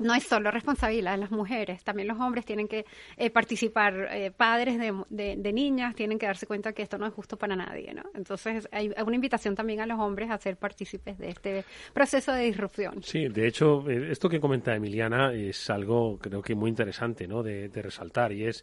no 0.00 0.14
es 0.14 0.24
solo 0.24 0.50
responsabilidad 0.50 1.12
de 1.12 1.18
las 1.18 1.30
mujeres, 1.30 1.84
también 1.84 2.08
los 2.08 2.18
hombres 2.18 2.44
tienen 2.44 2.66
que 2.66 2.86
eh, 3.16 3.30
participar, 3.30 4.08
eh, 4.10 4.30
padres 4.30 4.78
de, 4.78 5.36
de, 5.36 5.52
niñas 5.52 5.94
tienen 5.94 6.18
que 6.18 6.26
darse 6.26 6.46
cuenta 6.46 6.72
que 6.72 6.82
esto 6.82 6.96
no 6.96 7.06
es 7.06 7.12
justo 7.12 7.36
para 7.36 7.54
nadie, 7.54 7.92
¿no? 7.92 8.02
Entonces 8.14 8.66
hay, 8.72 8.90
una 9.04 9.14
invitación 9.14 9.54
también 9.54 9.80
a 9.80 9.86
los 9.86 9.98
hombres 9.98 10.30
a 10.30 10.38
ser 10.38 10.56
partícipes 10.56 11.18
de 11.18 11.28
este 11.28 11.64
proceso 11.92 12.32
de 12.32 12.44
disrupción. 12.44 13.02
Sí, 13.02 13.28
de 13.28 13.46
hecho, 13.46 13.88
eh, 13.90 14.10
esto 14.10 14.28
que 14.28 14.40
comenta 14.40 14.74
Emiliana 14.74 15.34
es 15.34 15.68
algo 15.68 16.18
creo 16.18 16.40
que 16.40 16.54
muy 16.54 16.70
interesante, 16.70 17.28
¿no? 17.28 17.42
De, 17.42 17.70
resaltar 17.80 18.32
y 18.32 18.44
es 18.44 18.62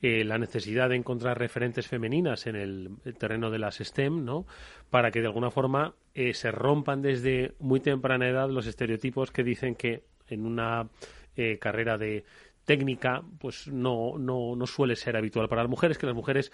la 0.00 0.38
necesidad 0.38 0.90
de 0.90 0.96
encontrar 0.96 1.38
referentes 1.38 1.86
femeninas 1.86 2.46
en 2.46 2.56
el, 2.56 2.90
terreno 3.18 3.50
de 3.50 3.58
las 3.58 3.76
STEM, 3.76 4.24
¿no? 4.24 4.46
Para 4.90 5.10
que 5.10 5.20
de 5.20 5.26
alguna 5.26 5.50
forma 5.50 5.94
se 6.32 6.50
rompan 6.50 7.02
desde 7.02 7.54
muy 7.58 7.80
temprana 7.80 8.28
edad 8.28 8.48
los 8.48 8.66
estereotipos 8.66 9.30
que 9.30 9.44
dicen 9.44 9.74
que 9.74 10.02
en 10.28 10.46
una 10.46 10.88
eh, 11.36 11.58
carrera 11.58 11.98
de 11.98 12.24
técnica 12.64 13.22
pues 13.38 13.68
no, 13.68 14.16
no, 14.18 14.56
no 14.56 14.66
suele 14.66 14.96
ser 14.96 15.16
habitual 15.16 15.48
para 15.48 15.62
las 15.62 15.70
mujeres, 15.70 15.98
que 15.98 16.06
las 16.06 16.14
mujeres 16.14 16.50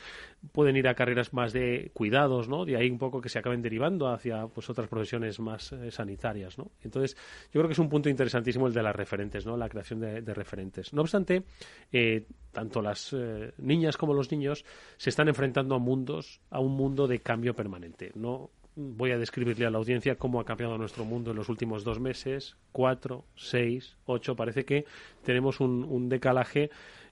pueden 0.52 0.76
ir 0.76 0.88
a 0.88 0.94
carreras 0.94 1.32
más 1.32 1.52
de 1.52 1.90
cuidados, 1.94 2.48
¿no? 2.48 2.64
De 2.64 2.76
ahí 2.76 2.90
un 2.90 2.98
poco 2.98 3.20
que 3.20 3.28
se 3.28 3.38
acaben 3.38 3.62
derivando 3.62 4.08
hacia 4.08 4.46
pues 4.48 4.68
otras 4.68 4.88
profesiones 4.88 5.38
más 5.38 5.72
eh, 5.72 5.90
sanitarias, 5.90 6.58
¿no? 6.58 6.70
Entonces, 6.82 7.16
yo 7.52 7.60
creo 7.60 7.68
que 7.68 7.74
es 7.74 7.78
un 7.78 7.88
punto 7.88 8.08
interesantísimo 8.08 8.66
el 8.66 8.74
de 8.74 8.82
las 8.82 8.94
referentes, 8.94 9.46
¿no? 9.46 9.56
La 9.56 9.68
creación 9.68 10.00
de, 10.00 10.34
referentes. 10.34 10.92
No 10.92 11.02
obstante, 11.02 11.44
eh, 11.92 12.26
tanto 12.52 12.82
las 12.82 13.14
niñas 13.58 13.96
como 13.96 14.14
los 14.14 14.30
niños 14.32 14.64
se 14.96 15.10
están 15.10 15.28
enfrentando 15.28 15.74
a 15.74 15.78
mundos, 15.78 16.40
a 16.50 16.60
un 16.60 16.72
mundo 16.72 17.06
de 17.06 17.20
cambio 17.20 17.54
permanente. 17.54 18.10
No 18.14 18.50
voy 18.96 19.12
a 19.12 19.18
describirle 19.18 19.66
a 19.66 19.70
la 19.70 19.78
audiencia 19.78 20.16
cómo 20.16 20.40
ha 20.40 20.44
cambiado 20.44 20.78
nuestro 20.78 21.04
mundo 21.04 21.30
en 21.30 21.36
los 21.36 21.48
últimos 21.48 21.84
dos 21.84 22.00
meses, 22.00 22.56
cuatro, 22.72 23.24
seis, 23.36 23.96
ocho. 24.06 24.36
Parece 24.36 24.64
que 24.64 24.84
tenemos 25.24 25.60
un, 25.60 26.08
decalaje 26.08 26.70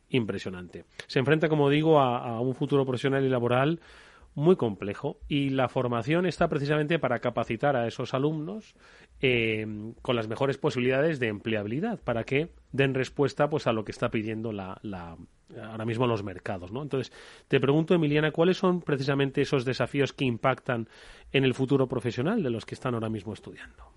impresionante. 0.09 0.85
Se 1.07 1.19
enfrenta, 1.19 1.49
como 1.49 1.69
digo, 1.71 2.01
a 2.01 2.41
un 2.41 2.55
futuro 2.55 2.85
profesional 2.85 3.25
y 3.25 3.29
laboral 3.29 3.81
muy 4.39 4.55
complejo 4.55 5.19
y 5.27 5.51
la 5.51 5.69
formación 5.69 6.25
está 6.25 6.49
precisamente 6.49 7.01
para 7.01 7.19
capacitar 7.19 7.75
a 7.75 7.89
esos 7.89 8.15
alumnos 8.15 8.77
eh, 9.21 9.67
con 10.01 10.15
las 10.15 10.29
mejores 10.29 10.59
posibilidades 10.59 11.19
de 11.19 11.27
empleabilidad 11.27 12.01
para 12.01 12.23
que 12.23 12.53
den 12.71 12.95
respuesta 12.95 13.51
pues 13.51 13.67
a 13.67 13.73
lo 13.73 13.85
que 13.85 13.91
está 13.91 14.11
pidiendo 14.13 14.53
la, 14.53 14.79
la, 14.83 15.17
ahora 15.61 15.85
mismo 15.85 16.07
los 16.07 16.23
mercados 16.23 16.71
¿no? 16.71 16.83
entonces 16.83 17.13
te 17.49 17.59
pregunto 17.59 17.95
Emiliana 17.95 18.31
cuáles 18.31 18.59
son 18.59 18.81
precisamente 18.81 19.43
esos 19.43 19.65
desafíos 19.65 20.13
que 20.13 20.25
impactan 20.25 20.89
en 21.33 21.43
el 21.43 21.53
futuro 21.53 21.89
profesional 21.89 22.41
de 22.45 22.51
los 22.51 22.65
que 22.65 22.77
están 22.77 22.95
ahora 22.95 23.09
mismo 23.09 23.33
estudiando 23.33 23.93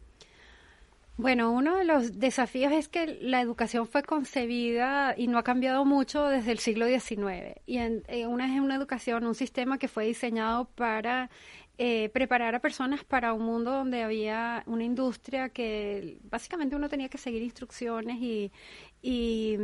bueno, 1.22 1.52
uno 1.52 1.78
de 1.78 1.86
los 1.86 2.20
desafíos 2.20 2.74
es 2.74 2.90
que 2.90 3.20
la 3.22 3.42
educación 3.42 3.88
fue 3.88 4.02
concebida 4.02 5.14
y 5.16 5.28
no 5.28 5.38
ha 5.38 5.44
cambiado 5.44 5.86
mucho 5.86 6.26
desde 6.26 6.52
el 6.52 6.58
siglo 6.58 6.88
XIX. 6.88 7.62
Y 7.68 7.78
en, 7.78 8.04
una 8.28 8.52
es 8.54 8.60
una 8.60 8.76
educación, 8.76 9.26
un 9.28 9.36
sistema 9.36 9.78
que 9.78 9.88
fue 9.88 10.06
diseñado 10.06 10.66
para 10.66 11.30
eh, 11.78 12.10
preparar 12.10 12.56
a 12.56 12.60
personas 12.60 13.04
para 13.04 13.34
un 13.34 13.44
mundo 13.44 13.72
donde 13.72 14.02
había 14.02 14.64
una 14.66 14.84
industria 14.84 15.50
que 15.50 16.18
básicamente 16.24 16.76
uno 16.76 16.90
tenía 16.90 17.10
que 17.10 17.18
seguir 17.18 17.44
instrucciones 17.44 18.18
y, 18.20 18.52
y, 19.02 19.58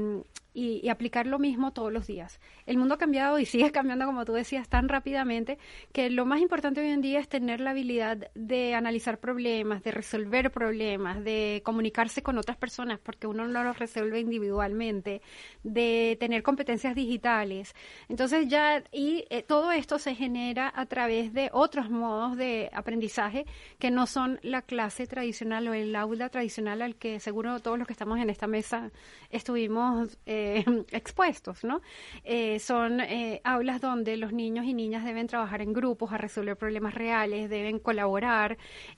y, 0.57 0.89
aplicar 0.89 1.27
lo 1.27 1.37
mismo 1.37 1.71
todos 1.71 1.93
los 1.93 2.07
días. 2.07 2.39
El 2.65 2.77
mundo 2.77 2.95
ha 2.95 2.97
cambiado 2.97 3.37
y 3.37 3.45
sigue 3.45 3.71
cambiando, 3.71 4.07
como 4.07 4.25
tú 4.25 4.33
decías, 4.33 4.67
tan 4.67 4.89
rápidamente 4.89 5.59
que 5.91 6.09
lo 6.09 6.25
más 6.25 6.41
importante 6.41 6.81
hoy 6.81 6.87
en 6.89 7.01
día 7.01 7.19
es 7.19 7.29
tener 7.29 7.59
la 7.59 7.71
habilidad 7.71 8.31
de 8.33 8.73
analizar 8.73 9.19
problemas, 9.19 9.83
de 9.83 9.91
resolver 9.91 10.51
problemas, 10.51 11.23
de 11.23 11.61
comunicarse 11.63 12.23
con 12.23 12.39
otras 12.39 12.57
personas, 12.57 12.99
porque 12.99 13.27
uno 13.27 13.47
no 13.47 13.63
los 13.63 13.77
resuelve 13.77 14.19
individualmente, 14.19 15.21
de 15.63 16.17
tener 16.19 16.41
competencias 16.41 16.95
digitales. 16.95 17.75
Entonces 18.09 18.47
ya, 18.47 18.83
y 18.91 19.25
eh, 19.29 19.43
todo 19.43 19.71
esto 19.71 19.99
se 19.99 20.15
genera 20.15 20.73
a 20.75 20.87
través 20.87 21.33
de 21.33 21.51
otros 21.53 21.91
modos 21.91 22.35
de 22.35 22.71
aprendizaje 22.73 23.45
que 23.77 23.91
no 23.91 24.07
son 24.07 24.39
la 24.41 24.63
clase 24.63 25.05
tradicional 25.05 25.67
o 25.67 25.73
el 25.75 25.95
aula 25.95 26.29
tradicional 26.29 26.81
al 26.81 26.95
que 26.95 27.19
seguro 27.19 27.59
todos 27.59 27.77
los 27.77 27.85
que 27.85 27.93
estamos 27.93 28.19
en 28.19 28.31
esta 28.31 28.47
mesa 28.47 28.91
estuvimos 29.29 30.17
eh, 30.25 30.63
expuestos, 30.91 31.63
¿no? 31.63 31.81
Eh, 32.23 32.59
son 32.59 32.99
eh, 33.01 33.41
aulas 33.43 33.81
donde 33.81 34.17
los 34.17 34.33
niños 34.33 34.65
y 34.65 34.73
niñas 34.73 35.03
deben 35.03 35.27
trabajar 35.27 35.61
en 35.61 35.73
grupos 35.73 36.11
a 36.11 36.17
resolver 36.17 36.55
problemas 36.57 36.93
reales, 36.93 37.49
deben 37.49 37.79
colaborar, 37.79 38.57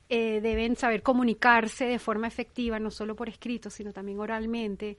deben 0.10 0.76
saber 0.76 1.04
comunicarse 1.04 1.86
de 1.86 2.00
forma 2.00 2.28
efectiva, 2.28 2.80
no 2.80 2.90
solo 2.90 3.16
por 3.16 3.30
escrito, 3.30 3.70
sino 3.70 3.94
también 3.94 4.20
oralmente, 4.20 4.98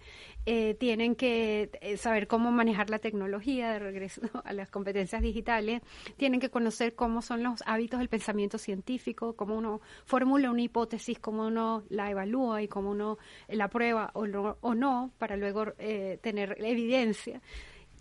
tienen 0.78 1.16
que 1.16 1.96
saber 1.98 2.28
cómo 2.28 2.52
manejar 2.52 2.90
la 2.90 3.00
tecnología, 3.00 3.72
de 3.72 3.78
regreso 3.80 4.20
a 4.44 4.52
las 4.52 4.70
competencias 4.70 5.20
digitales, 5.20 5.82
tienen 6.16 6.38
que 6.38 6.50
conocer 6.50 6.94
cómo 6.94 7.22
son 7.22 7.42
los 7.42 7.62
hábitos 7.66 7.98
del 7.98 8.08
pensamiento 8.08 8.58
científico, 8.58 9.34
cómo 9.34 9.56
uno 9.56 9.80
formula 10.04 10.50
una 10.50 10.62
hipótesis, 10.62 11.18
cómo 11.18 11.46
uno 11.46 11.82
la 11.88 12.10
evalúa 12.10 12.62
y 12.62 12.68
cómo 12.68 12.90
uno 12.90 13.18
la 13.48 13.68
prueba 13.68 14.10
o 14.14 14.26
o 14.60 14.74
no 14.74 15.10
para 15.20 15.36
luego 15.36 15.66
eh, 15.78 16.18
tener 16.20 16.56
evidencia. 16.58 17.40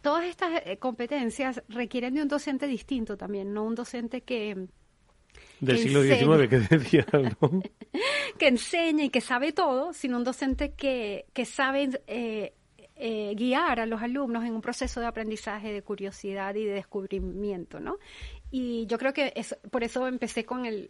Todas 0.02 0.26
estas 0.26 0.64
eh, 0.66 0.78
competencias 0.78 1.62
requieren 1.68 2.16
de 2.16 2.22
un 2.24 2.30
docente 2.30 2.66
distinto 2.66 3.18
también, 3.18 3.54
no 3.54 3.66
un 3.66 3.76
docente 3.76 4.22
que, 4.22 4.68
del 5.60 5.78
siglo 5.78 6.02
XIX 6.02 6.48
que 6.50 6.60
decía, 6.78 7.06
¿no? 7.12 7.62
que 8.40 8.48
enseña 8.48 9.04
y 9.04 9.10
que 9.10 9.20
sabe 9.20 9.52
todo, 9.52 9.92
sino 9.94 10.18
un 10.18 10.24
docente 10.24 10.72
que, 10.72 11.26
que 11.34 11.44
sabe 11.44 11.90
eh, 12.08 12.54
eh, 12.96 13.34
guiar 13.36 13.80
a 13.80 13.86
los 13.86 14.02
alumnos 14.02 14.44
en 14.44 14.54
un 14.54 14.62
proceso 14.62 15.00
de 15.00 15.08
aprendizaje, 15.08 15.72
de 15.72 15.82
curiosidad 15.82 16.56
y 16.56 16.66
de 16.66 16.74
descubrimiento, 16.74 17.80
¿no? 17.80 17.98
Y 18.52 18.88
yo 18.88 18.98
creo 18.98 19.14
que 19.14 19.32
es, 19.36 19.56
por 19.70 19.84
eso 19.84 20.08
empecé 20.08 20.44
con 20.44 20.66
el, 20.66 20.90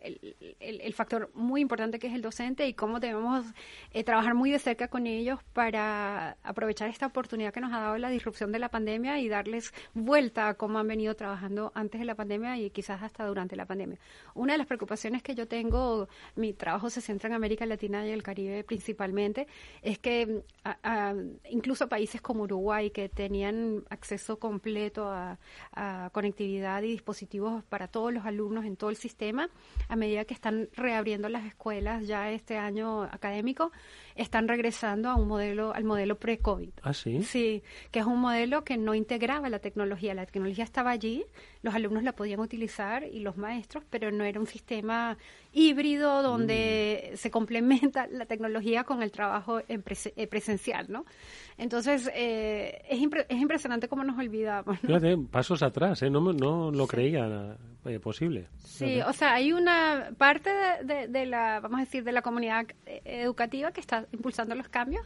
el, 0.60 0.94
factor 0.94 1.30
muy 1.34 1.60
importante 1.60 2.00
que 2.00 2.08
es 2.08 2.14
el 2.14 2.22
docente 2.22 2.66
y 2.68 2.74
cómo 2.74 3.02
debemos 3.02 3.46
eh, 3.92 4.04
trabajar 4.06 4.34
muy 4.34 4.50
de 4.50 4.60
cerca 4.60 4.88
con 4.88 5.08
ellos 5.08 5.40
para 5.52 6.38
aprovechar 6.42 6.90
esta 6.90 7.08
oportunidad 7.08 7.54
que 7.54 7.60
nos 7.60 7.74
ha 7.74 7.80
dado 7.80 7.98
la 7.98 8.10
disrupción 8.10 8.54
de 8.54 8.60
la 8.60 8.70
pandemia 8.70 9.20
y 9.20 9.28
darles 9.28 9.74
vuelta 9.94 10.48
a 10.48 10.54
cómo 10.54 10.80
han 10.80 10.88
venido 10.88 11.16
trabajando 11.16 11.74
antes 11.76 12.00
de 12.00 12.06
la 12.06 12.16
pandemia 12.16 12.58
y 12.58 12.70
quizás 12.70 13.04
hasta 13.04 13.26
durante 13.26 13.58
la 13.58 13.66
pandemia. 13.66 14.00
Una 14.36 14.54
de 14.54 14.60
las 14.60 14.68
preocupaciones 14.68 15.22
que 15.22 15.36
yo 15.36 15.48
tengo, 15.48 16.08
mi 16.36 16.54
trabajo 16.54 16.90
se 16.90 17.02
centra 17.02 17.28
en 17.28 17.36
América 17.36 17.66
Latina 17.66 18.08
y 18.08 18.12
el 18.12 18.24
Caribe 18.24 18.64
principalmente, 18.64 19.48
es 19.82 20.00
que 20.00 20.44
incluso 21.50 21.90
países 21.90 22.22
como 22.22 22.44
Uruguay, 22.44 22.90
que 22.92 23.10
tenían 23.10 23.84
acceso 23.90 24.40
completo 24.40 25.10
a 25.12 25.38
conectividad 26.14 26.84
y 26.84 26.92
dispositivos 26.92 27.49
para 27.70 27.88
todos 27.88 28.14
los 28.14 28.26
alumnos 28.26 28.66
en 28.66 28.76
todo 28.76 28.90
el 28.90 28.96
sistema, 28.96 29.50
a 29.88 29.96
medida 29.96 30.26
que 30.26 30.34
están 30.34 30.70
reabriendo 30.74 31.30
las 31.30 31.46
escuelas 31.46 32.08
ya 32.08 32.32
este 32.32 32.58
año 32.58 33.04
académico, 33.04 33.72
están 34.20 34.48
regresando 34.48 35.10
a 35.10 35.16
un 35.16 35.28
modelo, 35.28 35.74
al 35.74 35.84
modelo 35.84 36.16
pre-COVID. 36.16 36.72
¿Ah, 36.84 36.94
sí? 36.94 37.24
Sí, 37.24 37.64
que 37.92 38.00
es 38.00 38.06
un 38.06 38.20
modelo 38.20 38.64
que 38.64 38.78
no 38.78 38.94
integraba 38.94 39.50
la 39.50 39.60
tecnología. 39.60 40.14
La 40.14 40.26
tecnología 40.26 40.64
estaba 40.64 40.92
allí, 40.92 41.24
los 41.62 41.74
alumnos 41.74 42.04
la 42.04 42.14
podían 42.14 42.40
utilizar 42.40 43.04
y 43.04 43.20
los 43.20 43.38
maestros, 43.38 43.84
pero 43.90 44.12
no 44.12 44.24
era 44.24 44.40
un 44.40 44.48
sistema 44.48 45.18
híbrido 45.54 46.22
donde 46.22 47.12
mm. 47.14 47.16
se 47.18 47.32
complementa 47.32 48.08
la 48.08 48.26
tecnología 48.26 48.84
con 48.84 49.02
el 49.02 49.12
trabajo 49.12 49.60
en 49.68 49.84
eh, 50.16 50.28
presencial, 50.28 50.86
¿no? 50.90 51.06
Entonces, 51.58 52.10
eh, 52.14 52.82
es, 52.90 53.02
es 53.28 53.38
impresionante 53.38 53.88
cómo 53.88 54.04
nos 54.04 54.18
olvidamos. 54.18 54.80
Fíjate, 54.80 55.18
pasos 55.30 55.64
atrás, 55.64 56.02
¿eh? 56.04 56.10
no, 56.10 56.22
no 56.34 56.72
lo 56.72 56.88
creía 56.88 57.58
eh, 57.86 58.00
posible. 58.00 58.48
Sí, 58.64 59.02
o 59.02 59.14
sea, 59.14 59.34
hay 59.34 59.52
una 59.52 60.12
parte 60.18 60.50
de, 60.84 61.08
de, 61.08 61.26
la, 61.26 61.60
vamos 61.60 61.80
a 61.80 61.84
decir, 61.84 62.04
de 62.04 62.12
la 62.12 62.22
comunidad 62.22 62.66
educativa 63.04 63.72
que 63.72 63.82
está 63.82 64.06
impulsando 64.12 64.56
los 64.56 64.70
cambios, 64.70 65.06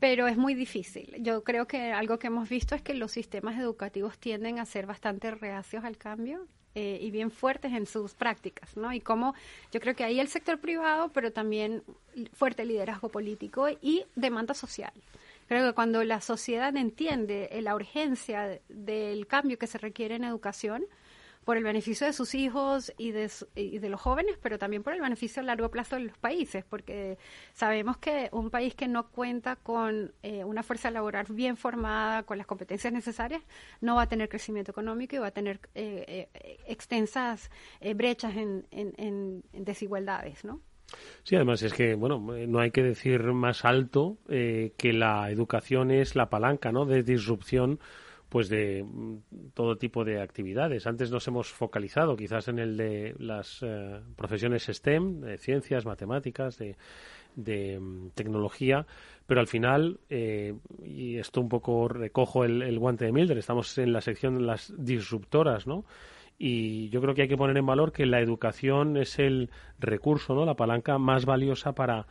pero 0.00 0.26
es 0.26 0.36
muy 0.36 0.54
difícil. 0.54 1.14
Yo 1.20 1.42
creo 1.42 1.66
que 1.66 1.92
algo 1.92 2.18
que 2.18 2.26
hemos 2.26 2.48
visto 2.48 2.74
es 2.74 2.82
que 2.82 2.94
los 2.94 3.12
sistemas 3.12 3.58
educativos 3.58 4.18
tienden 4.18 4.58
a 4.58 4.66
ser 4.66 4.86
bastante 4.86 5.30
reacios 5.30 5.84
al 5.84 5.96
cambio 5.96 6.46
eh, 6.74 6.98
y 7.00 7.10
bien 7.10 7.30
fuertes 7.30 7.72
en 7.72 7.86
sus 7.86 8.14
prácticas, 8.14 8.76
¿no? 8.76 8.92
Y 8.92 9.00
como 9.00 9.34
yo 9.72 9.80
creo 9.80 9.94
que 9.94 10.04
ahí 10.04 10.20
el 10.20 10.28
sector 10.28 10.58
privado, 10.58 11.10
pero 11.12 11.32
también 11.32 11.82
fuerte 12.34 12.66
liderazgo 12.66 13.08
político 13.08 13.68
y 13.80 14.04
demanda 14.14 14.52
social. 14.52 14.92
Creo 15.48 15.66
que 15.66 15.74
cuando 15.74 16.02
la 16.04 16.20
sociedad 16.20 16.76
entiende 16.76 17.48
la 17.62 17.74
urgencia 17.74 18.60
del 18.68 19.26
cambio 19.26 19.58
que 19.58 19.66
se 19.66 19.78
requiere 19.78 20.16
en 20.16 20.24
educación, 20.24 20.84
por 21.46 21.56
el 21.56 21.62
beneficio 21.62 22.08
de 22.08 22.12
sus 22.12 22.34
hijos 22.34 22.92
y 22.98 23.12
de, 23.12 23.30
y 23.54 23.78
de 23.78 23.88
los 23.88 24.00
jóvenes, 24.00 24.36
pero 24.42 24.58
también 24.58 24.82
por 24.82 24.92
el 24.94 25.00
beneficio 25.00 25.40
a 25.40 25.44
largo 25.44 25.70
plazo 25.70 25.94
de 25.94 26.02
los 26.02 26.18
países, 26.18 26.64
porque 26.64 27.18
sabemos 27.52 27.98
que 27.98 28.28
un 28.32 28.50
país 28.50 28.74
que 28.74 28.88
no 28.88 29.06
cuenta 29.10 29.54
con 29.54 30.12
eh, 30.24 30.42
una 30.42 30.64
fuerza 30.64 30.90
laboral 30.90 31.24
bien 31.30 31.56
formada, 31.56 32.24
con 32.24 32.36
las 32.36 32.48
competencias 32.48 32.92
necesarias, 32.92 33.42
no 33.80 33.94
va 33.94 34.02
a 34.02 34.08
tener 34.08 34.28
crecimiento 34.28 34.72
económico 34.72 35.14
y 35.14 35.18
va 35.20 35.28
a 35.28 35.30
tener 35.30 35.60
eh, 35.76 36.28
eh, 36.34 36.58
extensas 36.66 37.48
brechas 37.94 38.34
en, 38.36 38.66
en, 38.72 39.44
desigualdades, 39.52 40.44
¿no? 40.44 40.60
Sí, 41.22 41.36
además 41.36 41.62
es 41.62 41.72
que, 41.72 41.94
bueno, 41.94 42.18
no 42.18 42.58
hay 42.58 42.72
que 42.72 42.82
decir 42.82 43.22
más 43.32 43.64
alto 43.64 44.18
que 44.26 44.92
la 44.92 45.30
educación 45.30 45.92
es 45.92 46.16
la 46.16 46.28
palanca, 46.28 46.72
¿no?, 46.72 46.86
de 46.86 47.04
disrupción 47.04 47.78
pues 48.28 48.48
de 48.48 48.82
mm, 48.82 49.50
todo 49.54 49.76
tipo 49.76 50.04
de 50.04 50.20
actividades. 50.20 50.86
Antes 50.86 51.10
nos 51.10 51.26
hemos 51.28 51.48
focalizado 51.48 52.16
quizás 52.16 52.48
en 52.48 52.58
el 52.58 52.76
de 52.76 53.14
las 53.18 53.60
eh, 53.62 54.00
profesiones 54.16 54.64
STEM, 54.64 55.20
de 55.20 55.38
ciencias, 55.38 55.84
matemáticas, 55.84 56.58
de, 56.58 57.78
mm, 57.78 58.08
tecnología, 58.14 58.86
pero 59.26 59.40
al 59.40 59.46
final, 59.46 60.00
eh, 60.08 60.54
y 60.84 61.18
esto 61.18 61.40
un 61.40 61.48
poco 61.48 61.88
recojo 61.88 62.44
el, 62.44 62.78
guante 62.78 63.04
de 63.04 63.12
Mildred, 63.12 63.38
estamos 63.38 63.76
en 63.78 63.92
la 63.92 64.00
sección 64.00 64.38
de 64.38 64.44
las 64.44 64.72
disruptoras, 64.76 65.66
¿no? 65.66 65.84
Y 66.38 66.90
yo 66.90 67.00
creo 67.00 67.14
que 67.14 67.22
hay 67.22 67.28
que 67.28 67.36
poner 67.36 67.56
en 67.56 67.64
valor 67.64 67.92
que 67.92 68.04
la 68.04 68.20
educación 68.20 68.96
es 68.98 69.18
el 69.18 69.50
recurso, 69.78 70.34
¿no? 70.34 70.44
La 70.44 70.54
palanca 70.54 70.98
más 70.98 71.24
valiosa 71.24 71.74
para, 71.74 72.06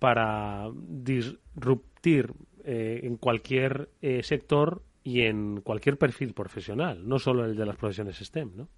para 0.00 0.68
disruptir 0.74 2.32
eh, 2.64 3.00
en 3.04 3.16
cualquier 3.16 3.88
sector 4.22 4.82
y 5.10 5.22
en 5.22 5.60
cualquier 5.62 5.98
perfil 5.98 6.34
profesional, 6.34 7.08
no 7.08 7.18
solo 7.18 7.44
el 7.44 7.56
de 7.56 7.66
las 7.66 7.76
profesiones 7.76 8.16
STEM, 8.18 8.52
¿no? 8.56 8.68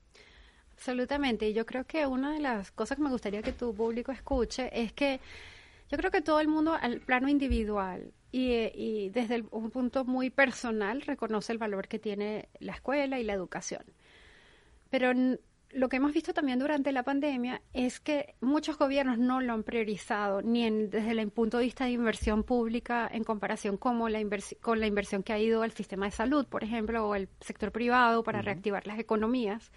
Absolutamente. 0.72 1.46
Y 1.46 1.52
yo 1.52 1.66
creo 1.66 1.84
que 1.84 2.06
una 2.06 2.32
de 2.32 2.40
las 2.40 2.72
cosas 2.72 2.96
que 2.96 3.02
me 3.02 3.10
gustaría 3.10 3.42
que 3.42 3.52
tu 3.52 3.74
público 3.74 4.12
escuche 4.12 4.70
es 4.72 4.94
que 4.94 5.20
yo 5.90 5.98
creo 5.98 6.10
que 6.10 6.22
todo 6.22 6.40
el 6.40 6.48
mundo 6.48 6.74
al 6.80 7.00
plano 7.00 7.28
individual 7.28 8.14
y, 8.32 8.50
y 8.74 9.10
desde 9.10 9.44
un 9.50 9.70
punto 9.70 10.06
muy 10.06 10.30
personal 10.30 11.02
reconoce 11.02 11.52
el 11.52 11.58
valor 11.58 11.86
que 11.86 11.98
tiene 11.98 12.48
la 12.60 12.72
escuela 12.72 13.20
y 13.20 13.24
la 13.24 13.34
educación. 13.34 13.84
Pero 14.88 15.12
lo 15.72 15.88
que 15.88 15.96
hemos 15.96 16.12
visto 16.12 16.34
también 16.34 16.58
durante 16.58 16.92
la 16.92 17.02
pandemia 17.02 17.62
es 17.72 18.00
que 18.00 18.34
muchos 18.40 18.78
gobiernos 18.78 19.18
no 19.18 19.40
lo 19.40 19.52
han 19.52 19.62
priorizado, 19.62 20.42
ni 20.42 20.68
desde 20.70 21.12
el 21.12 21.30
punto 21.30 21.58
de 21.58 21.64
vista 21.64 21.84
de 21.84 21.92
inversión 21.92 22.42
pública 22.42 23.08
en 23.10 23.24
comparación 23.24 23.76
como 23.76 24.08
la 24.08 24.20
con 24.60 24.80
la 24.80 24.86
inversión 24.86 25.22
que 25.22 25.32
ha 25.32 25.38
ido 25.38 25.62
al 25.62 25.72
sistema 25.72 26.06
de 26.06 26.12
salud, 26.12 26.46
por 26.46 26.64
ejemplo, 26.64 27.06
o 27.06 27.14
el 27.14 27.28
sector 27.40 27.72
privado 27.72 28.22
para 28.22 28.42
reactivar 28.42 28.86
las 28.86 28.98
economías. 28.98 29.72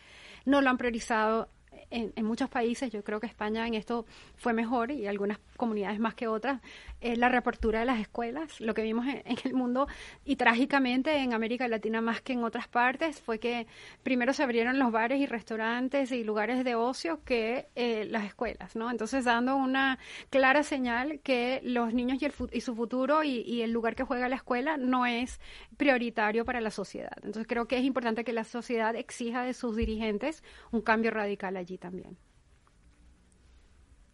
No 0.46 0.62
lo 0.62 0.70
han 0.70 0.78
priorizado 0.78 1.50
en, 1.90 2.26
muchos 2.26 2.50
países, 2.50 2.92
yo 2.92 3.04
creo 3.04 3.20
que 3.20 3.28
España 3.28 3.68
en 3.68 3.74
esto 3.74 4.06
fue 4.36 4.54
mejor 4.54 4.92
y 4.92 5.08
algunas 5.08 5.40
comunidades 5.58 6.00
más 6.00 6.16
que 6.16 6.28
otras, 6.28 6.62
la 7.02 7.30
reapertura 7.30 7.80
de 7.80 7.86
las 7.86 8.00
escuelas. 8.00 8.60
Lo 8.60 8.74
que 8.74 8.82
vimos 8.82 9.06
en, 9.08 9.24
el 9.44 9.54
mundo 9.54 9.88
y 10.24 10.36
trágicamente 10.36 11.18
en 11.18 11.34
América 11.34 11.68
Latina 11.68 12.02
más 12.02 12.22
que 12.22 12.34
en 12.34 12.44
otras 12.44 12.68
partes 12.68 13.22
fue 13.22 13.40
que 13.40 13.68
primero 14.04 14.34
se 14.34 14.44
abrieron 14.44 14.80
los 14.80 14.92
bares 14.92 15.20
y 15.20 15.26
restaurantes 15.26 16.12
y 16.12 16.24
lugares 16.24 16.64
de 16.64 16.76
ocio 16.76 17.24
que 17.24 17.68
eh, 17.76 18.06
las 18.06 18.26
escuelas, 18.26 18.76
¿no? 18.76 18.90
Entonces 18.90 19.26
dando 19.26 19.56
una 19.56 20.00
clara 20.30 20.64
señal 20.64 21.20
que 21.22 21.62
los 21.64 21.94
niños 21.94 22.22
y, 22.22 22.26
el, 22.26 22.34
y 22.52 22.62
su 22.62 22.76
futuro 22.76 23.24
y 23.24 23.62
el 23.62 23.72
lugar 23.72 23.96
que 23.96 24.04
juega 24.04 24.28
la 24.30 24.36
escuela 24.36 24.78
no 24.78 25.06
es 25.06 25.40
prioritario 25.78 26.46
para 26.46 26.62
la 26.62 26.72
sociedad. 26.72 27.18
Entonces 27.18 27.48
creo 27.48 27.68
que 27.68 27.78
es 27.78 27.84
importante 27.84 28.24
que 28.24 28.34
la 28.34 28.44
sociedad 28.44 28.96
exija 28.96 29.44
de 29.44 29.54
sus 29.54 29.76
dirigentes 29.76 30.44
un 30.72 30.82
cambio 30.82 31.12
radical 31.12 31.58
allí 31.58 31.75
también. 31.78 32.18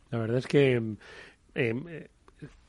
La 0.09 0.19
verdad 0.19 0.37
es 0.37 0.47
que 0.47 0.73
em, 0.73 0.97
eh, 1.55 2.09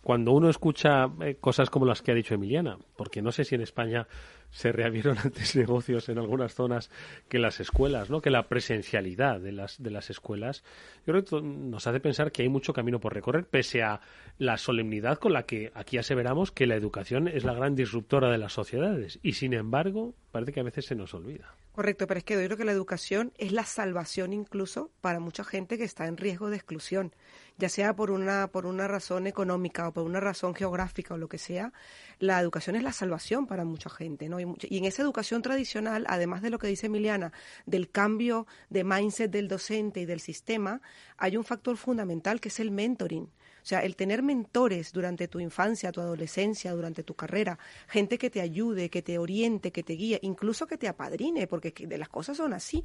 cuando 0.03 0.33
uno 0.33 0.51
escucha 0.51 1.09
eh, 1.21 1.37
cosas 1.41 1.71
como 1.71 1.87
las 1.87 2.03
que 2.03 2.11
ha 2.11 2.15
dicho 2.15 2.35
Emiliana, 2.35 2.77
porque 2.97 3.23
no 3.23 3.31
sé 3.31 3.45
si 3.45 3.55
en 3.55 3.61
España 3.61 4.07
se 4.51 4.73
reabrieron 4.73 5.17
antes 5.25 5.57
negocios 5.57 6.09
en 6.09 6.19
algunas 6.19 6.55
zonas 6.55 6.91
que 7.29 7.39
las 7.39 7.61
escuelas, 7.61 8.11
¿no? 8.11 8.21
Que 8.21 8.31
la 8.31 8.49
presencialidad 8.49 9.41
de 9.41 9.53
las 9.53 9.83
de 9.83 9.91
las 9.91 10.11
escuelas, 10.11 10.65
yo 11.07 11.13
creo 11.13 11.25
que 11.25 11.41
nos 11.41 11.87
hace 11.87 12.01
pensar 12.01 12.33
que 12.33 12.43
hay 12.43 12.49
mucho 12.49 12.73
camino 12.73 13.01
por 13.01 13.15
recorrer, 13.15 13.47
pese 13.47 13.83
a 13.83 14.01
la 14.39 14.59
solemnidad 14.59 15.19
con 15.19 15.33
la 15.33 15.45
que 15.45 15.71
aquí 15.75 15.99
aseveramos 15.99 16.51
que 16.51 16.67
la 16.67 16.75
educación 16.75 17.29
es 17.29 17.45
la 17.45 17.55
gran 17.55 17.77
disruptora 17.77 18.31
de 18.31 18.39
las 18.39 18.53
sociedades 18.53 19.21
y 19.23 19.35
sin 19.35 19.53
embargo 19.55 20.15
parece 20.33 20.53
que 20.53 20.61
a 20.61 20.65
veces 20.65 20.85
se 20.87 20.97
nos 20.97 21.15
olvida. 21.15 21.55
Correcto, 21.73 22.07
pero 22.07 22.19
es 22.19 22.25
que 22.25 22.35
yo 22.35 22.45
creo 22.45 22.59
que 22.59 22.67
la 22.67 22.73
educación 22.73 23.33
es 23.39 23.51
la 23.51 23.65
salvación 23.65 24.35
incluso 24.35 24.91
para 25.01 25.21
mucha 25.21 25.43
gente 25.43 25.79
que 25.79 25.85
está 25.85 26.07
en 26.07 26.19
riesgo 26.19 26.51
de 26.51 26.57
exclusión, 26.57 27.15
ya 27.57 27.71
sea 27.71 27.97
por 27.97 28.11
una 28.11 28.49
por 28.49 28.67
una 28.67 28.89
razón 28.89 29.27
económica 29.27 29.89
o 29.89 29.93
por 29.93 30.05
una 30.05 30.21
razón 30.21 30.55
geográfica 30.55 31.15
o 31.15 31.17
lo 31.17 31.31
que 31.31 31.39
sea. 31.39 31.73
La 32.19 32.39
educación 32.41 32.77
es 32.77 32.83
la 32.83 32.93
salvación 32.93 33.47
para 33.47 33.65
mucha 33.65 33.89
gente, 33.89 34.29
¿no? 34.29 34.39
Y, 34.39 34.45
en 34.45 34.85
esa 34.85 35.01
educación 35.01 35.41
tradicional, 35.41 36.05
además 36.09 36.43
de 36.43 36.51
lo 36.51 36.59
que 36.59 36.67
dice 36.67 36.87
Emiliana, 36.87 37.33
del 37.65 37.91
cambio 37.91 38.47
de 38.69 38.85
mindset 38.85 39.31
del 39.31 39.49
docente 39.49 40.01
y 40.01 40.05
del 40.05 40.21
sistema, 40.21 40.83
hay 41.17 41.39
un 41.39 41.45
factor 41.45 41.79
fundamental 41.79 42.39
que 42.39 42.49
es 42.51 42.61
el 42.61 42.71
mentoring. 42.71 43.31
O 43.63 43.65
sea, 43.65 43.81
el 43.81 43.95
tener 43.95 44.23
mentores 44.23 44.93
durante 44.93 45.29
tu 45.29 45.39
infancia, 45.39 45.93
tu 45.93 46.01
adolescencia, 46.01 46.73
durante 46.73 47.05
tu 47.05 47.15
carrera, 47.15 47.59
gente 47.87 48.19
que 48.19 48.29
te 48.29 48.41
ayude, 48.41 48.91
que 48.91 49.03
te 49.03 49.19
oriente, 49.19 49.71
que 49.71 49.85
te 49.85 49.93
guíe, 49.93 50.19
incluso 50.23 50.67
que 50.67 50.77
te 50.77 50.89
apadrine, 50.89 51.47
porque 51.47 51.73
de 51.87 51.99
las 51.99 52.09
cosas 52.09 52.37
son 52.37 52.53
así. 52.53 52.85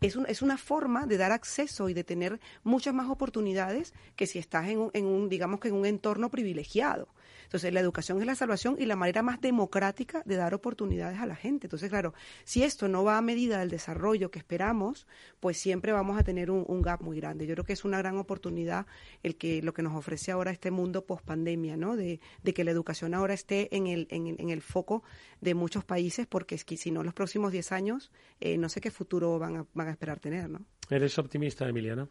Es, 0.00 0.16
un, 0.16 0.26
es 0.26 0.42
una 0.42 0.58
forma 0.58 1.06
de 1.06 1.16
dar 1.16 1.32
acceso 1.32 1.88
y 1.88 1.94
de 1.94 2.04
tener 2.04 2.40
muchas 2.62 2.92
más 2.92 3.08
oportunidades 3.08 3.94
que 4.16 4.26
si 4.26 4.38
estás 4.38 4.68
en 4.68 4.78
un, 4.78 4.90
en 4.92 5.06
un 5.06 5.28
digamos 5.28 5.60
que 5.60 5.68
en 5.68 5.74
un 5.74 5.86
entorno 5.86 6.30
privilegiado. 6.30 7.08
Entonces, 7.44 7.72
la 7.72 7.80
educación 7.80 8.20
es 8.20 8.26
la 8.26 8.34
salvación 8.34 8.76
y 8.78 8.86
la 8.86 8.96
manera 8.96 9.22
más 9.22 9.40
democrática 9.40 10.22
de 10.24 10.36
dar 10.36 10.54
oportunidades 10.54 11.18
a 11.18 11.26
la 11.26 11.36
gente. 11.36 11.66
Entonces, 11.66 11.88
claro, 11.88 12.14
si 12.44 12.62
esto 12.62 12.88
no 12.88 13.04
va 13.04 13.18
a 13.18 13.22
medida 13.22 13.58
del 13.58 13.70
desarrollo 13.70 14.30
que 14.30 14.38
esperamos, 14.38 15.06
pues 15.40 15.58
siempre 15.58 15.92
vamos 15.92 16.18
a 16.18 16.24
tener 16.24 16.50
un, 16.50 16.82
gap 16.82 17.02
muy 17.02 17.16
grande. 17.18 17.46
Yo 17.46 17.54
creo 17.54 17.64
que 17.64 17.72
es 17.72 17.84
una 17.84 17.98
gran 17.98 18.16
oportunidad 18.18 18.86
el 19.22 19.36
que 19.36 19.62
lo 19.62 19.72
que 19.72 19.82
nos 19.82 19.94
ofrece 19.94 20.30
ahora 20.30 20.50
este 20.50 20.70
mundo 20.70 21.04
post 21.04 21.24
pandemia, 21.24 21.76
¿no? 21.76 21.96
De, 21.96 22.20
que 22.54 22.64
la 22.64 22.70
educación 22.70 23.14
ahora 23.14 23.34
esté 23.34 23.74
en 23.76 23.86
el, 23.86 24.08
en, 24.10 24.50
el 24.50 24.62
foco 24.62 25.02
de 25.40 25.54
muchos 25.54 25.84
países, 25.84 26.26
porque 26.26 26.54
es 26.54 26.64
que 26.64 26.76
si 26.76 26.90
no, 26.90 27.04
los 27.04 27.14
próximos 27.14 27.52
10 27.52 27.72
años, 27.72 28.10
eh, 28.40 28.58
no 28.58 28.68
sé 28.68 28.80
qué 28.80 28.90
futuro 28.90 29.38
van 29.38 29.56
a, 29.58 29.66
van 29.74 29.88
a 29.88 29.90
esperar 29.92 30.18
tener, 30.18 30.48
¿no? 30.48 30.64
¿Eres 30.90 31.18
optimista, 31.18 31.68
Emiliana? 31.68 32.08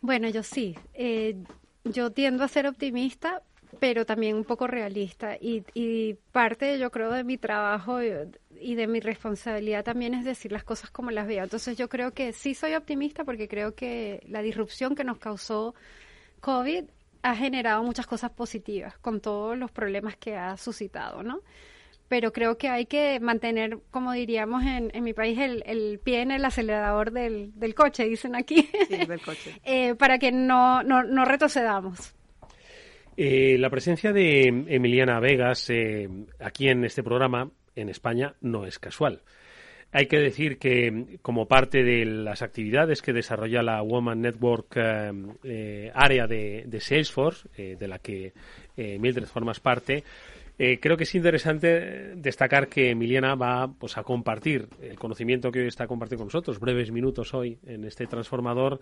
Bueno, 0.00 0.28
yo 0.28 0.42
sí. 0.42 0.74
Eh, 0.94 1.36
yo 1.84 2.10
tiendo 2.10 2.44
a 2.44 2.48
ser 2.48 2.66
optimista, 2.66 3.42
pero 3.78 4.04
también 4.04 4.36
un 4.36 4.44
poco 4.44 4.66
realista. 4.66 5.36
Y, 5.40 5.64
y 5.74 6.14
parte, 6.32 6.78
yo 6.78 6.90
creo, 6.90 7.10
de 7.12 7.24
mi 7.24 7.38
trabajo 7.38 8.00
y 8.02 8.74
de 8.74 8.86
mi 8.86 9.00
responsabilidad 9.00 9.84
también 9.84 10.14
es 10.14 10.24
decir 10.24 10.52
las 10.52 10.64
cosas 10.64 10.90
como 10.90 11.10
las 11.10 11.26
veo. 11.26 11.42
Entonces 11.42 11.76
yo 11.76 11.88
creo 11.88 12.12
que 12.12 12.32
sí 12.32 12.54
soy 12.54 12.74
optimista 12.74 13.24
porque 13.24 13.48
creo 13.48 13.74
que 13.74 14.22
la 14.28 14.42
disrupción 14.42 14.94
que 14.94 15.04
nos 15.04 15.18
causó 15.18 15.74
COVID 16.40 16.84
ha 17.22 17.36
generado 17.36 17.82
muchas 17.82 18.06
cosas 18.06 18.30
positivas 18.30 18.98
con 18.98 19.20
todos 19.20 19.56
los 19.56 19.70
problemas 19.70 20.16
que 20.16 20.36
ha 20.36 20.56
suscitado, 20.56 21.22
¿no? 21.22 21.40
Pero 22.10 22.32
creo 22.32 22.58
que 22.58 22.68
hay 22.68 22.86
que 22.86 23.20
mantener, 23.20 23.78
como 23.92 24.12
diríamos 24.12 24.64
en, 24.64 24.90
en 24.92 25.04
mi 25.04 25.14
país, 25.14 25.38
el, 25.38 25.62
el, 25.64 26.00
pie 26.00 26.22
en 26.22 26.32
el 26.32 26.44
acelerador 26.44 27.12
del, 27.12 27.52
del 27.54 27.72
coche, 27.76 28.08
dicen 28.08 28.34
aquí, 28.34 28.68
sí, 28.88 28.96
del 29.06 29.20
coche. 29.24 29.60
eh, 29.64 29.94
para 29.94 30.18
que 30.18 30.32
no, 30.32 30.82
no, 30.82 31.04
no 31.04 31.24
retrocedamos. 31.24 32.12
Eh, 33.16 33.58
la 33.58 33.70
presencia 33.70 34.12
de 34.12 34.42
Emiliana 34.48 35.20
Vegas 35.20 35.70
eh, 35.70 36.08
aquí 36.40 36.68
en 36.68 36.84
este 36.84 37.04
programa 37.04 37.48
en 37.76 37.88
España 37.88 38.34
no 38.40 38.66
es 38.66 38.80
casual. 38.80 39.22
Hay 39.92 40.06
que 40.06 40.18
decir 40.18 40.58
que 40.58 41.18
como 41.22 41.46
parte 41.46 41.84
de 41.84 42.04
las 42.06 42.42
actividades 42.42 43.02
que 43.02 43.12
desarrolla 43.12 43.62
la 43.62 43.82
Woman 43.82 44.20
Network 44.20 44.76
eh, 45.44 45.92
área 45.94 46.26
de, 46.26 46.64
de 46.66 46.80
Salesforce, 46.80 47.48
de 47.56 47.88
la 47.88 47.98
que 48.00 48.32
Mildred 48.76 49.26
formas 49.26 49.60
parte, 49.60 50.02
eh, 50.62 50.78
creo 50.78 50.98
que 50.98 51.04
es 51.04 51.14
interesante 51.14 52.14
destacar 52.16 52.68
que 52.68 52.90
Emiliana 52.90 53.34
va 53.34 53.72
pues, 53.72 53.96
a 53.96 54.02
compartir 54.02 54.68
el 54.82 54.98
conocimiento 54.98 55.50
que 55.50 55.60
hoy 55.60 55.68
está 55.68 55.86
compartiendo 55.86 56.20
con 56.20 56.26
nosotros, 56.26 56.60
breves 56.60 56.92
minutos 56.92 57.32
hoy 57.32 57.58
en 57.64 57.86
este 57.86 58.06
transformador, 58.06 58.78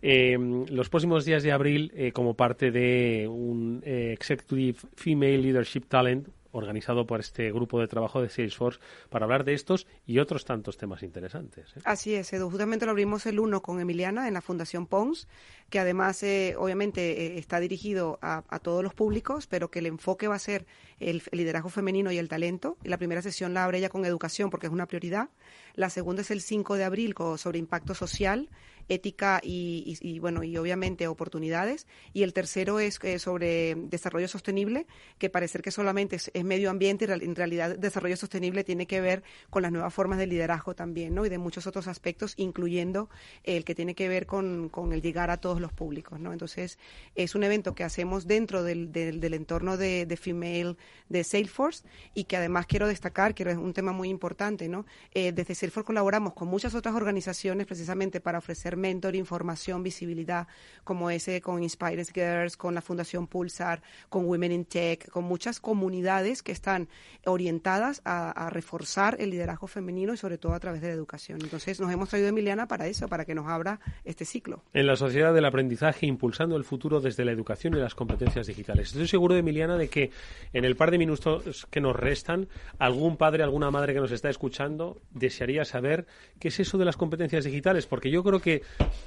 eh, 0.00 0.38
los 0.70 0.88
próximos 0.88 1.26
días 1.26 1.42
de 1.42 1.52
abril 1.52 1.92
eh, 1.94 2.12
como 2.12 2.32
parte 2.32 2.70
de 2.70 3.28
un 3.28 3.82
Executive 3.84 4.78
Female 4.96 5.36
Leadership 5.36 5.82
Talent 5.86 6.28
organizado 6.52 7.06
por 7.06 7.20
este 7.20 7.52
grupo 7.52 7.80
de 7.80 7.88
trabajo 7.88 8.22
de 8.22 8.28
Salesforce 8.28 8.80
para 9.10 9.24
hablar 9.24 9.44
de 9.44 9.54
estos 9.54 9.86
y 10.06 10.18
otros 10.18 10.44
tantos 10.44 10.76
temas 10.76 11.02
interesantes. 11.02 11.76
¿eh? 11.76 11.80
Así 11.84 12.14
es, 12.14 12.32
Edu. 12.32 12.50
Justamente 12.50 12.86
lo 12.86 12.92
abrimos 12.92 13.26
el 13.26 13.38
uno 13.38 13.62
con 13.62 13.80
Emiliana 13.80 14.28
en 14.28 14.34
la 14.34 14.40
Fundación 14.40 14.86
Pons, 14.86 15.28
que 15.70 15.78
además 15.78 16.22
eh, 16.22 16.54
obviamente 16.58 17.26
eh, 17.26 17.38
está 17.38 17.60
dirigido 17.60 18.18
a, 18.22 18.42
todos 18.62 18.82
los 18.82 18.94
públicos, 18.94 19.46
pero 19.46 19.70
que 19.70 19.78
el 19.78 19.86
enfoque 19.86 20.26
va 20.26 20.34
a 20.34 20.40
ser 20.40 20.66
el, 21.00 21.22
liderazgo 21.32 21.68
femenino 21.68 22.10
y 22.10 22.18
el 22.18 22.28
talento. 22.28 22.76
Y 22.82 22.88
la 22.88 22.98
primera 22.98 23.22
sesión 23.22 23.54
la 23.54 23.64
abre 23.64 23.78
ella 23.78 23.88
con 23.88 24.04
educación 24.04 24.50
porque 24.50 24.66
es 24.66 24.72
una 24.72 24.86
prioridad. 24.86 25.28
La 25.74 25.90
segunda 25.90 26.22
es 26.22 26.30
el 26.30 26.40
5 26.40 26.76
de 26.76 26.84
abril 26.84 27.14
sobre 27.36 27.58
impacto 27.58 27.94
social 27.94 28.48
ética 28.88 29.40
y, 29.42 30.18
bueno 30.20 30.42
y 30.42 30.56
obviamente 30.56 31.06
oportunidades. 31.06 31.86
Y 32.12 32.22
el 32.22 32.32
tercero 32.32 32.80
es 32.80 32.98
eh, 33.02 33.18
sobre 33.18 33.74
desarrollo 33.74 34.28
sostenible 34.28 34.86
que 35.18 35.30
parecer 35.30 35.62
que 35.62 35.70
solamente 35.70 36.16
es, 36.16 36.44
medio 36.44 36.70
ambiente 36.70 37.06
y 37.06 37.24
en 37.24 37.36
realidad 37.36 37.78
desarrollo 37.78 38.16
sostenible 38.16 38.64
tiene 38.64 38.86
que 38.86 39.00
ver 39.00 39.22
con 39.50 39.62
las 39.62 39.72
nuevas 39.72 39.92
formas 39.92 40.18
de 40.18 40.26
liderazgo 40.26 40.74
también 40.74 41.14
no 41.14 41.26
y 41.26 41.28
de 41.28 41.38
muchos 41.38 41.66
otros 41.66 41.86
aspectos 41.88 42.34
incluyendo 42.36 43.08
el 43.44 43.64
que 43.64 43.74
tiene 43.74 43.94
que 43.94 44.08
ver 44.08 44.26
con, 44.26 44.70
el 44.92 45.02
llegar 45.02 45.30
a 45.30 45.36
todos 45.36 45.60
los 45.60 45.72
públicos 45.72 46.18
no 46.18 46.32
entonces 46.32 46.78
es 47.14 47.34
un 47.34 47.44
evento 47.44 47.74
que 47.74 47.84
hacemos 47.84 48.26
dentro 48.26 48.62
del, 48.62 48.92
del, 48.92 49.34
entorno 49.34 49.76
de, 49.76 50.06
de, 50.06 50.16
female 50.16 50.76
de 51.08 51.24
Salesforce 51.24 51.84
y 52.14 52.24
que 52.24 52.36
además 52.36 52.66
quiero 52.66 52.86
destacar 52.86 53.34
que 53.34 53.42
es 53.42 53.56
un 53.56 53.72
tema 53.72 53.92
muy 53.92 54.08
importante 54.08 54.68
no 54.68 54.86
eh, 55.12 55.32
desde 55.32 55.54
Salesforce 55.54 55.86
colaboramos 55.86 56.32
con 56.34 56.48
muchas 56.48 56.74
otras 56.74 56.94
organizaciones 56.94 57.66
precisamente 57.66 58.20
para 58.20 58.38
ofrecer 58.38 58.76
mentor, 58.78 59.14
información, 59.14 59.82
visibilidad, 59.82 60.46
como 60.84 61.10
ese 61.10 61.40
con 61.40 61.62
Inspire 61.62 62.04
Girls, 62.04 62.56
con 62.56 62.74
la 62.74 62.80
Fundación 62.80 63.26
Pulsar, 63.26 63.82
con 64.08 64.24
Women 64.24 64.52
in 64.52 64.64
Tech, 64.64 65.10
con 65.10 65.24
muchas 65.24 65.60
comunidades 65.60 66.42
que 66.42 66.52
están 66.52 66.88
orientadas 67.26 68.00
a, 68.04 68.48
reforzar 68.50 69.16
el 69.20 69.30
liderazgo 69.30 69.66
femenino 69.66 70.14
y 70.14 70.16
sobre 70.16 70.38
todo 70.38 70.54
a 70.54 70.60
través 70.60 70.80
de 70.80 70.88
la 70.88 70.94
educación. 70.94 71.40
Entonces 71.42 71.80
nos 71.80 71.92
hemos 71.92 72.08
traído 72.08 72.28
Emiliana 72.28 72.66
para 72.66 72.86
eso, 72.86 73.08
para 73.08 73.24
que 73.24 73.34
nos 73.34 73.46
abra 73.46 73.80
este 74.04 74.24
ciclo. 74.24 74.62
En 74.72 74.86
la 74.86 74.96
sociedad 74.96 75.34
del 75.34 75.44
aprendizaje, 75.44 76.06
impulsando 76.06 76.56
el 76.56 76.64
futuro 76.64 77.00
desde 77.00 77.24
la 77.24 77.32
educación 77.32 77.74
y 77.74 77.78
las 77.78 77.94
competencias 77.94 78.46
digitales. 78.46 78.88
Estoy 78.88 79.08
seguro, 79.08 79.36
Emiliana, 79.36 79.76
de 79.76 79.88
que 79.88 80.10
en 80.52 80.64
el 80.64 80.76
par 80.76 80.90
de 80.90 80.98
minutos 80.98 81.66
que 81.70 81.80
nos 81.80 81.94
restan, 81.94 82.48
algún 82.78 83.16
padre, 83.16 83.42
alguna 83.42 83.70
madre 83.70 83.92
que 83.92 84.00
nos 84.00 84.12
está 84.12 84.30
escuchando 84.30 85.00
desearía 85.10 85.64
saber 85.64 86.06
qué 86.38 86.48
es 86.48 86.60
eso 86.60 86.78
de 86.78 86.84
las 86.84 86.96
competencias 86.96 87.44
digitales, 87.44 87.86
porque 87.86 88.10
yo 88.10 88.22
creo 88.22 88.40
que 88.40 88.62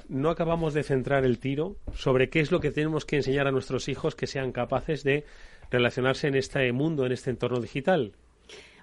no 0.08 0.30
acabamos 0.30 0.74
de 0.74 0.82
centrar 0.82 1.24
el 1.24 1.38
tiro 1.38 1.76
sobre 1.94 2.28
qué 2.28 2.40
es 2.40 2.52
lo 2.52 2.60
que 2.60 2.70
tenemos 2.70 3.04
que 3.04 3.16
enseñar 3.16 3.46
a 3.46 3.52
nuestros 3.52 3.88
hijos 3.88 4.14
que 4.14 4.26
sean 4.26 4.52
capaces 4.52 5.04
de 5.04 5.24
relacionarse 5.70 6.28
en 6.28 6.34
este 6.34 6.70
mundo, 6.72 7.06
en 7.06 7.12
este 7.12 7.30
entorno 7.30 7.60
digital. 7.60 8.12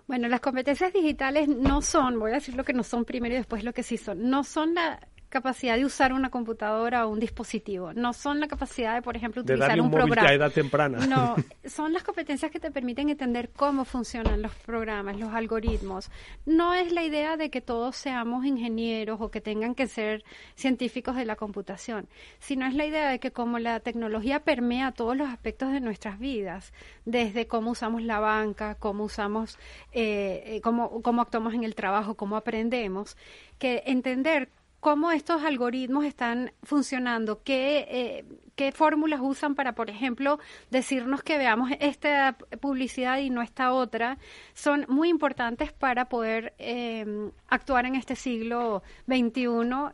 Bueno, 0.07 0.27
las 0.27 0.39
competencias 0.39 0.91
digitales 0.91 1.47
no 1.47 1.83
son, 1.83 2.19
voy 2.19 2.31
a 2.31 2.35
decir 2.35 2.55
lo 2.55 2.63
que 2.63 2.73
no 2.73 2.83
son 2.83 3.05
primero 3.05 3.35
y 3.35 3.37
después 3.37 3.63
lo 3.63 3.73
que 3.73 3.83
sí 3.83 3.97
son, 3.97 4.27
no 4.27 4.43
son 4.43 4.73
la, 4.73 4.99
capacidad 5.29 5.77
de 5.77 5.85
usar 5.85 6.11
una 6.11 6.29
computadora 6.29 7.05
o 7.05 7.09
un 7.09 7.19
dispositivo. 7.19 7.93
No 7.93 8.13
son 8.13 8.39
la 8.39 8.47
capacidad 8.47 8.95
de, 8.95 9.01
por 9.01 9.15
ejemplo, 9.15 9.43
utilizar 9.43 9.79
un, 9.79 9.91
programa. 9.91 10.27
a 10.27 10.33
edad 10.33 10.51
temprana. 10.51 11.05
No, 11.05 11.35
son 11.65 11.93
las 11.93 12.03
competencias 12.03 12.51
que 12.51 12.59
te 12.59 12.71
permiten 12.71 13.09
entender 13.09 13.51
cómo 13.55 13.85
funcionan 13.85 14.41
los 14.41 14.53
programas, 14.55 15.17
los 15.17 15.31
algoritmos. 15.33 16.09
No 16.45 16.73
es 16.73 16.91
la 16.91 17.03
idea 17.03 17.37
de 17.37 17.51
que 17.51 17.61
todos 17.61 17.95
seamos 17.95 18.45
ingenieros 18.45 19.21
o 19.21 19.29
que 19.29 19.39
tengan 19.39 19.75
que 19.75 19.87
ser 19.87 20.23
científicos 20.55 21.15
de 21.15 21.25
la 21.25 21.35
computación, 21.35 22.09
sino 22.39 22.65
es 22.65 22.73
la 22.73 22.85
idea 22.85 23.09
de 23.09 23.19
que 23.19 23.31
como 23.31 23.59
la 23.59 23.79
tecnología 23.79 24.39
permea 24.39 24.91
todos 24.91 25.15
los 25.15 25.29
aspectos 25.29 25.71
de 25.71 25.79
nuestras 25.79 26.19
vidas, 26.19 26.73
desde 27.05 27.45
cómo 27.47 27.71
usamos 27.71 28.01
la 28.01 28.19
banca, 28.19 28.75
cómo 28.75 29.03
usamos, 29.03 29.57
eh, 29.91 30.43
eh 30.45 30.61
cómo, 30.61 31.01
cómo 31.03 31.21
actuamos 31.21 31.53
en 31.53 31.63
el 31.63 31.75
trabajo, 31.75 32.15
cómo 32.15 32.35
aprendemos, 32.35 33.15
que 33.59 33.83
entender 33.85 34.49
cómo 34.79 35.11
estos 35.11 35.43
algoritmos 35.43 36.05
están 36.05 36.51
funcionando, 36.63 37.41
qué, 37.43 37.85
eh, 37.89 38.25
qué 38.55 38.71
fórmulas 38.71 39.19
usan 39.21 39.55
para, 39.55 39.73
por 39.73 39.89
ejemplo, 39.89 40.39
decirnos 40.69 41.21
que 41.23 41.37
veamos 41.37 41.71
esta 41.79 42.37
publicidad 42.61 43.19
y 43.19 43.29
no 43.29 43.41
esta 43.41 43.73
otra, 43.73 44.17
son 44.53 44.85
muy 44.87 45.09
importantes 45.09 45.71
para 45.73 46.05
poder 46.05 46.53
em, 46.57 47.31
actuar 47.47 47.85
en 47.85 47.95
este 47.95 48.15
siglo 48.15 48.83
XXI 49.07 49.47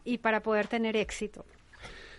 y 0.04 0.20
para 0.20 0.42
poder 0.42 0.68
tener 0.68 0.96
éxito. 0.96 1.46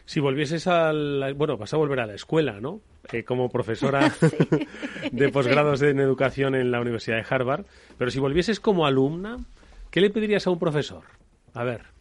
Si 0.05 0.21
volvieses 0.21 0.69
a 0.69 0.93
bueno, 1.35 1.57
vas 1.57 1.75
a 1.75 1.77
volver 1.77 1.99
a 1.99 2.07
la 2.07 2.15
escuela, 2.15 2.61
¿no? 2.61 2.81
Eh, 3.13 3.25
como 3.25 3.49
profesora 3.49 4.13
de 5.13 5.29
posgrados 5.31 5.83
en 5.83 5.99
educación 6.01 6.55
en 6.55 6.71
la 6.71 6.81
Universidad 6.81 7.17
de 7.17 7.25
Harvard, 7.29 7.65
pero 7.99 8.11
si 8.11 8.21
volvieses 8.21 8.61
como 8.61 8.87
alumna, 8.87 9.39
¿qué 9.91 10.01
le 10.01 10.11
pedirías 10.11 10.47
a 10.47 10.51
un 10.51 10.59
profesor? 10.59 11.03
A 11.55 11.65
ver. 11.65 11.96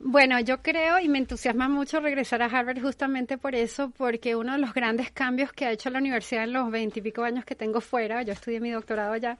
Bueno, 0.00 0.38
yo 0.40 0.62
creo 0.62 1.00
y 1.00 1.08
me 1.08 1.18
entusiasma 1.18 1.68
mucho 1.68 1.98
regresar 1.98 2.40
a 2.40 2.46
Harvard 2.46 2.80
justamente 2.80 3.36
por 3.36 3.56
eso, 3.56 3.90
porque 3.90 4.36
uno 4.36 4.52
de 4.52 4.58
los 4.58 4.72
grandes 4.72 5.10
cambios 5.10 5.52
que 5.52 5.66
ha 5.66 5.72
hecho 5.72 5.90
la 5.90 5.98
universidad 5.98 6.44
en 6.44 6.52
los 6.52 6.70
veintipico 6.70 7.24
años 7.24 7.44
que 7.44 7.56
tengo 7.56 7.80
fuera, 7.80 8.22
yo 8.22 8.32
estudié 8.32 8.60
mi 8.60 8.70
doctorado 8.70 9.16
ya, 9.16 9.38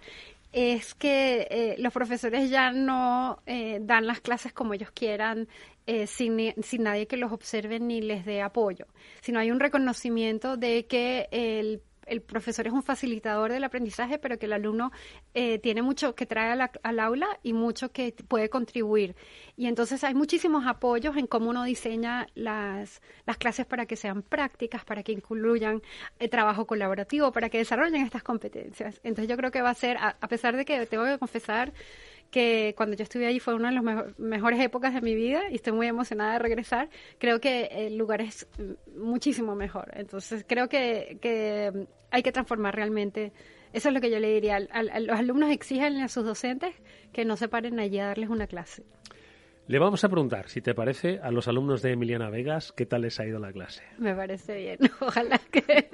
es 0.52 0.94
que 0.94 1.46
eh, 1.48 1.76
los 1.78 1.92
profesores 1.92 2.50
ya 2.50 2.72
no 2.72 3.40
eh, 3.46 3.78
dan 3.82 4.06
las 4.09 4.20
clases 4.20 4.52
como 4.52 4.74
ellos 4.74 4.90
quieran, 4.90 5.46
eh, 5.86 6.09
sin, 6.09 6.52
sin 6.62 6.82
nadie 6.82 7.06
que 7.06 7.16
los 7.16 7.30
observe 7.30 7.78
ni 7.78 8.00
les 8.00 8.24
dé 8.26 8.42
apoyo, 8.42 8.86
sino 9.20 9.38
hay 9.38 9.52
un 9.52 9.61
reconocimiento 9.61 10.56
de 10.56 10.86
que 10.86 11.28
el 11.30 11.82
el 12.09 12.20
profesor 12.22 12.66
es 12.66 12.72
un 12.72 12.82
facilitador 12.82 13.52
del 13.52 13.64
aprendizaje, 13.64 14.18
pero 14.18 14.38
que 14.38 14.46
el 14.46 14.52
alumno 14.52 14.92
eh, 15.34 15.59
tiene 15.59 15.82
mucho 15.82 16.14
que 16.14 16.26
trae 16.26 16.59
al 16.82 17.00
aula 17.00 17.28
y 17.42 17.52
mucho 17.52 17.90
que 17.92 18.14
puede 18.26 18.48
contribuir. 18.48 19.14
Y 19.56 19.66
entonces 19.66 20.04
hay 20.04 20.14
muchísimos 20.14 20.66
apoyos 20.66 21.16
en 21.16 21.26
cómo 21.26 21.50
uno 21.50 21.64
diseña 21.64 22.26
las, 22.34 23.02
las 23.26 23.36
clases 23.36 23.66
para 23.66 23.86
que 23.86 23.96
sean 23.96 24.22
prácticas, 24.22 24.84
para 24.84 25.02
que 25.02 25.12
incluyan 25.12 25.82
eh, 26.18 26.28
trabajo 26.28 26.66
colaborativo, 26.66 27.32
para 27.32 27.48
que 27.48 27.59
desarrollen 27.59 28.04
estas 28.04 28.22
competencias. 28.22 29.00
Entonces 29.02 29.28
yo 29.28 29.36
creo 29.36 29.50
que 29.50 29.62
va 29.62 29.70
a 29.70 29.74
ser, 29.74 29.96
a 29.98 30.28
pesar 30.28 30.56
de 30.56 30.64
que 30.64 30.86
tengo 30.86 31.04
que 31.04 31.18
confesar, 31.18 31.72
que 32.30 32.74
cuando 32.76 32.96
yo 32.96 33.02
estuve 33.02 33.26
allí 33.26 33.40
fue 33.40 33.54
una 33.54 33.70
de 33.70 33.80
las 33.80 34.18
mejores 34.18 34.60
épocas 34.60 34.94
de 34.94 35.00
mi 35.00 35.14
vida 35.14 35.42
y 35.50 35.56
estoy 35.56 35.72
muy 35.72 35.86
emocionada 35.86 36.34
de 36.34 36.38
regresar. 36.38 36.90
Creo 37.18 37.40
que 37.40 37.68
el 37.72 37.96
lugar 37.96 38.20
es 38.20 38.46
muchísimo 38.94 39.54
mejor. 39.54 39.90
Entonces 39.94 40.44
creo 40.46 40.68
que, 40.68 41.86
hay 42.10 42.22
que 42.22 42.32
transformar 42.32 42.74
realmente. 42.74 43.32
Eso 43.72 43.88
es 43.88 43.94
lo 43.94 44.00
que 44.00 44.10
yo 44.10 44.18
le 44.18 44.32
diría. 44.32 44.56
A, 44.56 44.82
los 44.82 45.18
alumnos 45.18 45.50
exigen 45.50 46.00
a 46.00 46.08
sus 46.08 46.24
docentes 46.24 46.74
que 47.12 47.24
no 47.24 47.36
se 47.36 47.48
paren 47.48 47.78
allí 47.80 47.98
a 47.98 48.08
darles 48.08 48.28
una 48.28 48.46
clase. 48.46 48.84
Le 49.68 49.78
vamos 49.78 50.02
a 50.02 50.08
preguntar, 50.08 50.48
si 50.48 50.62
te 50.62 50.72
parece, 50.72 51.20
a 51.22 51.30
los 51.30 51.46
alumnos 51.46 51.82
de 51.82 51.92
Emiliana 51.92 52.30
Vegas, 52.30 52.72
¿qué 52.72 52.86
tal 52.86 53.02
les 53.02 53.20
ha 53.20 53.26
ido 53.26 53.38
la 53.38 53.52
clase? 53.52 53.82
Me 53.98 54.14
parece 54.14 54.56
bien. 54.56 54.78
Ojalá 55.00 55.38
que 55.50 55.90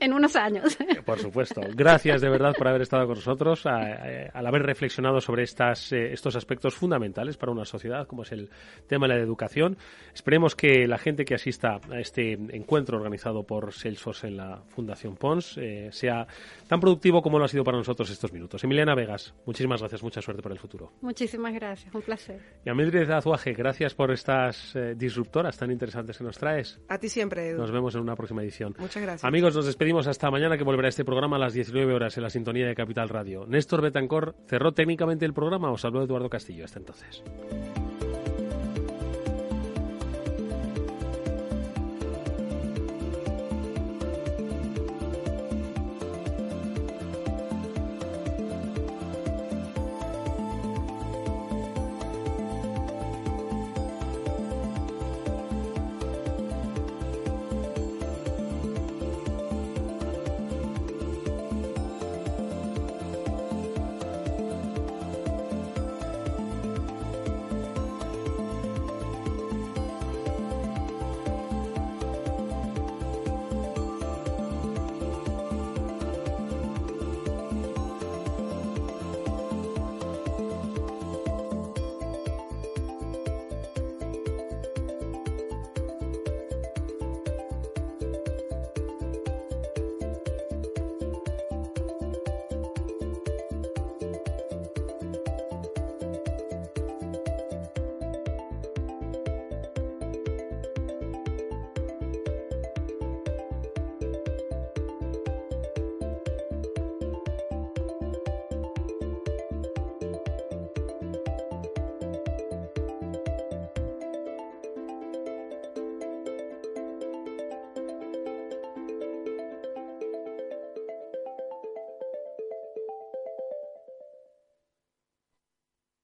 en 0.00 0.14
unos 0.14 0.34
años. 0.34 0.78
Por 1.04 1.18
supuesto. 1.18 1.60
Gracias 1.74 2.22
de 2.22 2.30
verdad 2.30 2.54
por 2.56 2.68
haber 2.68 2.80
estado 2.80 3.06
con 3.06 3.16
nosotros, 3.16 3.66
al 3.66 4.46
haber 4.46 4.62
reflexionado 4.62 5.20
sobre 5.20 5.42
estas, 5.42 5.92
eh, 5.92 6.10
estos 6.14 6.36
aspectos 6.36 6.74
fundamentales 6.74 7.36
para 7.36 7.52
una 7.52 7.66
sociedad, 7.66 8.06
como 8.06 8.22
es 8.22 8.32
el 8.32 8.48
tema 8.86 9.06
de 9.06 9.16
la 9.16 9.20
educación. 9.20 9.76
Esperemos 10.14 10.56
que 10.56 10.88
la 10.88 10.96
gente 10.96 11.26
que 11.26 11.34
asista 11.34 11.80
a 11.90 12.00
este 12.00 12.32
encuentro 12.32 12.96
organizado 12.96 13.42
por 13.42 13.74
Salesforce 13.74 14.28
en 14.28 14.38
la 14.38 14.62
Fundación 14.68 15.16
Pons 15.16 15.58
eh, 15.58 15.90
sea 15.92 16.26
tan 16.66 16.80
productivo 16.80 17.20
como 17.20 17.38
lo 17.38 17.44
ha 17.44 17.48
sido 17.48 17.62
para 17.62 17.76
nosotros 17.76 18.08
estos 18.08 18.32
minutos. 18.32 18.64
Emiliana 18.64 18.94
Vegas, 18.94 19.34
muchísimas 19.44 19.80
gracias, 19.82 20.02
mucha 20.02 20.22
suerte 20.22 20.42
para 20.42 20.54
el 20.54 20.58
futuro. 20.58 20.92
Muchísimas 21.02 21.52
gracias, 21.52 21.94
un 21.94 22.00
placer. 22.00 22.40
Y 22.64 22.70
a 22.70 23.17
Azuaje, 23.18 23.52
gracias 23.52 23.94
por 23.94 24.10
estas 24.10 24.74
eh, 24.74 24.94
disruptoras 24.96 25.56
tan 25.56 25.70
interesantes 25.70 26.18
que 26.18 26.24
nos 26.24 26.38
traes. 26.38 26.80
A 26.88 26.98
ti 26.98 27.08
siempre, 27.08 27.48
Edu. 27.50 27.58
Nos 27.58 27.70
vemos 27.70 27.94
en 27.94 28.00
una 28.00 28.16
próxima 28.16 28.42
edición. 28.42 28.74
Muchas 28.78 29.02
gracias. 29.02 29.24
Amigos, 29.24 29.54
nos 29.54 29.66
despedimos 29.66 30.06
hasta 30.06 30.30
mañana 30.30 30.56
que 30.56 30.64
volverá 30.64 30.88
este 30.88 31.04
programa 31.04 31.36
a 31.36 31.40
las 31.40 31.52
19 31.52 31.92
horas 31.92 32.16
en 32.16 32.22
la 32.22 32.30
sintonía 32.30 32.66
de 32.66 32.74
Capital 32.74 33.08
Radio. 33.08 33.46
Néstor 33.46 33.82
Betancor 33.82 34.34
cerró 34.46 34.72
técnicamente 34.72 35.24
el 35.24 35.34
programa. 35.34 35.70
Os 35.70 35.84
habló 35.84 36.02
Eduardo 36.02 36.28
Castillo. 36.28 36.64
Hasta 36.64 36.78
entonces. 36.78 37.22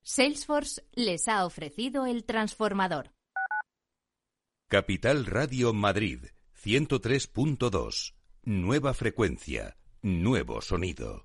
Salesforce 0.07 0.83
les 0.93 1.29
ha 1.29 1.47
ofrecido 1.47 2.05
el 2.05 2.25
transformador. 2.25 3.11
Capital 4.69 5.25
Radio 5.25 5.73
Madrid 5.73 6.27
103.2. 6.63 8.15
Nueva 8.43 8.93
frecuencia, 8.93 9.79
nuevo 10.03 10.61
sonido. 10.61 11.25